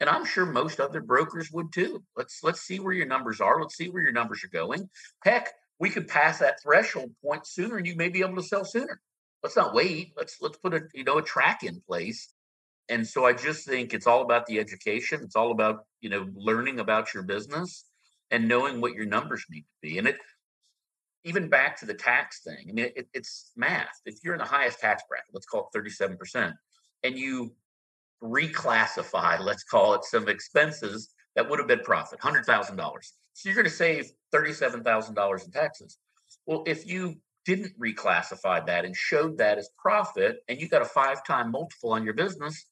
And 0.00 0.08
I'm 0.08 0.24
sure 0.24 0.46
most 0.46 0.80
other 0.80 1.02
brokers 1.02 1.50
would 1.52 1.72
too. 1.72 2.02
Let's 2.16 2.40
let's 2.42 2.62
see 2.62 2.80
where 2.80 2.94
your 2.94 3.06
numbers 3.06 3.40
are. 3.40 3.60
Let's 3.60 3.76
see 3.76 3.88
where 3.90 4.02
your 4.02 4.12
numbers 4.12 4.42
are 4.42 4.48
going. 4.48 4.88
Heck, 5.24 5.52
we 5.78 5.90
could 5.90 6.08
pass 6.08 6.38
that 6.38 6.62
threshold 6.62 7.10
point 7.22 7.46
sooner, 7.46 7.76
and 7.76 7.86
you 7.86 7.96
may 7.96 8.08
be 8.08 8.20
able 8.20 8.36
to 8.36 8.42
sell 8.42 8.64
sooner. 8.64 9.00
Let's 9.42 9.56
not 9.56 9.74
wait. 9.74 10.12
Let's 10.16 10.38
let's 10.40 10.58
put 10.58 10.74
a 10.74 10.82
you 10.94 11.04
know 11.04 11.18
a 11.18 11.22
track 11.22 11.62
in 11.64 11.80
place. 11.80 12.32
And 12.88 13.06
so 13.06 13.24
I 13.24 13.34
just 13.34 13.66
think 13.68 13.94
it's 13.94 14.06
all 14.06 14.22
about 14.22 14.46
the 14.46 14.58
education. 14.58 15.20
It's 15.22 15.36
all 15.36 15.52
about 15.52 15.84
you 16.00 16.08
know 16.08 16.28
learning 16.34 16.80
about 16.80 17.12
your 17.12 17.22
business 17.22 17.84
and 18.30 18.48
knowing 18.48 18.80
what 18.80 18.94
your 18.94 19.06
numbers 19.06 19.44
need 19.50 19.62
to 19.62 19.66
be. 19.82 19.98
And 19.98 20.08
it, 20.08 20.16
even 21.24 21.48
back 21.48 21.78
to 21.80 21.86
the 21.86 21.94
tax 21.94 22.42
thing, 22.42 22.66
I 22.68 22.72
mean, 22.72 22.90
it, 22.96 23.08
it's 23.12 23.52
math. 23.56 24.00
If 24.06 24.16
you're 24.22 24.34
in 24.34 24.38
the 24.38 24.46
highest 24.46 24.80
tax 24.80 25.02
bracket, 25.08 25.34
let's 25.34 25.46
call 25.46 25.68
it 25.72 25.78
37%, 25.78 26.54
and 27.02 27.18
you 27.18 27.52
reclassify, 28.22 29.40
let's 29.40 29.64
call 29.64 29.94
it 29.94 30.04
some 30.04 30.28
expenses 30.28 31.12
that 31.36 31.48
would 31.48 31.58
have 31.58 31.68
been 31.68 31.80
profit, 31.80 32.20
$100,000. 32.20 32.76
So 33.32 33.48
you're 33.48 33.54
going 33.54 33.64
to 33.64 33.70
save 33.70 34.10
$37,000 34.34 35.44
in 35.44 35.50
taxes. 35.50 35.98
Well, 36.46 36.64
if 36.66 36.86
you 36.86 37.16
didn't 37.44 37.78
reclassify 37.80 38.66
that 38.66 38.84
and 38.84 38.94
showed 38.94 39.38
that 39.38 39.58
as 39.58 39.70
profit, 39.78 40.38
and 40.48 40.60
you 40.60 40.68
got 40.68 40.82
a 40.82 40.86
five 40.86 41.24
time 41.24 41.50
multiple 41.50 41.92
on 41.92 42.04
your 42.04 42.14
business, 42.14 42.66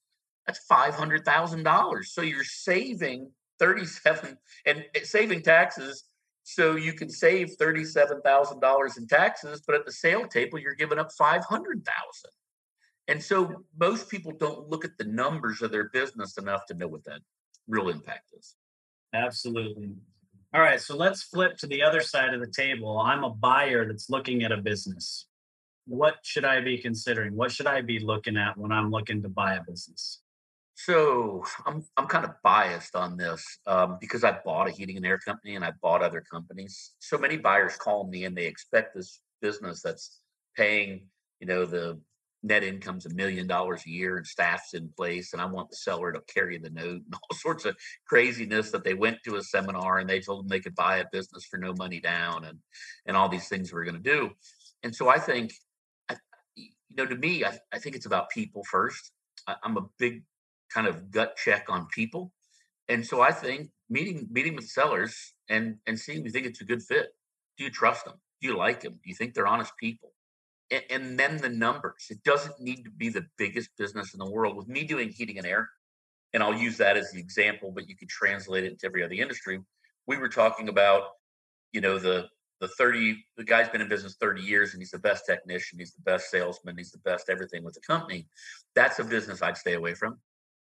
that's 0.47 0.61
$500,000. 0.71 2.05
So 2.05 2.23
you're 2.23 2.45
saving 2.45 3.31
37 3.59 4.37
and 4.67 4.85
eh, 4.95 5.01
saving 5.05 5.43
taxes. 5.43 6.05
So 6.45 6.77
you 6.77 6.95
can 6.95 7.11
save 7.11 7.57
$37,000 7.61 8.99
in 8.99 9.07
taxes, 9.07 9.63
but 9.67 9.75
at 9.75 9.85
the 9.85 9.93
sale 9.93 10.27
table, 10.27 10.59
you're 10.59 10.75
giving 10.75 10.99
up 10.99 11.11
500,000. 11.13 11.85
And 13.09 13.23
so 13.23 13.65
most 13.81 14.09
people 14.11 14.33
don't 14.33 14.69
look 14.69 14.85
at 14.85 14.99
the 14.99 15.05
numbers 15.05 15.63
of 15.63 15.73
their 15.73 15.89
business 15.89 16.37
enough 16.37 16.67
to 16.67 16.75
know 16.75 16.87
what 16.87 17.05
that 17.05 17.21
real 17.67 17.89
impact 17.89 18.31
is. 18.39 18.55
Absolutely. 19.15 19.93
All 20.55 20.61
right, 20.61 20.81
so 20.81 20.97
let's 20.97 21.23
flip 21.23 21.57
to 21.59 21.67
the 21.67 21.83
other 21.83 22.01
side 22.01 22.33
of 22.33 22.41
the 22.41 22.51
table. 22.51 22.99
I'm 22.99 23.25
a 23.25 23.31
buyer 23.31 23.87
that's 23.87 24.09
looking 24.09 24.45
at 24.45 24.53
a 24.53 24.57
business. 24.57 25.27
What 25.87 26.17
should 26.23 26.45
I 26.45 26.61
be 26.61 26.79
considering? 26.79 27.35
What 27.35 27.51
should 27.51 27.67
I 27.67 27.81
be 27.81 27.99
looking 27.99 28.37
at 28.37 28.57
when 28.57 28.73
I'm 28.73 28.91
looking 28.91 29.23
to 29.23 29.29
buy 29.29 29.55
a 29.55 29.63
business? 29.63 30.21
So 30.75 31.45
I'm 31.67 31.85
I'm 31.97 32.07
kind 32.07 32.25
of 32.25 32.33
biased 32.43 32.95
on 32.95 33.17
this 33.17 33.45
um, 33.67 33.99
because 34.01 34.23
I 34.23 34.39
bought 34.45 34.69
a 34.69 34.71
heating 34.71 34.97
and 34.97 35.05
air 35.05 35.19
company 35.19 35.57
and 35.57 35.65
I 35.65 35.73
bought 35.83 36.03
other 36.03 36.21
companies. 36.21 36.93
So 37.01 37.19
many 37.19 37.37
buyers 37.37 37.77
call 37.77 38.07
me 38.07 38.25
and 38.25 38.37
they 38.37 38.47
expect 38.47 38.95
this 38.95 39.21
business 39.43 39.83
that's 39.83 40.21
paying, 40.57 41.09
you 41.41 41.47
know, 41.47 41.67
the 41.67 41.99
net 42.43 42.63
income's 42.63 43.07
a 43.07 43.15
million 43.15 43.47
dollars 43.47 43.83
a 43.87 43.91
year 43.91 44.17
and 44.17 44.27
staff's 44.27 44.75
in 44.75 44.89
place 44.97 45.33
and 45.33 45.43
I 45.43 45.47
want 45.47 45.71
the 45.71 45.77
seller 45.77 46.13
to 46.13 46.21
carry 46.33 46.59
the 46.59 46.71
note 46.71 47.03
and 47.05 47.15
all 47.15 47.37
sorts 47.37 47.65
of 47.65 47.77
craziness 48.07 48.71
that 48.71 48.85
they 48.85 48.95
went 48.95 49.19
to 49.25 49.37
a 49.37 49.43
seminar 49.43 49.99
and 49.99 50.09
they 50.09 50.21
told 50.21 50.41
them 50.41 50.49
they 50.49 50.61
could 50.61 50.75
buy 50.75 50.99
a 50.99 51.05
business 51.11 51.45
for 51.45 51.57
no 51.57 51.75
money 51.75 52.01
down 52.01 52.45
and 52.45 52.59
and 53.07 53.17
all 53.17 53.29
these 53.29 53.49
things 53.49 53.73
we're 53.73 53.85
going 53.85 54.01
to 54.01 54.01
do. 54.01 54.31
And 54.83 54.95
so 54.95 55.09
I 55.09 55.19
think, 55.19 55.53
you 56.55 56.69
know, 56.97 57.07
to 57.07 57.17
me, 57.17 57.45
I, 57.45 57.59
I 57.73 57.79
think 57.79 57.97
it's 57.97 58.07
about 58.07 58.31
people 58.31 58.63
first. 58.71 59.13
I, 59.47 59.57
I'm 59.63 59.77
a 59.77 59.87
big 59.99 60.23
kind 60.73 60.87
of 60.87 61.11
gut 61.11 61.37
check 61.37 61.67
on 61.69 61.87
people. 61.87 62.33
And 62.89 63.05
so 63.05 63.21
I 63.21 63.33
think 63.33 63.71
meeting 63.91 64.29
meeting 64.31 64.55
with 64.55 64.69
sellers 64.69 65.35
and 65.49 65.77
and 65.87 65.99
seeing 65.99 66.21
if 66.21 66.27
you 66.27 66.31
think 66.31 66.47
it's 66.47 66.61
a 66.61 66.65
good 66.65 66.83
fit. 66.83 67.09
Do 67.57 67.65
you 67.65 67.71
trust 67.71 68.05
them? 68.05 68.15
Do 68.41 68.49
you 68.49 68.57
like 68.57 68.81
them? 68.81 68.93
Do 69.03 69.09
you 69.09 69.15
think 69.15 69.35
they're 69.35 69.47
honest 69.47 69.73
people? 69.79 70.13
And, 70.71 70.83
and 70.91 71.19
then 71.19 71.39
the 71.39 71.49
numbers. 71.49 72.07
It 72.11 72.23
doesn't 72.25 72.61
need 72.61 72.85
to 72.85 72.91
be 72.91 73.09
the 73.09 73.27
biggest 73.37 73.71
business 73.79 74.15
in 74.15 74.19
the 74.19 74.31
world. 74.31 74.57
With 74.57 74.69
me 74.69 74.85
doing 74.85 75.11
heating 75.11 75.39
and 75.39 75.47
air, 75.47 75.69
and 76.33 76.43
I'll 76.43 76.55
use 76.55 76.77
that 76.79 76.97
as 76.97 77.11
the 77.13 77.21
example, 77.21 77.73
but 77.73 77.89
you 77.89 77.97
could 77.97 78.09
translate 78.09 78.65
it 78.65 78.73
into 78.73 78.87
every 78.87 79.03
other 79.03 79.15
industry. 79.15 79.61
We 80.07 80.17
were 80.17 80.29
talking 80.29 80.69
about, 80.69 81.03
you 81.73 81.81
know, 81.81 81.99
the 81.99 82.29
the 82.61 82.69
30 82.69 83.25
the 83.37 83.45
guy's 83.45 83.69
been 83.69 83.81
in 83.81 83.89
business 83.89 84.17
30 84.21 84.43
years 84.43 84.73
and 84.73 84.83
he's 84.83 84.91
the 84.91 84.99
best 84.99 85.25
technician 85.27 85.79
he's 85.79 85.95
the 85.95 86.03
best 86.03 86.31
salesman 86.31 86.77
he's 86.77 86.91
the 86.91 86.99
best 86.99 87.29
everything 87.29 87.63
with 87.63 87.75
the 87.75 87.81
company 87.81 88.27
that's 88.75 88.99
a 88.99 89.05
business 89.05 89.43
i'd 89.43 89.57
stay 89.57 89.75
away 89.75 89.95
from 89.95 90.19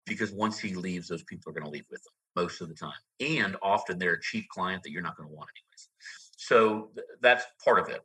because 0.06 0.32
once 0.32 0.60
he 0.60 0.74
leaves 0.74 1.08
those 1.08 1.24
people 1.24 1.50
are 1.50 1.54
going 1.54 1.64
to 1.64 1.70
leave 1.70 1.86
with 1.90 2.02
him 2.02 2.44
most 2.44 2.62
of 2.62 2.68
the 2.68 2.76
time 2.76 2.92
and 3.20 3.56
often 3.62 3.98
they're 3.98 4.14
a 4.14 4.22
cheap 4.22 4.48
client 4.50 4.84
that 4.84 4.92
you're 4.92 5.02
not 5.02 5.16
going 5.16 5.30
to 5.30 5.36
want 5.36 5.50
anyways 5.56 5.90
so 6.36 6.90
th- 6.94 7.08
that's 7.22 7.46
part 7.64 7.80
of 7.80 7.88
it 7.88 8.02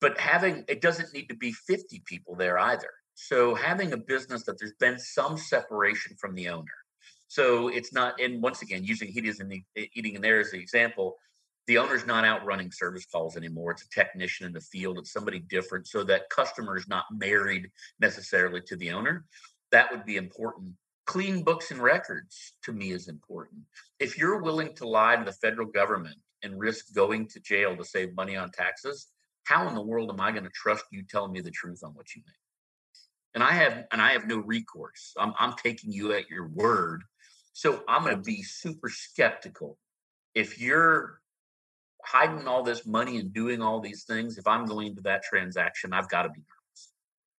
but 0.00 0.18
having 0.18 0.64
it 0.68 0.80
doesn't 0.80 1.12
need 1.12 1.28
to 1.28 1.36
be 1.36 1.52
50 1.52 2.02
people 2.06 2.34
there 2.34 2.58
either. 2.58 2.90
So 3.14 3.54
having 3.54 3.92
a 3.92 3.96
business 3.96 4.44
that 4.44 4.58
there's 4.58 4.74
been 4.78 4.98
some 4.98 5.36
separation 5.36 6.16
from 6.20 6.34
the 6.34 6.48
owner. 6.48 6.66
So 7.26 7.68
it's 7.68 7.92
not 7.92 8.20
and 8.20 8.42
once 8.42 8.62
again 8.62 8.84
using 8.84 9.08
heating 9.08 9.34
in 9.40 9.48
the 9.48 9.62
eating 9.94 10.14
in 10.14 10.22
there 10.22 10.40
as 10.40 10.50
the 10.50 10.58
example 10.58 11.16
the 11.66 11.78
owner's 11.78 12.06
not 12.06 12.24
out 12.24 12.46
running 12.46 12.72
service 12.72 13.04
calls 13.04 13.36
anymore. 13.36 13.72
It's 13.72 13.82
a 13.82 13.88
technician 13.90 14.46
in 14.46 14.54
the 14.54 14.60
field. 14.60 14.98
It's 14.98 15.12
somebody 15.12 15.38
different. 15.38 15.86
So 15.86 16.02
that 16.04 16.30
customer 16.30 16.78
is 16.78 16.88
not 16.88 17.04
married 17.12 17.70
necessarily 18.00 18.62
to 18.62 18.76
the 18.76 18.90
owner. 18.90 19.26
That 19.70 19.90
would 19.90 20.06
be 20.06 20.16
important. 20.16 20.72
Clean 21.04 21.42
books 21.42 21.70
and 21.70 21.82
records 21.82 22.54
to 22.64 22.72
me 22.72 22.92
is 22.92 23.08
important. 23.08 23.60
If 24.00 24.16
you're 24.16 24.40
willing 24.40 24.74
to 24.76 24.88
lie 24.88 25.16
to 25.16 25.24
the 25.24 25.32
federal 25.32 25.66
government 25.66 26.16
and 26.42 26.58
risk 26.58 26.94
going 26.94 27.28
to 27.28 27.40
jail 27.40 27.76
to 27.76 27.84
save 27.84 28.14
money 28.14 28.36
on 28.36 28.50
taxes 28.50 29.08
how 29.48 29.66
in 29.68 29.74
the 29.74 29.82
world 29.82 30.10
am 30.10 30.20
I 30.20 30.30
going 30.30 30.44
to 30.44 30.50
trust 30.50 30.84
you 30.90 31.02
telling 31.02 31.32
me 31.32 31.40
the 31.40 31.50
truth 31.50 31.80
on 31.82 31.92
what 31.92 32.14
you 32.14 32.22
make? 32.26 32.34
And 33.34 33.42
I 33.42 33.52
have 33.52 33.84
and 33.92 34.02
I 34.02 34.12
have 34.12 34.26
no 34.26 34.38
recourse. 34.38 35.14
I'm 35.18 35.32
I'm 35.38 35.54
taking 35.54 35.92
you 35.92 36.12
at 36.12 36.28
your 36.28 36.48
word. 36.48 37.02
So 37.52 37.82
I'm 37.88 38.04
going 38.04 38.16
to 38.16 38.22
be 38.22 38.42
super 38.42 38.88
skeptical 38.88 39.78
if 40.34 40.60
you're 40.60 41.20
hiding 42.04 42.46
all 42.46 42.62
this 42.62 42.86
money 42.86 43.18
and 43.18 43.32
doing 43.32 43.60
all 43.62 43.80
these 43.80 44.04
things. 44.04 44.38
If 44.38 44.46
I'm 44.46 44.66
going 44.66 44.94
to 44.96 45.02
that 45.02 45.24
transaction, 45.24 45.92
I've 45.92 46.08
got 46.08 46.22
to 46.22 46.28
be 46.28 46.40
nervous. 46.40 46.92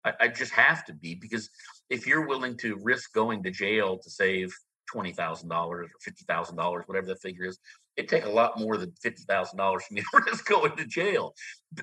I, 0.03 0.25
I 0.25 0.27
just 0.29 0.51
have 0.53 0.85
to 0.85 0.93
be 0.93 1.15
because 1.15 1.49
if 1.89 2.07
you're 2.07 2.27
willing 2.27 2.57
to 2.57 2.79
risk 2.81 3.13
going 3.13 3.43
to 3.43 3.51
jail 3.51 3.97
to 3.97 4.09
save 4.09 4.53
twenty 4.91 5.13
thousand 5.13 5.49
dollars 5.49 5.87
or 5.87 5.99
fifty 6.01 6.25
thousand 6.25 6.57
dollars, 6.57 6.83
whatever 6.87 7.07
the 7.07 7.15
figure 7.15 7.45
is, 7.45 7.59
it'd 7.99 8.09
take 8.09 8.25
a 8.25 8.29
lot 8.29 8.57
more 8.57 8.77
than 8.77 8.93
fifty 9.01 9.23
thousand 9.23 9.57
dollars 9.57 9.83
for 9.85 9.93
me 9.93 10.01
to 10.01 10.21
risk 10.25 10.47
going 10.47 10.75
to 10.77 10.85
jail. 10.85 11.35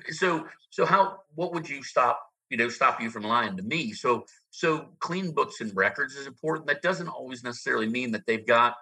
So, 0.09 0.47
so 0.71 0.85
how? 0.85 1.19
What 1.35 1.53
would 1.53 1.69
you 1.69 1.83
stop? 1.83 2.19
You 2.49 2.57
know, 2.57 2.69
stop 2.69 2.99
you 3.01 3.09
from 3.09 3.23
lying 3.23 3.55
to 3.57 3.63
me. 3.63 3.93
So, 3.93 4.25
so 4.49 4.89
clean 4.99 5.31
books 5.31 5.61
and 5.61 5.75
records 5.75 6.15
is 6.15 6.27
important. 6.27 6.67
That 6.67 6.81
doesn't 6.81 7.07
always 7.07 7.43
necessarily 7.43 7.87
mean 7.87 8.11
that 8.11 8.25
they've 8.25 8.45
got 8.45 8.75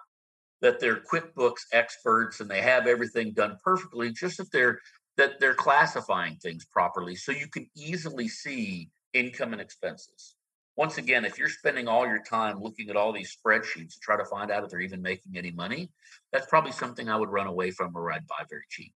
that 0.62 0.80
they're 0.80 1.02
QuickBooks 1.12 1.62
experts 1.72 2.40
and 2.40 2.50
they 2.50 2.62
have 2.62 2.86
everything 2.86 3.34
done 3.34 3.58
perfectly. 3.62 4.12
Just 4.12 4.38
that 4.38 4.50
they're 4.50 4.80
that 5.18 5.38
they're 5.38 5.54
classifying 5.54 6.36
things 6.36 6.64
properly, 6.64 7.16
so 7.16 7.32
you 7.32 7.48
can 7.48 7.68
easily 7.76 8.28
see 8.28 8.90
income 9.12 9.52
and 9.52 9.60
expenses 9.60 10.35
once 10.76 10.98
again, 10.98 11.24
if 11.24 11.38
you're 11.38 11.48
spending 11.48 11.88
all 11.88 12.06
your 12.06 12.22
time 12.22 12.62
looking 12.62 12.90
at 12.90 12.96
all 12.96 13.12
these 13.12 13.34
spreadsheets 13.34 13.94
to 13.94 14.00
try 14.00 14.16
to 14.16 14.24
find 14.26 14.50
out 14.50 14.62
if 14.62 14.70
they're 14.70 14.80
even 14.80 15.00
making 15.00 15.36
any 15.36 15.50
money, 15.50 15.90
that's 16.32 16.46
probably 16.46 16.72
something 16.72 17.08
I 17.08 17.16
would 17.16 17.30
run 17.30 17.46
away 17.46 17.70
from 17.70 17.96
or 17.96 18.12
I'd 18.12 18.26
buy 18.26 18.44
very 18.48 18.64
cheap. 18.68 18.92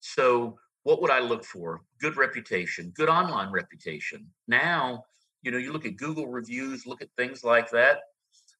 So, 0.00 0.58
what 0.84 1.00
would 1.00 1.10
I 1.10 1.20
look 1.20 1.44
for? 1.44 1.82
Good 2.00 2.16
reputation, 2.16 2.92
good 2.94 3.08
online 3.08 3.50
reputation. 3.52 4.26
Now, 4.48 5.04
you 5.42 5.50
know, 5.50 5.58
you 5.58 5.72
look 5.72 5.86
at 5.86 5.96
Google 5.96 6.26
reviews, 6.26 6.86
look 6.86 7.00
at 7.02 7.08
things 7.16 7.44
like 7.44 7.70
that. 7.70 8.00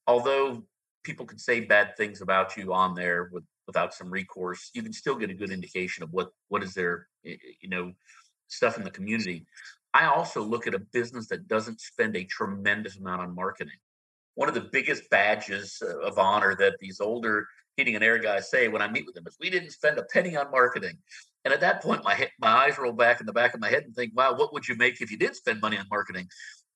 Although 0.07 0.63
people 1.03 1.25
can 1.25 1.37
say 1.37 1.59
bad 1.59 1.95
things 1.97 2.21
about 2.21 2.57
you 2.57 2.73
on 2.73 2.95
there 2.95 3.29
with, 3.31 3.43
without 3.67 3.93
some 3.93 4.09
recourse, 4.09 4.71
you 4.73 4.81
can 4.81 4.93
still 4.93 5.15
get 5.15 5.29
a 5.29 5.33
good 5.33 5.51
indication 5.51 6.03
of 6.03 6.11
what 6.11 6.29
what 6.49 6.63
is 6.63 6.73
their 6.73 7.07
you 7.23 7.69
know 7.69 7.93
stuff 8.47 8.77
in 8.77 8.83
the 8.83 8.91
community. 8.91 9.45
I 9.93 10.05
also 10.05 10.41
look 10.41 10.67
at 10.67 10.73
a 10.73 10.79
business 10.79 11.27
that 11.27 11.47
doesn't 11.47 11.79
spend 11.79 12.15
a 12.15 12.23
tremendous 12.23 12.97
amount 12.97 13.21
on 13.21 13.35
marketing. 13.35 13.75
One 14.35 14.49
of 14.49 14.55
the 14.55 14.69
biggest 14.71 15.09
badges 15.09 15.81
uh, 15.83 15.99
of 15.99 16.17
honor 16.17 16.55
that 16.55 16.79
these 16.79 16.99
older 16.99 17.47
heating 17.77 17.95
and 17.95 18.03
air 18.03 18.17
guys 18.17 18.49
say 18.49 18.67
when 18.67 18.81
I 18.81 18.87
meet 18.87 19.05
with 19.05 19.15
them 19.15 19.25
is 19.27 19.37
we 19.39 19.49
didn't 19.49 19.71
spend 19.71 19.97
a 19.97 20.03
penny 20.03 20.35
on 20.35 20.49
marketing. 20.49 20.97
And 21.45 21.53
at 21.53 21.61
that 21.61 21.81
point, 21.81 22.03
my 22.03 22.15
head, 22.15 22.31
my 22.39 22.49
eyes 22.49 22.77
roll 22.77 22.93
back 22.93 23.19
in 23.19 23.25
the 23.25 23.33
back 23.33 23.53
of 23.53 23.59
my 23.59 23.69
head 23.69 23.83
and 23.83 23.95
think, 23.95 24.13
wow, 24.15 24.33
what 24.33 24.53
would 24.53 24.67
you 24.67 24.75
make 24.75 25.01
if 25.01 25.11
you 25.11 25.17
did 25.17 25.35
spend 25.35 25.61
money 25.61 25.77
on 25.77 25.85
marketing? 25.91 26.27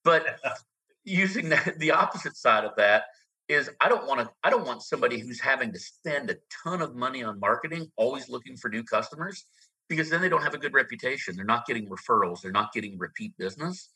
But 0.03 0.39
using 1.03 1.49
that, 1.49 1.79
the 1.79 1.91
opposite 1.91 2.35
side 2.35 2.65
of 2.65 2.75
that 2.77 3.05
is 3.47 3.69
I 3.79 3.87
don't 3.87 4.05
want 4.05 4.19
to 4.19 4.29
I 4.43 4.49
don't 4.49 4.67
want 4.67 4.81
somebody 4.83 5.19
who's 5.19 5.39
having 5.39 5.71
to 5.71 5.79
spend 5.79 6.29
a 6.29 6.35
ton 6.63 6.81
of 6.81 6.95
money 6.95 7.23
on 7.23 7.39
marketing, 7.39 7.91
always 7.95 8.29
looking 8.29 8.57
for 8.57 8.69
new 8.69 8.83
customers 8.83 9.45
because 9.89 10.09
then 10.09 10.21
they 10.21 10.29
don't 10.29 10.43
have 10.43 10.53
a 10.53 10.57
good 10.57 10.73
reputation. 10.73 11.35
They're 11.35 11.45
not 11.45 11.65
getting 11.65 11.89
referrals, 11.89 12.41
they're 12.41 12.51
not 12.51 12.73
getting 12.73 12.97
repeat 12.97 13.37
business. 13.37 13.89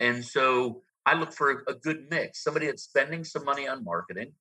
And 0.00 0.24
so 0.24 0.82
I 1.06 1.14
look 1.14 1.32
for 1.32 1.64
a, 1.66 1.74
good 1.74 2.06
mix 2.10 2.42
somebody 2.42 2.66
that's 2.66 2.82
spending 2.82 3.24
some 3.24 3.44
money 3.44 3.66
on 3.66 3.84
marketing. 3.84 4.32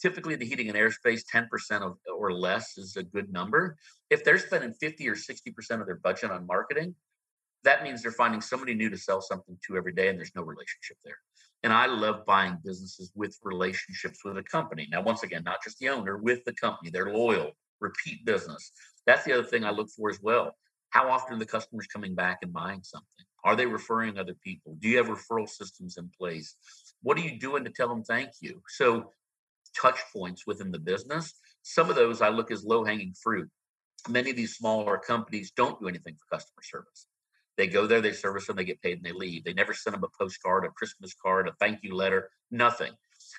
Typically, 0.00 0.34
the 0.34 0.44
heating 0.44 0.68
and 0.68 0.76
airspace, 0.76 1.22
10% 1.32 1.48
of, 1.82 1.98
or 2.12 2.32
less 2.32 2.76
is 2.76 2.96
a 2.96 3.02
good 3.02 3.32
number. 3.32 3.76
If 4.10 4.24
they're 4.24 4.38
spending 4.38 4.72
50 4.72 5.08
or 5.08 5.14
60% 5.14 5.80
of 5.80 5.86
their 5.86 5.96
budget 5.96 6.30
on 6.30 6.46
marketing, 6.46 6.94
that 7.62 7.82
means 7.82 8.02
they're 8.02 8.12
finding 8.12 8.40
somebody 8.40 8.74
new 8.74 8.90
to 8.90 8.98
sell 8.98 9.20
something 9.20 9.56
to 9.66 9.76
every 9.76 9.92
day 9.92 10.08
and 10.08 10.18
there's 10.18 10.34
no 10.34 10.42
relationship 10.42 10.96
there. 11.04 11.18
And 11.62 11.72
I 11.72 11.86
love 11.86 12.26
buying 12.26 12.58
businesses 12.62 13.10
with 13.14 13.38
relationships 13.42 14.20
with 14.24 14.36
a 14.36 14.42
company. 14.42 14.86
Now, 14.90 15.02
once 15.02 15.22
again, 15.22 15.42
not 15.44 15.62
just 15.64 15.78
the 15.78 15.88
owner, 15.88 16.18
with 16.18 16.44
the 16.44 16.52
company. 16.52 16.90
They're 16.90 17.14
loyal, 17.14 17.52
repeat 17.80 18.24
business. 18.24 18.72
That's 19.06 19.24
the 19.24 19.32
other 19.32 19.44
thing 19.44 19.64
I 19.64 19.70
look 19.70 19.88
for 19.90 20.10
as 20.10 20.20
well. 20.20 20.54
How 20.90 21.10
often 21.10 21.36
are 21.36 21.38
the 21.38 21.46
customers 21.46 21.86
coming 21.86 22.14
back 22.14 22.38
and 22.42 22.52
buying 22.52 22.82
something? 22.82 23.26
Are 23.44 23.56
they 23.56 23.66
referring 23.66 24.16
other 24.16 24.34
people? 24.42 24.76
Do 24.78 24.88
you 24.88 24.96
have 24.98 25.08
referral 25.08 25.48
systems 25.48 25.98
in 25.98 26.10
place? 26.18 26.56
What 27.02 27.18
are 27.18 27.22
you 27.22 27.38
doing 27.38 27.64
to 27.64 27.70
tell 27.70 27.88
them 27.88 28.04
thank 28.04 28.30
you? 28.40 28.62
So, 28.68 29.10
touch 29.78 29.98
points 30.12 30.46
within 30.46 30.70
the 30.70 30.78
business. 30.78 31.34
Some 31.62 31.90
of 31.90 31.96
those 31.96 32.22
I 32.22 32.28
look 32.28 32.50
as 32.50 32.64
low 32.64 32.84
hanging 32.84 33.12
fruit. 33.22 33.50
Many 34.08 34.30
of 34.30 34.36
these 34.36 34.54
smaller 34.54 34.98
companies 34.98 35.50
don't 35.50 35.80
do 35.80 35.88
anything 35.88 36.14
for 36.14 36.36
customer 36.36 36.62
service. 36.62 37.06
They 37.56 37.66
go 37.66 37.86
there, 37.86 38.00
they 38.00 38.12
service 38.12 38.46
them, 38.46 38.56
they 38.56 38.64
get 38.64 38.82
paid, 38.82 38.98
and 38.98 39.04
they 39.04 39.12
leave. 39.12 39.44
They 39.44 39.52
never 39.52 39.74
send 39.74 39.94
them 39.94 40.04
a 40.04 40.08
postcard, 40.18 40.64
a 40.64 40.68
Christmas 40.68 41.14
card, 41.14 41.48
a 41.48 41.52
thank 41.60 41.80
you 41.82 41.94
letter, 41.94 42.30
nothing. 42.50 42.92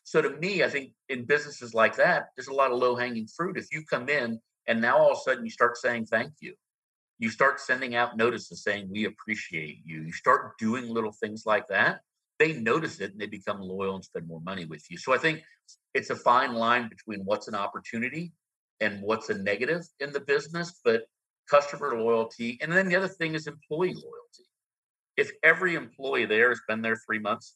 So 0.03 0.21
to 0.21 0.29
me, 0.37 0.63
I 0.63 0.69
think 0.69 0.91
in 1.09 1.25
businesses 1.25 1.73
like 1.73 1.95
that, 1.97 2.27
there's 2.35 2.47
a 2.47 2.53
lot 2.53 2.71
of 2.71 2.79
low 2.79 2.95
hanging 2.95 3.27
fruit. 3.27 3.57
If 3.57 3.67
you 3.71 3.83
come 3.85 4.09
in 4.09 4.39
and 4.67 4.81
now 4.81 4.97
all 4.97 5.11
of 5.11 5.17
a 5.17 5.21
sudden 5.21 5.45
you 5.45 5.51
start 5.51 5.77
saying 5.77 6.07
thank 6.07 6.33
you. 6.41 6.53
You 7.17 7.29
start 7.29 7.61
sending 7.61 7.95
out 7.95 8.17
notices 8.17 8.63
saying, 8.63 8.89
We 8.91 9.05
appreciate 9.05 9.79
you. 9.85 10.01
You 10.01 10.11
start 10.11 10.57
doing 10.59 10.87
little 10.87 11.13
things 11.13 11.43
like 11.45 11.67
that. 11.67 12.01
They 12.39 12.53
notice 12.53 12.99
it 12.99 13.11
and 13.11 13.19
they 13.21 13.27
become 13.27 13.61
loyal 13.61 13.95
and 13.95 14.03
spend 14.03 14.27
more 14.27 14.41
money 14.41 14.65
with 14.65 14.83
you. 14.91 14.97
So 14.97 15.13
I 15.13 15.17
think 15.17 15.41
it's 15.93 16.09
a 16.09 16.15
fine 16.15 16.53
line 16.53 16.89
between 16.89 17.21
what's 17.21 17.47
an 17.47 17.55
opportunity 17.55 18.33
and 18.81 19.01
what's 19.01 19.29
a 19.29 19.37
negative 19.37 19.83
in 20.01 20.11
the 20.11 20.19
business, 20.19 20.81
but 20.83 21.03
customer 21.49 21.97
loyalty. 21.97 22.57
And 22.61 22.71
then 22.71 22.89
the 22.89 22.97
other 22.97 23.07
thing 23.07 23.33
is 23.33 23.47
employee 23.47 23.93
loyalty. 23.93 24.49
If 25.15 25.31
every 25.43 25.75
employee 25.75 26.25
there 26.25 26.49
has 26.49 26.59
been 26.67 26.81
there 26.81 26.97
three 26.97 27.19
months 27.19 27.55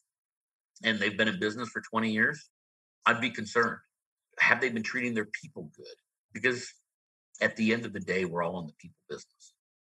and 0.82 0.98
they've 0.98 1.16
been 1.16 1.28
in 1.28 1.38
business 1.38 1.68
for 1.68 1.80
20 1.80 2.10
years, 2.10 2.48
I'd 3.06 3.20
be 3.20 3.30
concerned. 3.30 3.78
Have 4.38 4.60
they 4.60 4.70
been 4.70 4.82
treating 4.82 5.14
their 5.14 5.28
people 5.42 5.70
good? 5.76 5.86
Because 6.32 6.72
at 7.40 7.56
the 7.56 7.72
end 7.72 7.84
of 7.84 7.92
the 7.92 8.00
day, 8.00 8.24
we're 8.24 8.42
all 8.42 8.60
in 8.60 8.66
the 8.66 8.72
people 8.74 8.96
business. 9.08 9.54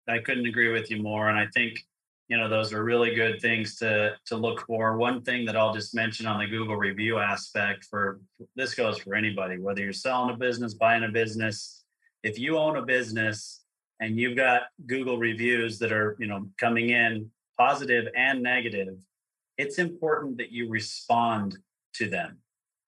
I 0.07 0.19
couldn't 0.19 0.45
agree 0.45 0.71
with 0.71 0.89
you 0.89 1.01
more. 1.01 1.29
And 1.29 1.37
I 1.37 1.47
think, 1.53 1.79
you 2.27 2.37
know, 2.37 2.49
those 2.49 2.73
are 2.73 2.83
really 2.83 3.13
good 3.13 3.41
things 3.41 3.75
to 3.77 4.15
to 4.25 4.35
look 4.35 4.65
for. 4.65 4.97
One 4.97 5.21
thing 5.21 5.45
that 5.45 5.55
I'll 5.55 5.73
just 5.73 5.93
mention 5.93 6.25
on 6.25 6.39
the 6.39 6.47
Google 6.47 6.75
review 6.75 7.19
aspect 7.19 7.85
for 7.85 8.19
this 8.55 8.73
goes 8.73 8.97
for 8.99 9.15
anybody, 9.15 9.59
whether 9.59 9.81
you're 9.81 9.93
selling 9.93 10.33
a 10.33 10.37
business, 10.37 10.73
buying 10.73 11.03
a 11.03 11.09
business, 11.09 11.83
if 12.23 12.39
you 12.39 12.57
own 12.57 12.77
a 12.77 12.81
business 12.81 13.61
and 13.99 14.17
you've 14.17 14.37
got 14.37 14.63
Google 14.87 15.17
reviews 15.17 15.77
that 15.79 15.91
are, 15.91 16.15
you 16.19 16.27
know, 16.27 16.47
coming 16.57 16.89
in 16.89 17.29
positive 17.57 18.07
and 18.15 18.41
negative, 18.41 18.97
it's 19.61 19.77
important 19.77 20.39
that 20.39 20.51
you 20.51 20.67
respond 20.67 21.59
to 21.93 22.09
them, 22.09 22.39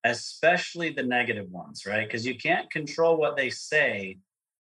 especially 0.03 0.89
the 0.89 1.03
negative 1.03 1.47
ones, 1.51 1.85
right? 1.85 2.07
Because 2.07 2.25
you 2.25 2.35
can't 2.35 2.67
control 2.71 3.15
what 3.15 3.37
they 3.37 3.51
say, 3.51 4.17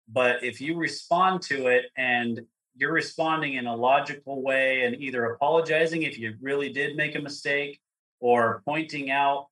but 0.07 0.43
if 0.43 0.61
you 0.61 0.77
respond 0.77 1.41
to 1.41 1.65
it 1.65 1.85
and 1.97 2.41
you're 2.77 2.93
responding 2.93 3.55
in 3.55 3.65
a 3.65 3.75
logical 3.75 4.43
way 4.43 4.83
and 4.83 5.01
either 5.01 5.25
apologizing 5.25 6.03
if 6.03 6.19
you 6.19 6.35
really 6.41 6.71
did 6.71 6.95
make 6.95 7.15
a 7.15 7.19
mistake 7.19 7.79
or 8.19 8.61
pointing 8.65 9.09
out 9.09 9.47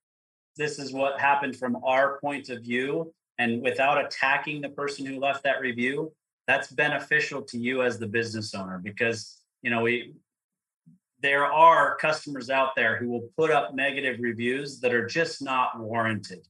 this 0.56 0.78
is 0.78 0.93
what 0.93 1.20
happened 1.20 1.56
from 1.56 1.76
our 1.84 2.20
point 2.20 2.49
of 2.49 2.62
view 2.62 3.12
and 3.39 3.64
without 3.64 3.97
attacking 4.06 4.62
the 4.62 4.70
person 4.70 5.08
who 5.08 5.20
left 5.20 5.43
that 5.43 5.60
review 5.60 6.12
that's 6.45 6.72
beneficial 6.72 7.41
to 7.41 7.58
you 7.58 7.82
as 7.82 7.97
the 7.97 8.06
business 8.06 8.54
owner 8.54 8.78
because 8.78 9.39
you 9.64 9.72
know 9.72 9.82
we 9.82 10.14
there 11.24 11.45
are 11.45 11.95
customers 11.97 12.51
out 12.51 12.76
there 12.76 12.97
who 12.97 13.09
will 13.09 13.28
put 13.36 13.49
up 13.49 13.74
negative 13.74 14.19
reviews 14.19 14.80
that 14.82 14.93
are 14.93 15.07
just 15.07 15.41
not 15.41 15.80
warranted 15.80 16.47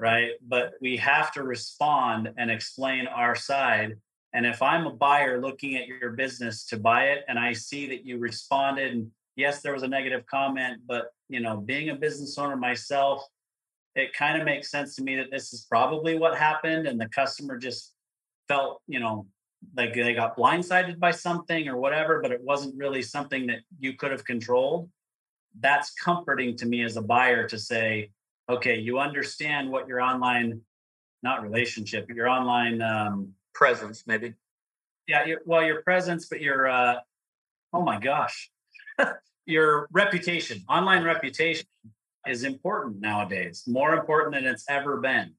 right? 0.00 0.32
But 0.46 0.74
we 0.80 0.96
have 0.98 1.32
to 1.32 1.42
respond 1.42 2.32
and 2.36 2.50
explain 2.50 3.06
our 3.06 3.34
side. 3.34 3.96
And 4.34 4.44
if 4.46 4.60
i'm 4.62 4.86
a 4.86 4.92
buyer 4.92 5.40
looking 5.40 5.76
at 5.76 5.88
your 5.88 6.10
business 6.10 6.64
to 6.66 6.78
buy 6.78 7.04
it 7.06 7.24
and 7.28 7.38
i 7.38 7.54
see 7.54 7.88
that 7.88 8.04
you 8.04 8.18
responded 8.18 8.92
and 8.92 9.10
yes 9.36 9.62
there 9.62 9.72
was 9.72 9.82
a 9.82 9.88
negative 9.88 10.26
comment 10.26 10.82
but 10.86 11.06
you 11.30 11.40
know 11.40 11.56
being 11.56 11.88
a 11.88 11.94
business 11.94 12.36
owner 12.36 12.54
myself 12.54 13.26
it 13.96 14.12
kind 14.12 14.38
of 14.38 14.44
makes 14.44 14.70
sense 14.70 14.94
to 14.96 15.02
me 15.02 15.16
that 15.16 15.30
this 15.32 15.54
is 15.54 15.66
probably 15.68 16.18
what 16.18 16.36
happened 16.36 16.86
and 16.86 17.00
the 17.00 17.08
customer 17.08 17.56
just 17.56 17.94
felt 18.48 18.82
you 18.86 19.00
know 19.00 19.26
like 19.76 19.94
they 19.94 20.14
got 20.14 20.36
blindsided 20.36 20.98
by 20.98 21.10
something 21.10 21.68
or 21.68 21.76
whatever, 21.76 22.20
but 22.20 22.32
it 22.32 22.42
wasn't 22.42 22.76
really 22.76 23.02
something 23.02 23.46
that 23.46 23.60
you 23.78 23.94
could 23.94 24.10
have 24.10 24.24
controlled. 24.24 24.90
That's 25.60 25.92
comforting 25.94 26.56
to 26.58 26.66
me 26.66 26.82
as 26.82 26.96
a 26.96 27.02
buyer 27.02 27.48
to 27.48 27.58
say, 27.58 28.10
okay, 28.48 28.78
you 28.78 28.98
understand 28.98 29.70
what 29.70 29.88
your 29.88 30.00
online, 30.00 30.60
not 31.22 31.42
relationship, 31.42 32.06
but 32.06 32.16
your 32.16 32.28
online 32.28 32.80
um, 32.82 33.32
presence, 33.54 34.04
maybe. 34.06 34.34
Yeah, 35.06 35.24
your, 35.24 35.40
well, 35.46 35.64
your 35.64 35.82
presence, 35.82 36.26
but 36.26 36.40
your, 36.40 36.68
uh, 36.68 36.96
oh 37.72 37.82
my 37.82 37.98
gosh, 37.98 38.50
your 39.46 39.88
reputation, 39.92 40.62
online 40.68 41.02
reputation 41.02 41.66
is 42.26 42.44
important 42.44 43.00
nowadays, 43.00 43.64
more 43.66 43.94
important 43.94 44.34
than 44.34 44.44
it's 44.44 44.64
ever 44.68 44.98
been 44.98 45.34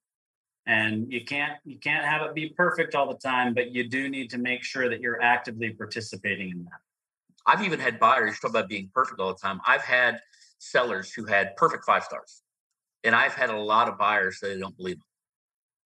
and 0.70 1.12
you 1.12 1.26
can't 1.26 1.58
you 1.66 1.78
can't 1.80 2.06
have 2.06 2.22
it 2.22 2.36
be 2.36 2.50
perfect 2.50 2.94
all 2.94 3.12
the 3.12 3.18
time 3.18 3.54
but 3.54 3.72
you 3.72 3.90
do 3.90 4.08
need 4.08 4.30
to 4.30 4.38
make 4.38 4.64
sure 4.64 4.88
that 4.88 5.02
you're 5.02 5.22
actively 5.22 5.72
participating 5.72 6.52
in 6.52 6.64
that. 6.64 6.80
I've 7.48 7.64
even 7.64 7.80
had 7.80 8.00
buyers 8.00 8.40
talk 8.40 8.52
about 8.52 8.70
being 8.70 8.92
perfect 8.94 9.20
all 9.20 9.34
the 9.34 9.40
time. 9.40 9.60
I've 9.66 9.82
had 9.82 10.20
sellers 10.60 11.12
who 11.12 11.26
had 11.26 11.56
perfect 11.56 11.86
five 11.86 12.04
stars 12.04 12.44
and 13.04 13.16
i've 13.16 13.34
had 13.34 13.50
a 13.50 13.58
lot 13.58 13.88
of 13.88 13.98
buyers 13.98 14.40
that 14.40 14.50
they 14.50 14.60
don't 14.60 14.76
believe 14.78 14.98
them 14.98 15.06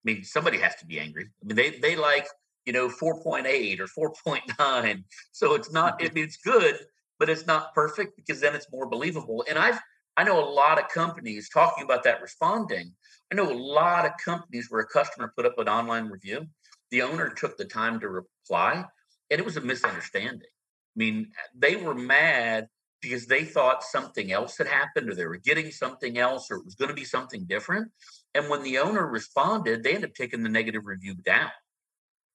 i 0.04 0.12
mean 0.12 0.24
somebody 0.24 0.58
has 0.58 0.74
to 0.76 0.86
be 0.86 1.00
angry. 1.00 1.24
I 1.42 1.46
mean 1.46 1.56
they 1.56 1.70
they 1.78 1.96
like 1.96 2.26
you 2.66 2.72
know 2.72 2.88
4.8 2.88 3.80
or 3.80 4.12
4.9 4.14 5.04
so 5.32 5.54
it's 5.54 5.72
not 5.72 5.98
i 6.02 6.10
mean 6.12 6.24
it's 6.24 6.36
good 6.36 6.78
but 7.18 7.30
it's 7.30 7.46
not 7.46 7.72
perfect 7.74 8.16
because 8.16 8.40
then 8.40 8.54
it's 8.56 8.70
more 8.70 8.86
believable. 8.86 9.44
And 9.48 9.58
i've 9.58 9.80
i 10.18 10.24
know 10.24 10.38
a 10.38 10.50
lot 10.50 10.78
of 10.78 10.88
companies 10.88 11.48
talking 11.48 11.84
about 11.84 12.02
that 12.02 12.20
responding 12.20 12.92
I 13.34 13.36
know 13.36 13.50
a 13.50 13.52
lot 13.52 14.06
of 14.06 14.12
companies 14.24 14.68
where 14.70 14.82
a 14.82 14.86
customer 14.86 15.32
put 15.36 15.44
up 15.44 15.58
an 15.58 15.68
online 15.68 16.06
review, 16.06 16.46
the 16.92 17.02
owner 17.02 17.30
took 17.30 17.56
the 17.56 17.64
time 17.64 17.98
to 17.98 18.08
reply, 18.08 18.84
and 19.28 19.40
it 19.40 19.44
was 19.44 19.56
a 19.56 19.60
misunderstanding. 19.60 20.38
I 20.44 20.94
mean, 20.94 21.32
they 21.52 21.74
were 21.74 21.96
mad 21.96 22.68
because 23.02 23.26
they 23.26 23.44
thought 23.44 23.82
something 23.82 24.30
else 24.30 24.56
had 24.56 24.68
happened 24.68 25.10
or 25.10 25.16
they 25.16 25.26
were 25.26 25.38
getting 25.38 25.72
something 25.72 26.16
else 26.16 26.48
or 26.48 26.58
it 26.58 26.64
was 26.64 26.76
going 26.76 26.90
to 26.90 26.94
be 26.94 27.04
something 27.04 27.44
different. 27.46 27.90
And 28.36 28.48
when 28.48 28.62
the 28.62 28.78
owner 28.78 29.04
responded, 29.04 29.82
they 29.82 29.96
ended 29.96 30.10
up 30.10 30.14
taking 30.14 30.44
the 30.44 30.48
negative 30.48 30.86
review 30.86 31.16
down. 31.16 31.50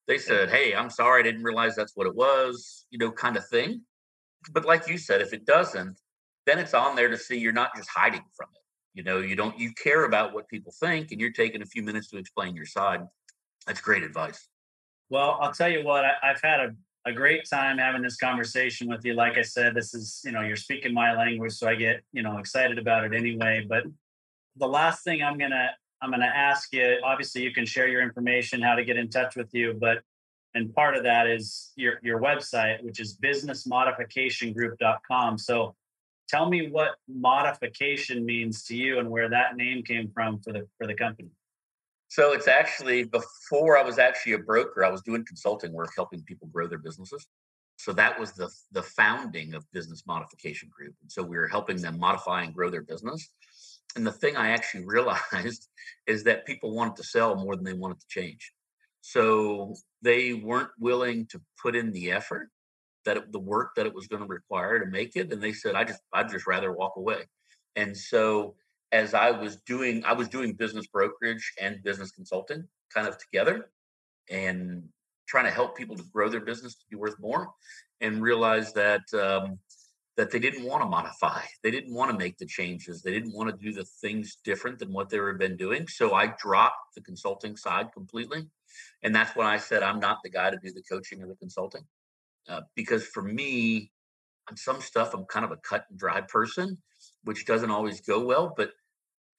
They 0.09 0.17
said, 0.17 0.49
Hey, 0.49 0.75
I'm 0.75 0.89
sorry, 0.89 1.21
I 1.21 1.23
didn't 1.23 1.43
realize 1.43 1.77
that's 1.77 1.95
what 1.95 2.07
it 2.07 2.15
was, 2.15 2.85
you 2.89 2.99
know, 2.99 3.09
kind 3.09 3.37
of 3.37 3.47
thing. 3.47 3.83
But 4.51 4.65
like 4.65 4.89
you 4.89 4.97
said, 4.97 5.21
if 5.21 5.31
it 5.31 5.45
doesn't, 5.45 5.97
then 6.45 6.59
it's 6.59 6.73
on 6.73 6.97
there 6.97 7.09
to 7.09 7.17
see 7.17 7.39
you're 7.39 7.53
not 7.53 7.73
just 7.77 7.89
hiding 7.89 8.25
from 8.35 8.49
it. 8.53 8.59
You 8.99 9.05
know, 9.05 9.19
you 9.19 9.37
don't 9.37 9.57
you 9.57 9.71
care 9.81 10.03
about 10.03 10.33
what 10.33 10.49
people 10.49 10.73
think, 10.77 11.13
and 11.13 11.21
you're 11.21 11.31
taking 11.31 11.61
a 11.61 11.65
few 11.65 11.81
minutes 11.81 12.09
to 12.09 12.17
explain 12.17 12.53
your 12.53 12.65
side. 12.65 13.07
That's 13.65 13.79
great 13.79 14.03
advice. 14.03 14.49
Well, 15.09 15.37
I'll 15.39 15.53
tell 15.53 15.69
you 15.69 15.85
what, 15.85 16.03
I, 16.03 16.15
have 16.21 16.41
had 16.43 16.59
a, 16.59 16.75
a 17.05 17.13
great 17.13 17.49
time 17.49 17.77
having 17.77 18.01
this 18.01 18.17
conversation 18.17 18.89
with 18.89 19.05
you. 19.05 19.13
Like 19.13 19.37
I 19.37 19.41
said, 19.41 19.73
this 19.73 19.93
is, 19.93 20.19
you 20.25 20.33
know, 20.33 20.41
you're 20.41 20.57
speaking 20.57 20.93
my 20.93 21.15
language, 21.15 21.53
so 21.53 21.69
I 21.69 21.75
get, 21.75 22.01
you 22.11 22.23
know, 22.23 22.39
excited 22.39 22.77
about 22.77 23.05
it 23.05 23.15
anyway. 23.15 23.65
But 23.69 23.85
the 24.57 24.67
last 24.67 25.05
thing 25.05 25.23
I'm 25.23 25.37
gonna 25.37 25.69
I'm 26.01 26.11
gonna 26.11 26.25
ask 26.25 26.73
you, 26.73 26.97
obviously 27.01 27.41
you 27.41 27.53
can 27.53 27.65
share 27.65 27.87
your 27.87 28.01
information, 28.01 28.61
how 28.61 28.75
to 28.75 28.83
get 28.83 28.97
in 28.97 29.09
touch 29.09 29.37
with 29.37 29.53
you, 29.53 29.77
but 29.79 29.99
and 30.55 30.75
part 30.75 30.97
of 30.97 31.03
that 31.03 31.25
is 31.25 31.71
your 31.77 32.01
your 32.03 32.19
website, 32.19 32.83
which 32.83 32.99
is 32.99 33.15
businessmodificationgroup.com. 33.15 35.37
So 35.37 35.73
tell 36.29 36.49
me 36.49 36.69
what 36.69 36.95
modification 37.07 38.25
means 38.25 38.63
to 38.65 38.75
you 38.75 38.99
and 38.99 39.09
where 39.09 39.29
that 39.29 39.55
name 39.55 39.83
came 39.83 40.09
from 40.13 40.39
for 40.39 40.53
the 40.53 40.67
for 40.77 40.87
the 40.87 40.93
company. 40.93 41.29
So 42.07 42.33
it's 42.33 42.47
actually 42.47 43.03
before 43.03 43.77
i 43.77 43.83
was 43.83 43.99
actually 43.99 44.33
a 44.33 44.39
broker 44.39 44.83
i 44.83 44.89
was 44.89 45.01
doing 45.01 45.25
consulting 45.25 45.73
work 45.73 45.91
helping 45.95 46.21
people 46.23 46.47
grow 46.47 46.67
their 46.67 46.79
businesses. 46.79 47.27
So 47.77 47.93
that 47.93 48.19
was 48.19 48.33
the 48.33 48.49
the 48.71 48.83
founding 48.83 49.53
of 49.53 49.65
business 49.71 50.03
modification 50.05 50.69
group. 50.69 50.95
And 51.01 51.11
so 51.11 51.23
we 51.23 51.37
were 51.37 51.47
helping 51.47 51.81
them 51.81 51.99
modify 51.99 52.43
and 52.43 52.53
grow 52.53 52.69
their 52.69 52.83
business. 52.83 53.29
And 53.95 54.05
the 54.05 54.11
thing 54.11 54.37
i 54.37 54.51
actually 54.51 54.85
realized 54.95 55.67
is 56.07 56.23
that 56.23 56.45
people 56.45 56.75
wanted 56.75 56.95
to 56.97 57.03
sell 57.03 57.35
more 57.35 57.55
than 57.55 57.65
they 57.65 57.73
wanted 57.73 57.99
to 57.99 58.07
change. 58.07 58.53
So 59.01 59.75
they 60.01 60.33
weren't 60.33 60.71
willing 60.77 61.25
to 61.27 61.41
put 61.61 61.75
in 61.75 61.91
the 61.91 62.11
effort 62.11 62.49
that 63.09 63.17
it, 63.17 63.31
the 63.31 63.39
work 63.39 63.73
that 63.75 63.87
it 63.87 63.93
was 63.93 64.05
going 64.07 64.21
to 64.21 64.27
require 64.27 64.77
to 64.77 64.85
make 64.85 65.15
it 65.15 65.33
and 65.33 65.41
they 65.41 65.51
said 65.51 65.73
i 65.73 65.83
just 65.83 66.01
i'd 66.13 66.29
just 66.29 66.45
rather 66.45 66.71
walk 66.71 66.93
away. 66.95 67.21
And 67.75 67.97
so 67.97 68.55
as 68.91 69.15
i 69.15 69.31
was 69.31 69.55
doing 69.65 70.05
i 70.05 70.13
was 70.13 70.27
doing 70.29 70.53
business 70.53 70.85
brokerage 70.85 71.53
and 71.59 71.81
business 71.83 72.11
consulting 72.11 72.67
kind 72.93 73.07
of 73.07 73.17
together 73.17 73.71
and 74.29 74.83
trying 75.27 75.45
to 75.45 75.51
help 75.51 75.75
people 75.75 75.95
to 75.95 76.03
grow 76.13 76.29
their 76.29 76.45
business 76.51 76.75
to 76.75 76.85
be 76.89 76.95
worth 76.95 77.19
more 77.19 77.49
and 77.99 78.21
realize 78.21 78.73
that 78.73 79.01
um, 79.13 79.57
that 80.17 80.29
they 80.29 80.39
didn't 80.39 80.65
want 80.65 80.83
to 80.83 80.89
modify. 80.89 81.41
They 81.63 81.71
didn't 81.71 81.93
want 81.93 82.11
to 82.11 82.17
make 82.17 82.37
the 82.37 82.45
changes. 82.45 83.01
They 83.01 83.11
didn't 83.11 83.33
want 83.33 83.49
to 83.49 83.65
do 83.65 83.71
the 83.71 83.85
things 83.85 84.37
different 84.43 84.77
than 84.77 84.91
what 84.91 85.09
they 85.09 85.19
were 85.19 85.33
been 85.33 85.57
doing. 85.57 85.87
So 85.87 86.13
i 86.13 86.27
dropped 86.45 86.93
the 86.95 87.01
consulting 87.01 87.55
side 87.55 87.87
completely. 87.91 88.41
And 89.01 89.15
that's 89.15 89.35
when 89.35 89.47
i 89.47 89.57
said 89.57 89.81
i'm 89.81 89.99
not 89.99 90.19
the 90.23 90.29
guy 90.29 90.51
to 90.51 90.59
do 90.63 90.71
the 90.71 90.83
coaching 90.83 91.23
or 91.23 91.27
the 91.27 91.41
consulting 91.45 91.85
uh, 92.47 92.61
because 92.75 93.05
for 93.05 93.21
me, 93.21 93.91
on 94.49 94.57
some 94.57 94.81
stuff, 94.81 95.13
I'm 95.13 95.25
kind 95.25 95.45
of 95.45 95.51
a 95.51 95.57
cut 95.57 95.85
and 95.89 95.99
dry 95.99 96.21
person, 96.21 96.77
which 97.23 97.45
doesn't 97.45 97.71
always 97.71 98.01
go 98.01 98.25
well. 98.25 98.53
But 98.55 98.71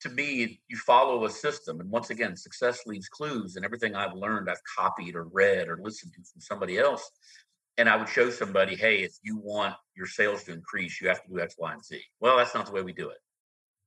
to 0.01 0.09
me, 0.09 0.61
you 0.67 0.77
follow 0.77 1.25
a 1.25 1.29
system. 1.29 1.79
And 1.79 1.89
once 1.89 2.09
again, 2.09 2.35
success 2.35 2.81
leaves 2.85 3.09
clues. 3.09 3.55
And 3.55 3.65
everything 3.65 3.95
I've 3.95 4.13
learned, 4.13 4.49
I've 4.49 4.61
copied 4.77 5.15
or 5.15 5.25
read 5.25 5.67
or 5.67 5.79
listened 5.81 6.13
to 6.13 6.21
from 6.23 6.41
somebody 6.41 6.77
else. 6.77 7.09
And 7.77 7.87
I 7.87 7.95
would 7.95 8.09
show 8.09 8.29
somebody, 8.29 8.75
hey, 8.75 9.03
if 9.03 9.13
you 9.23 9.37
want 9.37 9.75
your 9.95 10.07
sales 10.07 10.43
to 10.43 10.53
increase, 10.53 10.99
you 11.01 11.07
have 11.07 11.23
to 11.23 11.29
do 11.29 11.39
X, 11.39 11.55
Y, 11.57 11.73
and 11.73 11.83
Z. 11.83 12.01
Well, 12.19 12.37
that's 12.37 12.53
not 12.53 12.65
the 12.65 12.71
way 12.71 12.81
we 12.81 12.93
do 12.93 13.09
it. 13.09 13.17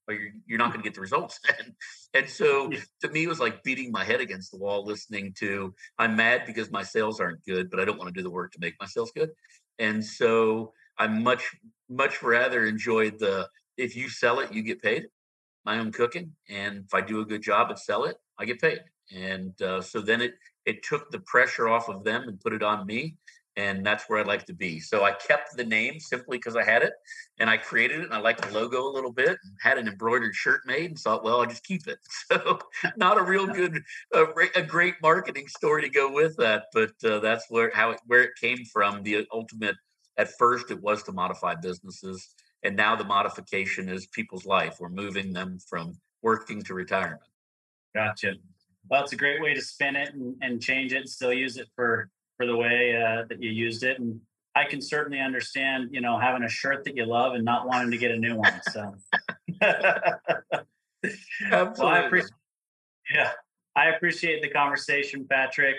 Or 0.09 0.15
you're, 0.15 0.33
you're 0.47 0.59
not 0.59 0.71
going 0.71 0.81
to 0.81 0.85
get 0.85 0.95
the 0.95 1.01
results. 1.01 1.39
and, 1.59 1.73
and 2.15 2.29
so 2.29 2.71
to 3.01 3.09
me, 3.11 3.25
it 3.25 3.29
was 3.29 3.41
like 3.41 3.63
beating 3.63 3.91
my 3.91 4.05
head 4.05 4.21
against 4.21 4.51
the 4.51 4.59
wall, 4.59 4.85
listening 4.85 5.35
to, 5.39 5.75
I'm 5.99 6.17
mad 6.17 6.43
because 6.47 6.71
my 6.71 6.83
sales 6.83 7.21
aren't 7.21 7.45
good, 7.45 7.71
but 7.71 7.81
I 7.81 7.85
don't 7.85 7.99
want 7.99 8.15
to 8.15 8.19
do 8.19 8.23
the 8.23 8.31
work 8.31 8.53
to 8.53 8.61
make 8.61 8.75
my 8.81 8.87
sales 8.87 9.13
good. 9.15 9.31
And 9.79 10.05
so 10.05 10.73
I 10.99 11.07
much, 11.09 11.51
much 11.89 12.23
rather 12.23 12.65
enjoyed 12.67 13.19
the, 13.19 13.49
if 13.77 13.97
you 13.97 14.09
sell 14.09 14.41
it, 14.41 14.53
you 14.53 14.63
get 14.63 14.83
paid 14.83 15.07
my 15.65 15.79
own 15.79 15.93
cooking. 15.93 16.33
And 16.49 16.85
if 16.87 16.95
I 16.95 17.01
do 17.01 17.21
a 17.21 17.25
good 17.25 17.43
job 17.43 17.71
and 17.71 17.79
sell 17.79 18.05
it, 18.05 18.17
I 18.39 18.45
get 18.45 18.61
paid. 18.61 18.81
And 19.15 19.61
uh, 19.63 19.81
so 19.81 20.01
then 20.01 20.21
it, 20.21 20.35
it 20.67 20.83
took 20.83 21.11
the 21.11 21.21
pressure 21.21 21.69
off 21.69 21.89
of 21.89 22.05
them 22.05 22.29
and 22.29 22.41
put 22.41 22.53
it 22.53 22.63
on 22.63 22.87
me 22.87 23.17
and 23.57 23.87
that's 23.87 24.05
where 24.09 24.19
I'd 24.19 24.27
like 24.27 24.47
to 24.47 24.53
be. 24.53 24.81
So 24.81 25.05
I 25.05 25.13
kept 25.13 25.57
the 25.57 25.65
name 25.65 26.01
simply 26.01 26.39
because 26.39 26.57
I 26.57 26.65
had 26.65 26.83
it, 26.83 26.93
and 27.39 27.49
I 27.49 27.57
created 27.57 28.01
it, 28.01 28.05
and 28.05 28.15
I 28.15 28.19
liked 28.19 28.43
the 28.43 28.53
logo 28.53 28.89
a 28.89 28.93
little 28.93 29.13
bit, 29.13 29.29
and 29.29 29.57
had 29.61 29.79
an 29.79 29.87
embroidered 29.87 30.35
shirt 30.35 30.63
made, 30.67 30.87
and 30.87 30.99
thought, 30.99 31.23
well, 31.23 31.41
I'll 31.41 31.47
just 31.47 31.65
keep 31.65 31.87
it. 31.87 31.99
So 32.33 32.59
not 32.97 33.19
a 33.19 33.23
real 33.23 33.47
good, 33.47 33.83
uh, 34.15 34.27
a 34.57 34.63
great 34.63 34.95
marketing 35.03 35.47
story 35.47 35.83
to 35.83 35.89
go 35.89 36.11
with 36.11 36.37
that, 36.39 36.65
but 36.73 36.93
uh, 37.05 37.21
that's 37.21 37.47
where 37.49 37.71
how 37.75 37.91
it, 37.91 38.01
where 38.07 38.23
it 38.23 38.31
came 38.41 38.65
from. 38.73 39.03
The 39.03 39.27
ultimate, 39.33 39.77
at 40.17 40.31
first, 40.39 40.71
it 40.71 40.81
was 40.83 41.03
to 41.05 41.13
modify 41.13 41.55
businesses, 41.55 42.35
and 42.63 42.75
now 42.77 42.97
the 42.97 43.05
modification 43.05 43.89
is 43.89 44.07
people's 44.07 44.47
life. 44.47 44.79
We're 44.81 44.89
moving 44.89 45.33
them 45.33 45.59
from 45.69 45.97
working 46.23 46.63
to 46.63 46.75
retirement. 46.75 47.21
Gotcha. 47.95 48.35
Well, 48.89 49.05
it's 49.05 49.13
a 49.13 49.17
great 49.17 49.41
way 49.41 49.55
to 49.55 49.63
spin 49.63 49.97
it 49.97 50.15
and, 50.15 50.35
and 50.43 50.61
change 50.61 50.93
it 50.93 50.99
and 50.99 51.09
still 51.09 51.33
use 51.33 51.57
it 51.57 51.69
for 51.77 52.11
for 52.37 52.47
the 52.47 52.57
way 52.57 52.97
uh, 52.97 53.25
that 53.29 53.43
you 53.43 53.51
used 53.51 53.83
it. 53.83 53.99
And 53.99 54.21
I 54.55 54.65
can 54.65 54.81
certainly 54.81 55.21
understand, 55.21 55.91
you 55.93 56.01
know, 56.01 56.19
having 56.19 56.43
a 56.43 56.49
shirt 56.49 56.85
that 56.85 56.97
you 56.97 57.07
love 57.07 57.35
and 57.35 57.45
not 57.45 57.67
wanting 57.67 57.91
to 57.91 57.99
get 57.99 58.11
a 58.11 58.17
new 58.17 58.37
one. 58.37 58.61
So, 58.71 58.95
Absolutely. 59.61 60.61
Well, 61.53 61.89
I 61.89 61.99
appreciate, 61.99 62.33
yeah, 63.15 63.33
I 63.77 63.89
appreciate 63.89 64.41
the 64.41 64.49
conversation, 64.49 65.27
Patrick. 65.29 65.77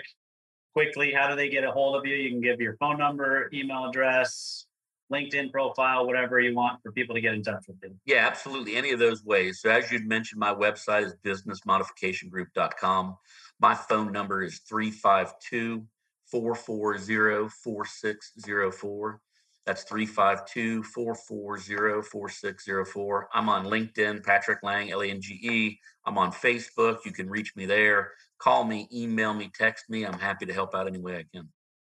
Quickly, 0.72 1.12
how 1.12 1.28
do 1.28 1.34
they 1.34 1.48
get 1.48 1.64
a 1.64 1.72
hold 1.72 1.96
of 1.96 2.06
you? 2.06 2.14
You 2.14 2.30
can 2.30 2.40
give 2.40 2.60
your 2.60 2.76
phone 2.76 2.98
number, 2.98 3.50
email 3.52 3.88
address, 3.88 4.66
LinkedIn 5.12 5.50
profile, 5.50 6.06
whatever 6.06 6.38
you 6.38 6.54
want 6.54 6.80
for 6.82 6.92
people 6.92 7.16
to 7.16 7.20
get 7.20 7.34
in 7.34 7.42
touch 7.42 7.64
with 7.66 7.78
you. 7.82 7.96
Yeah, 8.04 8.26
absolutely. 8.26 8.76
Any 8.76 8.92
of 8.92 9.00
those 9.00 9.24
ways. 9.24 9.60
So, 9.60 9.70
as 9.70 9.90
you'd 9.90 10.06
mentioned, 10.06 10.38
my 10.38 10.54
website 10.54 11.04
is 11.04 11.14
businessmodificationgroup.com. 11.24 13.16
My 13.58 13.74
phone 13.74 14.12
number 14.12 14.42
is 14.42 14.60
352 14.68 15.84
440 16.30 17.48
4604. 17.48 19.20
That's 19.64 19.82
352 19.82 20.84
440 20.84 22.02
4604. 22.08 23.28
I'm 23.34 23.48
on 23.48 23.66
LinkedIn, 23.66 24.24
Patrick 24.24 24.62
Lange, 24.62 24.92
L 24.92 25.02
A 25.02 25.06
N 25.06 25.20
G 25.20 25.34
E. 25.42 25.80
I'm 26.04 26.18
on 26.18 26.30
Facebook. 26.32 26.98
You 27.04 27.12
can 27.12 27.28
reach 27.28 27.56
me 27.56 27.66
there. 27.66 28.12
Call 28.38 28.64
me, 28.64 28.88
email 28.92 29.34
me, 29.34 29.50
text 29.52 29.90
me. 29.90 30.04
I'm 30.04 30.18
happy 30.18 30.46
to 30.46 30.52
help 30.52 30.74
out 30.74 30.86
any 30.86 30.98
way 30.98 31.16
I 31.16 31.24
can. 31.34 31.48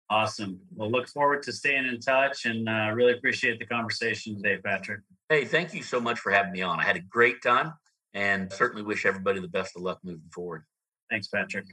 Awesome. 0.09 0.61
Well, 0.73 0.89
look 0.89 1.09
forward 1.09 1.43
to 1.43 1.51
staying 1.51 1.85
in 1.85 1.99
touch 1.99 2.45
and 2.45 2.69
uh, 2.69 2.91
really 2.93 3.11
appreciate 3.11 3.59
the 3.59 3.65
conversation 3.65 4.41
today, 4.41 4.57
Patrick. 4.63 5.01
Hey, 5.27 5.43
thank 5.43 5.73
you 5.73 5.83
so 5.83 5.99
much 5.99 6.19
for 6.19 6.31
having 6.31 6.53
me 6.53 6.61
on. 6.61 6.79
I 6.79 6.83
had 6.83 6.95
a 6.95 7.01
great 7.01 7.41
time 7.43 7.73
and 8.13 8.51
certainly 8.53 8.83
wish 8.83 9.05
everybody 9.05 9.41
the 9.41 9.49
best 9.49 9.75
of 9.75 9.81
luck 9.81 9.99
moving 10.03 10.29
forward. 10.31 10.63
Thanks, 11.09 11.27
Patrick. 11.27 11.65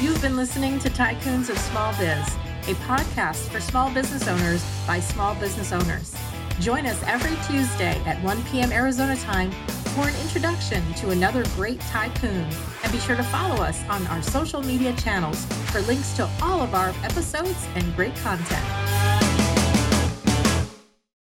You've 0.00 0.22
been 0.22 0.34
listening 0.34 0.78
to 0.78 0.88
Tycoons 0.88 1.50
of 1.50 1.58
Small 1.58 1.92
Biz, 1.98 2.26
a 2.68 2.74
podcast 2.86 3.50
for 3.50 3.60
small 3.60 3.92
business 3.92 4.26
owners 4.26 4.64
by 4.86 4.98
small 4.98 5.34
business 5.34 5.72
owners. 5.72 6.16
Join 6.58 6.86
us 6.86 7.02
every 7.02 7.36
Tuesday 7.46 8.00
at 8.06 8.18
1 8.22 8.42
p.m. 8.44 8.72
Arizona 8.72 9.14
time 9.16 9.50
for 9.94 10.08
an 10.08 10.14
introduction 10.22 10.82
to 10.94 11.10
another 11.10 11.44
great 11.54 11.80
tycoon. 11.80 12.46
And 12.82 12.90
be 12.90 12.98
sure 12.98 13.16
to 13.16 13.22
follow 13.24 13.62
us 13.62 13.84
on 13.90 14.06
our 14.06 14.22
social 14.22 14.62
media 14.62 14.94
channels 14.96 15.44
for 15.70 15.82
links 15.82 16.14
to 16.14 16.26
all 16.40 16.62
of 16.62 16.74
our 16.74 16.94
episodes 17.04 17.68
and 17.74 17.94
great 17.94 18.16
content. 18.16 19.19